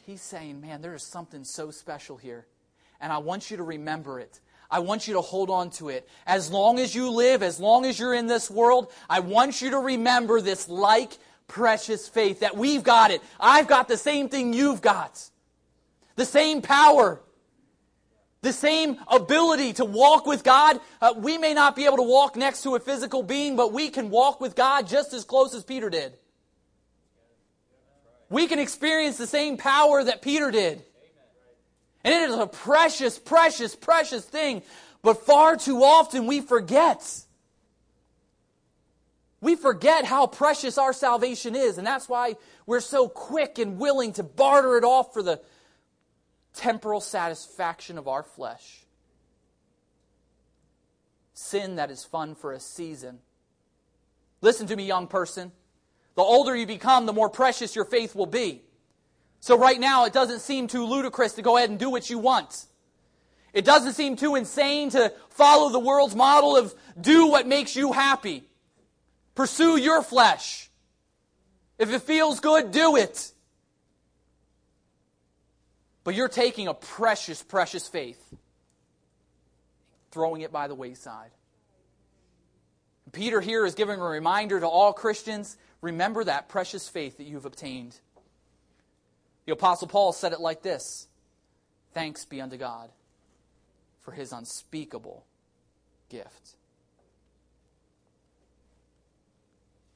He's 0.05 0.21
saying, 0.21 0.61
man, 0.61 0.81
there 0.81 0.95
is 0.95 1.03
something 1.03 1.43
so 1.43 1.69
special 1.71 2.17
here. 2.17 2.45
And 2.99 3.11
I 3.11 3.19
want 3.19 3.51
you 3.51 3.57
to 3.57 3.63
remember 3.63 4.19
it. 4.19 4.39
I 4.71 4.79
want 4.79 5.07
you 5.07 5.15
to 5.15 5.21
hold 5.21 5.49
on 5.49 5.69
to 5.71 5.89
it. 5.89 6.07
As 6.25 6.49
long 6.49 6.79
as 6.79 6.95
you 6.95 7.11
live, 7.11 7.43
as 7.43 7.59
long 7.59 7.85
as 7.85 7.99
you're 7.99 8.13
in 8.13 8.27
this 8.27 8.49
world, 8.49 8.91
I 9.09 9.19
want 9.19 9.61
you 9.61 9.71
to 9.71 9.77
remember 9.77 10.39
this 10.39 10.69
like 10.69 11.17
precious 11.47 12.07
faith 12.07 12.39
that 12.39 12.55
we've 12.55 12.83
got 12.83 13.11
it. 13.11 13.21
I've 13.37 13.67
got 13.67 13.89
the 13.89 13.97
same 13.97 14.29
thing 14.29 14.53
you've 14.53 14.81
got. 14.81 15.29
The 16.15 16.25
same 16.25 16.61
power. 16.61 17.21
The 18.41 18.53
same 18.53 18.97
ability 19.07 19.73
to 19.73 19.85
walk 19.85 20.25
with 20.25 20.43
God. 20.43 20.79
Uh, 21.01 21.13
we 21.17 21.37
may 21.37 21.53
not 21.53 21.75
be 21.75 21.85
able 21.85 21.97
to 21.97 22.03
walk 22.03 22.37
next 22.37 22.63
to 22.63 22.75
a 22.75 22.79
physical 22.79 23.21
being, 23.21 23.57
but 23.57 23.73
we 23.73 23.89
can 23.89 24.09
walk 24.09 24.39
with 24.39 24.55
God 24.55 24.87
just 24.87 25.11
as 25.13 25.25
close 25.25 25.53
as 25.53 25.63
Peter 25.63 25.89
did. 25.89 26.17
We 28.29 28.47
can 28.47 28.59
experience 28.59 29.17
the 29.17 29.27
same 29.27 29.57
power 29.57 30.01
that 30.01 30.21
Peter 30.21 30.49
did. 30.49 30.83
And 32.03 32.13
it 32.13 32.29
is 32.29 32.35
a 32.35 32.47
precious, 32.47 33.19
precious, 33.19 33.75
precious 33.75 34.25
thing. 34.25 34.63
But 35.01 35.25
far 35.25 35.55
too 35.55 35.83
often 35.83 36.27
we 36.27 36.41
forget. 36.41 37.25
We 39.39 39.55
forget 39.55 40.05
how 40.05 40.27
precious 40.27 40.77
our 40.77 40.93
salvation 40.93 41.55
is. 41.55 41.77
And 41.77 41.85
that's 41.85 42.07
why 42.07 42.35
we're 42.65 42.79
so 42.79 43.07
quick 43.07 43.59
and 43.59 43.79
willing 43.79 44.13
to 44.13 44.23
barter 44.23 44.77
it 44.77 44.83
off 44.83 45.13
for 45.13 45.23
the 45.23 45.41
temporal 46.53 47.01
satisfaction 47.01 47.97
of 47.97 48.07
our 48.07 48.23
flesh. 48.23 48.85
Sin 51.33 51.75
that 51.75 51.89
is 51.89 52.03
fun 52.03 52.35
for 52.35 52.53
a 52.53 52.59
season. 52.59 53.19
Listen 54.41 54.67
to 54.67 54.75
me, 54.75 54.85
young 54.85 55.07
person. 55.07 55.51
The 56.15 56.21
older 56.21 56.55
you 56.55 56.65
become, 56.65 57.05
the 57.05 57.13
more 57.13 57.29
precious 57.29 57.75
your 57.75 57.85
faith 57.85 58.15
will 58.15 58.25
be. 58.25 58.61
So 59.41 59.57
right 59.57 59.79
now, 59.79 60.05
it 60.05 60.13
doesn't 60.13 60.39
seem 60.39 60.67
too 60.67 60.85
ludicrous 60.85 61.33
to 61.33 61.41
go 61.41 61.57
ahead 61.57 61.71
and 61.71 61.79
do 61.79 61.89
what 61.89 62.09
you 62.09 62.19
want. 62.19 62.65
It 63.53 63.65
doesn't 63.65 63.93
seem 63.93 64.15
too 64.15 64.35
insane 64.35 64.91
to 64.91 65.11
follow 65.29 65.69
the 65.69 65.79
world's 65.79 66.15
model 66.15 66.55
of 66.55 66.73
do 66.99 67.27
what 67.27 67.47
makes 67.47 67.75
you 67.75 67.91
happy. 67.91 68.43
Pursue 69.33 69.77
your 69.77 70.03
flesh. 70.03 70.69
If 71.79 71.91
it 71.91 72.03
feels 72.03 72.39
good, 72.39 72.71
do 72.71 72.95
it. 72.95 73.33
But 76.03 76.13
you're 76.13 76.29
taking 76.29 76.67
a 76.67 76.75
precious, 76.75 77.41
precious 77.41 77.87
faith, 77.87 78.23
throwing 80.11 80.41
it 80.41 80.51
by 80.51 80.67
the 80.67 80.75
wayside. 80.75 81.31
Peter 83.11 83.41
here 83.41 83.65
is 83.65 83.73
giving 83.73 83.99
a 83.99 84.03
reminder 84.03 84.59
to 84.59 84.67
all 84.67 84.93
Christians 84.93 85.57
remember 85.81 86.23
that 86.23 86.47
precious 86.47 86.87
faith 86.87 87.17
that 87.17 87.25
you've 87.25 87.45
obtained. 87.45 87.99
The 89.45 89.53
Apostle 89.53 89.87
Paul 89.87 90.13
said 90.13 90.33
it 90.33 90.39
like 90.39 90.61
this 90.61 91.07
Thanks 91.93 92.25
be 92.25 92.41
unto 92.41 92.57
God 92.57 92.89
for 94.01 94.11
his 94.11 94.31
unspeakable 94.31 95.25
gift. 96.09 96.55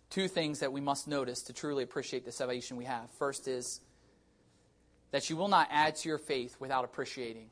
Two 0.10 0.28
things 0.28 0.60
that 0.60 0.72
we 0.72 0.82
must 0.82 1.08
notice 1.08 1.44
to 1.44 1.54
truly 1.54 1.84
appreciate 1.84 2.26
the 2.26 2.32
salvation 2.32 2.78
we 2.78 2.86
have. 2.86 3.10
First 3.20 3.48
is 3.48 3.82
that 5.12 5.30
you 5.30 5.36
will 5.36 5.48
not 5.48 5.68
add 5.72 5.96
to 5.98 6.10
your 6.10 6.18
faith 6.18 6.56
without 6.60 6.86
appreciating 6.86 7.50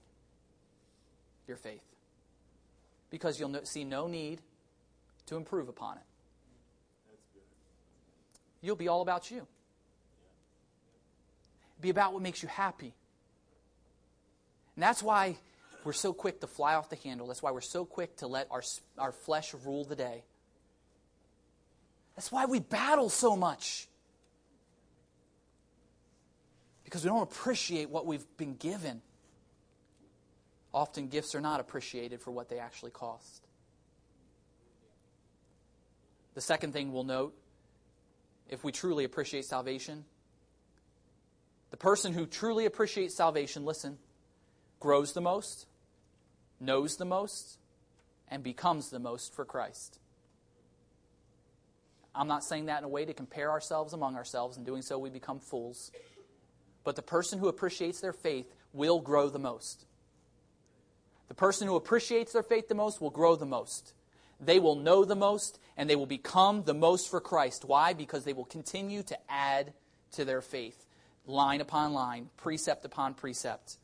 your 1.47 1.57
faith. 1.57 1.83
Because 3.09 3.39
you'll 3.39 3.53
see 3.65 3.83
no 3.83 4.07
need 4.07 4.41
to 5.25 5.35
improve 5.35 5.67
upon 5.67 5.97
it. 5.97 6.03
You'll 8.61 8.77
be 8.77 8.87
all 8.87 9.01
about 9.01 9.29
you 9.29 9.45
be 11.83 11.89
about 11.89 12.13
what 12.13 12.21
makes 12.21 12.41
you 12.41 12.49
happy. 12.49 12.93
And 14.75 14.81
that's 14.81 15.03
why 15.03 15.37
we're 15.83 15.93
so 15.93 16.13
quick 16.13 16.39
to 16.41 16.47
fly 16.47 16.73
off 16.73 16.89
the 16.89 16.95
handle. 16.95 17.27
That's 17.27 17.43
why 17.43 17.51
we're 17.51 17.61
so 17.61 17.85
quick 17.85 18.15
to 18.17 18.27
let 18.27 18.47
our, 18.49 18.63
our 18.97 19.11
flesh 19.11 19.53
rule 19.65 19.83
the 19.83 19.95
day. 19.95 20.23
That's 22.15 22.31
why 22.31 22.45
we 22.45 22.59
battle 22.59 23.09
so 23.09 23.35
much. 23.35 23.87
Because 26.83 27.03
we 27.03 27.09
don't 27.09 27.23
appreciate 27.23 27.89
what 27.89 28.05
we've 28.05 28.25
been 28.37 28.55
given. 28.55 29.01
Often 30.73 31.09
gifts 31.09 31.35
are 31.35 31.41
not 31.41 31.59
appreciated 31.59 32.21
for 32.21 32.31
what 32.31 32.49
they 32.49 32.59
actually 32.59 32.91
cost. 32.91 33.43
The 36.33 36.41
second 36.41 36.73
thing 36.73 36.93
we'll 36.93 37.03
note, 37.03 37.35
if 38.49 38.63
we 38.63 38.71
truly 38.71 39.03
appreciate 39.03 39.45
salvation, 39.45 40.05
the 41.73 41.77
person 41.77 42.13
who 42.13 42.27
truly 42.27 42.67
appreciates 42.67 43.15
salvation, 43.15 43.65
listen, 43.65 43.97
grows 44.79 45.13
the 45.13 45.21
most, 45.21 45.65
knows 46.59 46.97
the 46.97 47.03
most, 47.03 47.57
and 48.29 48.43
becomes 48.43 48.91
the 48.91 48.99
most 48.99 49.33
for 49.33 49.43
Christ. 49.43 49.97
I'm 52.13 52.27
not 52.27 52.43
saying 52.43 52.67
that 52.67 52.77
in 52.77 52.83
a 52.83 52.87
way 52.87 53.05
to 53.05 53.13
compare 53.15 53.49
ourselves 53.49 53.91
among 53.91 54.15
ourselves, 54.15 54.55
and 54.55 54.63
doing 54.63 54.83
so 54.83 54.99
we 54.99 55.09
become 55.09 55.39
fools. 55.39 55.91
But 56.83 56.95
the 56.95 57.01
person 57.01 57.39
who 57.39 57.47
appreciates 57.47 58.01
their 58.01 58.13
faith 58.13 58.53
will 58.71 59.01
grow 59.01 59.29
the 59.29 59.39
most. 59.39 59.87
The 61.27 61.33
person 61.33 61.67
who 61.67 61.75
appreciates 61.75 62.33
their 62.33 62.43
faith 62.43 62.67
the 62.67 62.75
most 62.75 63.01
will 63.01 63.09
grow 63.09 63.35
the 63.35 63.47
most. 63.47 63.95
They 64.39 64.59
will 64.59 64.75
know 64.75 65.05
the 65.05 65.15
most, 65.15 65.57
and 65.75 65.89
they 65.89 65.95
will 65.95 66.05
become 66.05 66.65
the 66.65 66.75
most 66.75 67.09
for 67.09 67.19
Christ. 67.19 67.65
Why? 67.65 67.93
Because 67.93 68.25
they 68.25 68.33
will 68.33 68.45
continue 68.45 69.01
to 69.01 69.17
add 69.27 69.73
to 70.11 70.23
their 70.23 70.41
faith 70.41 70.85
line 71.25 71.61
upon 71.61 71.93
line, 71.93 72.29
precept 72.37 72.85
upon 72.85 73.13
precept. 73.13 73.77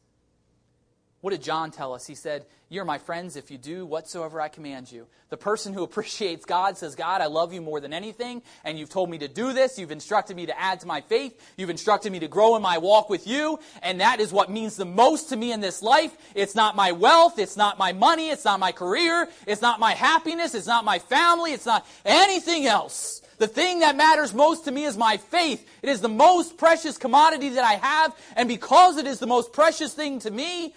What 1.21 1.31
did 1.31 1.43
John 1.43 1.71
tell 1.71 1.93
us? 1.93 2.07
He 2.07 2.15
said, 2.15 2.45
You're 2.69 2.85
my 2.85 2.97
friends 2.97 3.35
if 3.35 3.51
you 3.51 3.57
do 3.57 3.85
whatsoever 3.85 4.39
I 4.39 4.47
command 4.47 4.89
you. 4.89 5.05
The 5.29 5.35
person 5.35 5.73
who 5.73 5.83
appreciates 5.89 6.45
God 6.45 6.77
says, 6.77 6.95
God, 6.95 7.19
I 7.19 7.25
love 7.25 7.51
you 7.51 7.61
more 7.61 7.81
than 7.81 7.91
anything, 7.91 8.41
and 8.63 8.79
you've 8.79 8.89
told 8.89 9.09
me 9.09 9.17
to 9.17 9.27
do 9.27 9.51
this. 9.51 9.77
You've 9.77 9.91
instructed 9.91 10.37
me 10.37 10.45
to 10.45 10.57
add 10.57 10.79
to 10.79 10.87
my 10.87 11.01
faith. 11.01 11.37
You've 11.57 11.69
instructed 11.69 12.11
me 12.13 12.19
to 12.19 12.29
grow 12.29 12.55
in 12.55 12.61
my 12.61 12.77
walk 12.77 13.09
with 13.09 13.27
you, 13.27 13.59
and 13.83 13.99
that 13.99 14.21
is 14.21 14.31
what 14.31 14.49
means 14.49 14.77
the 14.77 14.85
most 14.85 15.29
to 15.29 15.35
me 15.35 15.51
in 15.51 15.59
this 15.59 15.81
life. 15.81 16.15
It's 16.35 16.55
not 16.55 16.77
my 16.77 16.93
wealth, 16.93 17.37
it's 17.37 17.57
not 17.57 17.77
my 17.77 17.91
money, 17.91 18.29
it's 18.29 18.45
not 18.45 18.61
my 18.61 18.71
career, 18.71 19.27
it's 19.45 19.61
not 19.61 19.79
my 19.81 19.91
happiness, 19.91 20.55
it's 20.55 20.67
not 20.67 20.85
my 20.85 20.99
family, 20.99 21.51
it's 21.51 21.65
not 21.65 21.85
anything 22.05 22.65
else. 22.65 23.21
The 23.39 23.47
thing 23.47 23.79
that 23.79 23.95
matters 23.95 24.33
most 24.33 24.65
to 24.65 24.71
me 24.71 24.83
is 24.83 24.97
my 24.97 25.15
faith. 25.17 25.65
It 25.81 25.89
is 25.89 26.01
the 26.01 26.09
most 26.09 26.57
precious 26.57 26.97
commodity 26.97 27.49
that 27.49 27.63
I 27.63 27.73
have, 27.75 28.15
and 28.35 28.49
because 28.49 28.97
it 28.97 29.07
is 29.07 29.19
the 29.19 29.27
most 29.27 29.53
precious 29.53 29.93
thing 29.93 30.19
to 30.19 30.29
me, 30.29 30.75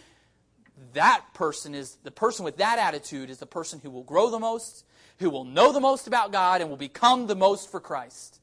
that 0.94 1.24
person 1.34 1.74
is 1.74 1.96
the 2.04 2.10
person 2.10 2.44
with 2.44 2.58
that 2.58 2.78
attitude 2.78 3.30
is 3.30 3.38
the 3.38 3.46
person 3.46 3.80
who 3.80 3.90
will 3.90 4.04
grow 4.04 4.30
the 4.30 4.38
most, 4.38 4.84
who 5.18 5.28
will 5.28 5.44
know 5.44 5.72
the 5.72 5.80
most 5.80 6.06
about 6.06 6.30
God, 6.30 6.60
and 6.60 6.70
will 6.70 6.76
become 6.76 7.26
the 7.26 7.34
most 7.34 7.70
for 7.70 7.80
Christ. 7.80 8.40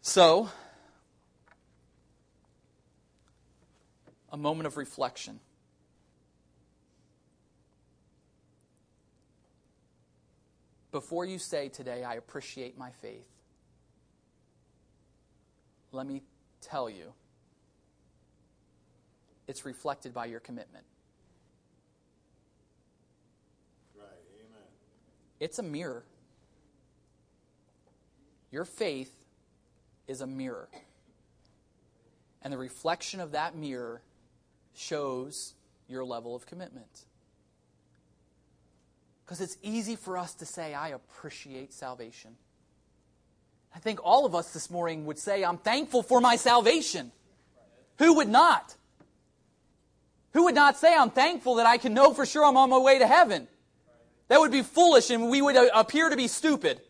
So, 0.00 0.48
a 4.32 4.36
moment 4.38 4.66
of 4.66 4.78
reflection. 4.78 5.40
Before 10.90 11.24
you 11.24 11.38
say 11.38 11.68
today, 11.68 12.02
I 12.02 12.14
appreciate 12.14 12.78
my 12.78 12.90
faith, 12.90 13.26
let 15.92 16.06
me 16.06 16.22
tell 16.60 16.88
you, 16.88 17.12
it's 19.46 19.64
reflected 19.64 20.14
by 20.14 20.26
your 20.26 20.40
commitment. 20.40 20.84
Right, 23.98 24.06
amen. 24.06 24.62
It's 25.40 25.58
a 25.58 25.62
mirror. 25.62 26.04
Your 28.50 28.64
faith 28.64 29.12
is 30.06 30.20
a 30.20 30.26
mirror. 30.26 30.68
And 32.42 32.52
the 32.52 32.58
reflection 32.58 33.20
of 33.20 33.32
that 33.32 33.54
mirror 33.54 34.00
shows 34.74 35.54
your 35.88 36.04
level 36.04 36.34
of 36.34 36.46
commitment. 36.46 37.04
Because 39.28 39.42
it's 39.42 39.58
easy 39.60 39.94
for 39.94 40.16
us 40.16 40.32
to 40.36 40.46
say, 40.46 40.72
I 40.72 40.88
appreciate 40.88 41.74
salvation. 41.74 42.34
I 43.76 43.78
think 43.78 44.00
all 44.02 44.24
of 44.24 44.34
us 44.34 44.54
this 44.54 44.70
morning 44.70 45.04
would 45.04 45.18
say, 45.18 45.44
I'm 45.44 45.58
thankful 45.58 46.02
for 46.02 46.22
my 46.22 46.36
salvation. 46.36 47.12
Who 47.98 48.14
would 48.14 48.30
not? 48.30 48.74
Who 50.32 50.44
would 50.44 50.54
not 50.54 50.78
say, 50.78 50.96
I'm 50.96 51.10
thankful 51.10 51.56
that 51.56 51.66
I 51.66 51.76
can 51.76 51.92
know 51.92 52.14
for 52.14 52.24
sure 52.24 52.42
I'm 52.42 52.56
on 52.56 52.70
my 52.70 52.78
way 52.78 53.00
to 53.00 53.06
heaven? 53.06 53.48
That 54.28 54.40
would 54.40 54.50
be 54.50 54.62
foolish 54.62 55.10
and 55.10 55.28
we 55.28 55.42
would 55.42 55.56
uh, 55.56 55.68
appear 55.74 56.08
to 56.08 56.16
be 56.16 56.26
stupid. 56.26 56.80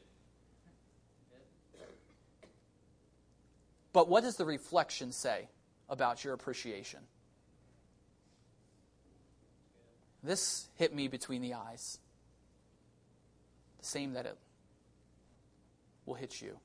But 3.92 4.08
what 4.08 4.22
does 4.22 4.36
the 4.36 4.44
reflection 4.44 5.10
say 5.10 5.48
about 5.88 6.22
your 6.22 6.34
appreciation? 6.34 7.00
This 10.22 10.68
hit 10.76 10.94
me 10.94 11.08
between 11.08 11.42
the 11.42 11.54
eyes. 11.54 11.98
The 13.78 13.84
same 13.84 14.14
that 14.14 14.26
it 14.26 14.36
will 16.06 16.14
hit 16.14 16.40
you. 16.40 16.58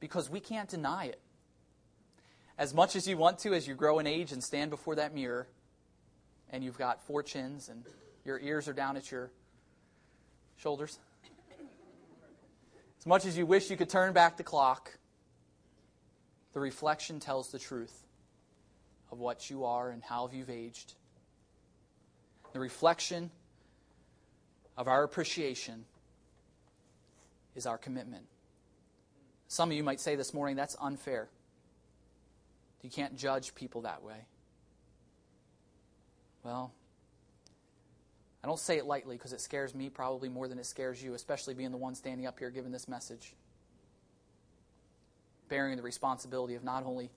Because 0.00 0.28
we 0.28 0.40
can't 0.40 0.68
deny 0.68 1.06
it. 1.06 1.20
As 2.58 2.72
much 2.72 2.94
as 2.94 3.06
you 3.06 3.16
want 3.16 3.38
to, 3.40 3.54
as 3.54 3.66
you 3.66 3.74
grow 3.74 3.98
in 3.98 4.06
age 4.06 4.32
and 4.32 4.42
stand 4.42 4.70
before 4.70 4.96
that 4.96 5.14
mirror, 5.14 5.48
and 6.50 6.62
you've 6.62 6.78
got 6.78 7.02
four 7.02 7.22
chins 7.22 7.68
and 7.68 7.84
your 8.24 8.38
ears 8.38 8.68
are 8.68 8.72
down 8.72 8.96
at 8.96 9.10
your 9.10 9.30
shoulders. 10.56 10.98
As 12.98 13.06
much 13.06 13.26
as 13.26 13.36
you 13.36 13.44
wish 13.44 13.70
you 13.70 13.76
could 13.76 13.90
turn 13.90 14.12
back 14.12 14.36
the 14.36 14.44
clock, 14.44 14.96
the 16.52 16.60
reflection 16.60 17.20
tells 17.20 17.50
the 17.50 17.58
truth 17.58 18.04
of 19.10 19.18
what 19.18 19.50
you 19.50 19.64
are 19.64 19.90
and 19.90 20.02
how 20.02 20.30
you've 20.32 20.48
aged. 20.48 20.94
The 22.52 22.60
reflection 22.60 23.30
of 24.76 24.88
our 24.88 25.04
appreciation 25.04 25.84
is 27.54 27.66
our 27.66 27.78
commitment. 27.78 28.24
Some 29.48 29.70
of 29.70 29.76
you 29.76 29.84
might 29.84 30.00
say 30.00 30.16
this 30.16 30.34
morning, 30.34 30.56
that's 30.56 30.76
unfair. 30.80 31.28
You 32.82 32.90
can't 32.90 33.16
judge 33.16 33.54
people 33.54 33.82
that 33.82 34.02
way. 34.02 34.26
Well, 36.42 36.72
I 38.42 38.46
don't 38.46 38.58
say 38.58 38.76
it 38.76 38.84
lightly 38.84 39.16
because 39.16 39.32
it 39.32 39.40
scares 39.40 39.74
me 39.74 39.88
probably 39.88 40.28
more 40.28 40.48
than 40.48 40.58
it 40.58 40.66
scares 40.66 41.02
you, 41.02 41.14
especially 41.14 41.54
being 41.54 41.70
the 41.70 41.78
one 41.78 41.94
standing 41.94 42.26
up 42.26 42.38
here 42.38 42.50
giving 42.50 42.72
this 42.72 42.86
message. 42.86 43.34
Bearing 45.48 45.76
the 45.76 45.82
responsibility 45.82 46.54
of 46.54 46.62
not 46.64 46.84
only 46.84 47.10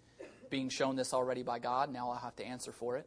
being 0.49 0.69
shown 0.69 0.95
this 0.95 1.13
already 1.13 1.43
by 1.43 1.59
God, 1.59 1.91
now 1.91 2.11
I'll 2.11 2.19
have 2.19 2.35
to 2.37 2.45
answer 2.45 2.71
for 2.71 2.95
it, 2.95 3.05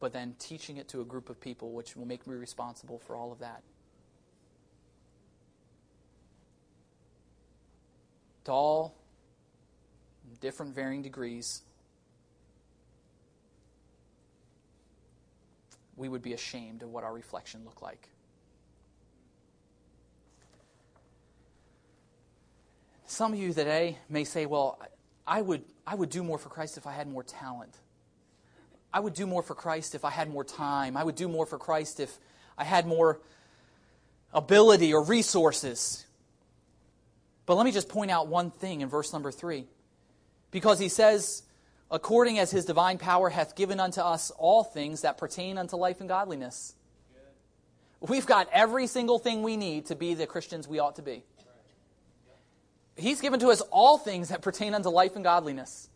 but 0.00 0.12
then 0.12 0.34
teaching 0.38 0.76
it 0.76 0.88
to 0.88 1.00
a 1.00 1.04
group 1.04 1.28
of 1.28 1.40
people, 1.40 1.72
which 1.72 1.96
will 1.96 2.06
make 2.06 2.26
me 2.26 2.34
responsible 2.34 2.98
for 2.98 3.16
all 3.16 3.32
of 3.32 3.40
that. 3.40 3.62
To 8.44 8.52
all 8.52 8.94
different 10.40 10.74
varying 10.74 11.02
degrees, 11.02 11.62
we 15.96 16.08
would 16.08 16.22
be 16.22 16.32
ashamed 16.32 16.82
of 16.82 16.90
what 16.90 17.04
our 17.04 17.12
reflection 17.12 17.64
looked 17.64 17.82
like. 17.82 18.08
Some 23.06 23.32
of 23.32 23.38
you 23.38 23.52
today 23.52 23.98
may 24.08 24.24
say, 24.24 24.46
well, 24.46 24.80
I 25.26 25.42
would, 25.42 25.64
I 25.86 25.94
would 25.94 26.08
do 26.08 26.22
more 26.22 26.38
for 26.38 26.50
Christ 26.50 26.78
if 26.78 26.86
I 26.86 26.92
had 26.92 27.08
more 27.08 27.24
talent. 27.24 27.74
I 28.92 29.00
would 29.00 29.14
do 29.14 29.26
more 29.26 29.42
for 29.42 29.54
Christ 29.54 29.94
if 29.94 30.04
I 30.04 30.10
had 30.10 30.30
more 30.30 30.44
time. 30.44 30.96
I 30.96 31.04
would 31.04 31.16
do 31.16 31.28
more 31.28 31.46
for 31.46 31.58
Christ 31.58 32.00
if 32.00 32.16
I 32.56 32.64
had 32.64 32.86
more 32.86 33.20
ability 34.32 34.92
or 34.92 35.02
resources. 35.02 36.04
But 37.46 37.56
let 37.56 37.64
me 37.64 37.72
just 37.72 37.88
point 37.88 38.10
out 38.10 38.28
one 38.28 38.50
thing 38.50 38.80
in 38.80 38.88
verse 38.88 39.12
number 39.12 39.30
three. 39.30 39.66
Because 40.50 40.78
he 40.78 40.88
says, 40.88 41.42
according 41.90 42.38
as 42.38 42.50
his 42.50 42.64
divine 42.64 42.98
power 42.98 43.28
hath 43.30 43.54
given 43.54 43.80
unto 43.80 44.00
us 44.00 44.30
all 44.38 44.64
things 44.64 45.02
that 45.02 45.18
pertain 45.18 45.58
unto 45.58 45.76
life 45.76 46.00
and 46.00 46.08
godliness. 46.08 46.74
We've 48.00 48.26
got 48.26 48.48
every 48.52 48.86
single 48.86 49.18
thing 49.18 49.42
we 49.42 49.56
need 49.56 49.86
to 49.86 49.96
be 49.96 50.14
the 50.14 50.26
Christians 50.26 50.68
we 50.68 50.78
ought 50.78 50.96
to 50.96 51.02
be. 51.02 51.24
He's 52.96 53.20
given 53.20 53.40
to 53.40 53.48
us 53.48 53.60
all 53.70 53.98
things 53.98 54.28
that 54.28 54.42
pertain 54.42 54.74
unto 54.74 54.88
life 54.88 55.14
and 55.14 55.24
godliness. 55.24 55.88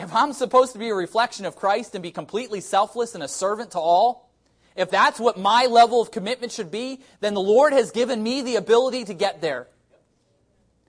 If 0.00 0.14
I'm 0.14 0.32
supposed 0.32 0.72
to 0.72 0.78
be 0.78 0.88
a 0.88 0.94
reflection 0.94 1.44
of 1.44 1.56
Christ 1.56 1.94
and 1.94 2.02
be 2.02 2.10
completely 2.10 2.62
selfless 2.62 3.14
and 3.14 3.22
a 3.22 3.28
servant 3.28 3.72
to 3.72 3.78
all, 3.78 4.30
if 4.74 4.90
that's 4.90 5.20
what 5.20 5.38
my 5.38 5.66
level 5.66 6.00
of 6.00 6.10
commitment 6.10 6.52
should 6.52 6.70
be, 6.70 7.00
then 7.20 7.34
the 7.34 7.40
Lord 7.42 7.74
has 7.74 7.90
given 7.90 8.22
me 8.22 8.40
the 8.40 8.56
ability 8.56 9.04
to 9.04 9.14
get 9.14 9.42
there. 9.42 9.68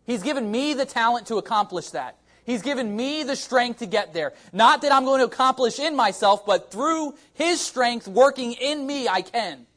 He's 0.05 0.23
given 0.23 0.49
me 0.49 0.73
the 0.73 0.85
talent 0.85 1.27
to 1.27 1.37
accomplish 1.37 1.89
that. 1.89 2.15
He's 2.45 2.61
given 2.61 2.95
me 2.95 3.23
the 3.23 3.35
strength 3.35 3.79
to 3.79 3.85
get 3.85 4.13
there. 4.13 4.31
Not 4.53 4.81
that 4.83 4.93
I'm 4.93 5.03
going 5.03 5.19
to 5.19 5.25
accomplish 5.25 5.77
in 5.77 5.93
myself, 5.93 6.45
but 6.45 6.71
through 6.71 7.15
His 7.33 7.59
strength 7.59 8.07
working 8.07 8.53
in 8.53 8.87
me, 8.87 9.09
I 9.09 9.23
can. 9.23 9.67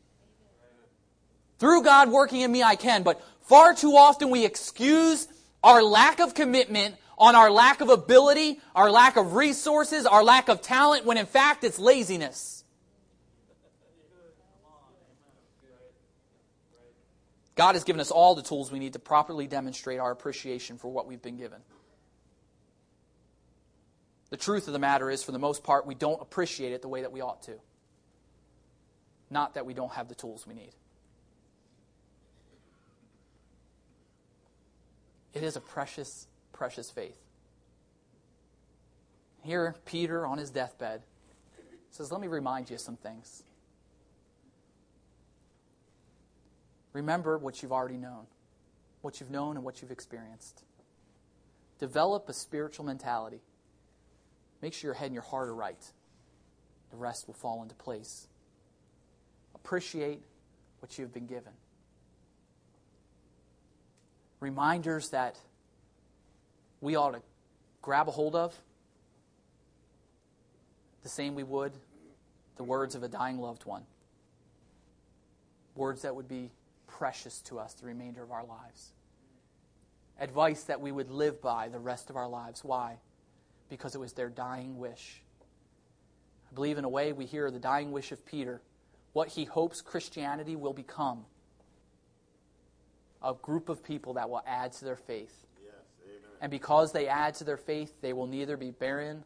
Through 1.59 1.83
God 1.83 2.09
working 2.09 2.41
in 2.41 2.53
me, 2.53 2.63
I 2.63 2.77
can. 2.77 3.03
But 3.03 3.21
far 3.43 3.75
too 3.75 3.97
often 3.97 4.31
we 4.31 4.45
excuse 4.45 5.27
our 5.65 5.83
lack 5.83 6.21
of 6.21 6.35
commitment 6.35 6.95
on 7.19 7.35
our 7.37 7.51
lack 7.51 7.81
of 7.81 7.89
ability, 7.89 8.61
our 8.75 8.91
lack 8.91 9.17
of 9.17 9.35
resources, 9.35 10.07
our 10.07 10.25
lack 10.25 10.49
of 10.49 10.61
talent, 10.61 11.05
when 11.05 11.17
in 11.17 11.27
fact 11.27 11.65
it's 11.65 11.79
laziness. 11.79 12.65
God 17.55 17.75
has 17.75 17.85
given 17.85 18.01
us 18.01 18.11
all 18.11 18.35
the 18.35 18.43
tools 18.43 18.73
we 18.73 18.81
need 18.81 18.95
to 18.95 18.99
properly 18.99 19.47
demonstrate 19.47 20.01
our 20.01 20.11
appreciation 20.11 20.77
for 20.77 20.89
what 20.91 21.07
we've 21.07 21.23
been 21.23 21.37
given. 21.37 21.61
The 24.31 24.37
truth 24.37 24.67
of 24.67 24.73
the 24.73 24.81
matter 24.81 25.11
is, 25.11 25.23
for 25.23 25.31
the 25.31 25.39
most 25.39 25.63
part, 25.63 25.87
we 25.87 25.95
don't 25.95 26.21
appreciate 26.21 26.73
it 26.73 26.83
the 26.83 26.89
way 26.89 27.03
that 27.03 27.13
we 27.13 27.21
ought 27.21 27.43
to. 27.45 27.55
Not 29.31 29.55
that 29.55 29.67
we 29.67 29.75
don't 29.75 29.93
have 29.93 30.09
the 30.09 30.15
tools 30.17 30.47
we 30.47 30.55
need. 30.55 30.73
It 35.33 35.43
is 35.43 35.55
a 35.57 35.61
precious, 35.61 36.27
precious 36.55 36.91
faith. 36.91 37.19
Here, 39.43 39.75
Peter, 39.85 40.25
on 40.25 40.39
his 40.39 40.49
deathbed, 40.49 41.03
says, 41.91 42.11
Let 42.11 42.23
me 42.23 42.29
remind 42.29 42.71
you 42.71 42.77
of 42.77 42.81
some 42.81 42.97
things. 42.97 43.43
Remember 46.95 47.37
what 47.37 47.63
you've 47.63 47.73
already 47.73 47.99
known, 47.99 48.27
what 49.03 49.21
you've 49.21 49.31
known 49.31 49.57
and 49.57 49.65
what 49.65 49.83
you've 49.83 49.91
experienced. 49.91 50.63
Develop 51.79 52.29
a 52.29 52.33
spiritual 52.33 52.87
mentality. 52.87 53.41
Make 54.63 54.73
sure 54.73 54.89
your 54.89 54.95
head 54.95 55.07
and 55.07 55.15
your 55.15 55.25
heart 55.25 55.49
are 55.49 55.55
right. 55.55 55.93
The 56.91 56.97
rest 56.97 57.27
will 57.27 57.35
fall 57.35 57.63
into 57.63 57.75
place. 57.75 58.29
Appreciate 59.55 60.23
what 60.79 60.97
you've 60.97 61.13
been 61.13 61.27
given. 61.27 61.53
Reminders 64.41 65.11
that 65.11 65.37
we 66.85 66.97
ought 66.97 67.13
to 67.13 67.23
grab 67.83 68.09
a 68.09 68.11
hold 68.11 68.37
of 68.37 68.55
the 71.03 71.09
same 71.09 71.35
we 71.35 71.43
would 71.43 71.73
the 72.57 72.65
words 72.65 72.95
of 72.95 73.03
a 73.03 73.09
dying 73.09 73.39
loved 73.39 73.65
one. 73.67 73.83
Words 75.75 76.03
that 76.03 76.15
would 76.15 76.29
be 76.29 76.53
precious 76.87 77.41
to 77.43 77.59
us 77.59 77.75
the 77.75 77.87
remainder 77.87 78.23
of 78.23 78.31
our 78.31 78.45
lives. 78.45 78.93
Advice 80.21 80.63
that 80.65 80.81
we 80.81 80.93
would 80.93 81.11
live 81.11 81.43
by 81.43 81.69
the 81.69 81.81
rest 81.81 82.11
of 82.11 82.17
our 82.17 82.29
lives. 82.29 82.63
Why? 82.63 82.99
because 83.69 83.95
it 83.95 83.99
was 83.99 84.13
their 84.13 84.29
dying 84.29 84.79
wish. 84.79 85.23
I 86.51 86.55
believe, 86.55 86.79
in 86.79 86.85
a 86.85 86.89
way, 86.89 87.13
we 87.13 87.27
hear 87.27 87.51
the 87.51 87.59
dying 87.59 87.93
wish 87.93 88.13
of 88.13 88.25
Peter, 88.25 88.61
what 89.13 89.29
he 89.29 89.45
hopes 89.45 89.81
Christianity 89.81 90.57
will 90.57 90.73
become 90.73 91.25
a 93.23 93.35
group 93.35 93.69
of 93.69 93.83
people 93.83 94.15
that 94.15 94.29
will 94.29 94.43
add 94.47 94.73
to 94.75 94.85
their 94.85 94.97
faith. 94.97 95.47
And 96.45 96.51
because 96.51 96.93
they 96.93 97.09
add 97.09 97.37
to 97.37 97.45
their 97.45 97.57
faith, 97.57 98.03
they 98.03 98.13
will 98.13 98.27
neither 98.27 98.59
be 98.59 98.71
barren 98.71 99.25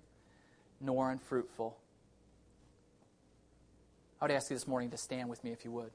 nor 0.81 1.11
unfruitful. 1.11 1.77
I 4.21 4.25
would 4.27 4.31
ask 4.31 4.51
you 4.51 4.55
this 4.55 4.69
morning 4.69 4.91
to 4.91 4.97
stand 4.97 5.29
with 5.29 5.43
me 5.43 5.51
if 5.51 5.65
you 5.65 5.73
would. 5.73 5.91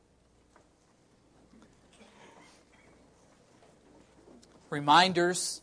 Reminders 4.69 5.61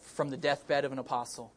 from 0.00 0.30
the 0.30 0.36
deathbed 0.36 0.84
of 0.84 0.90
an 0.90 0.98
apostle. 0.98 1.52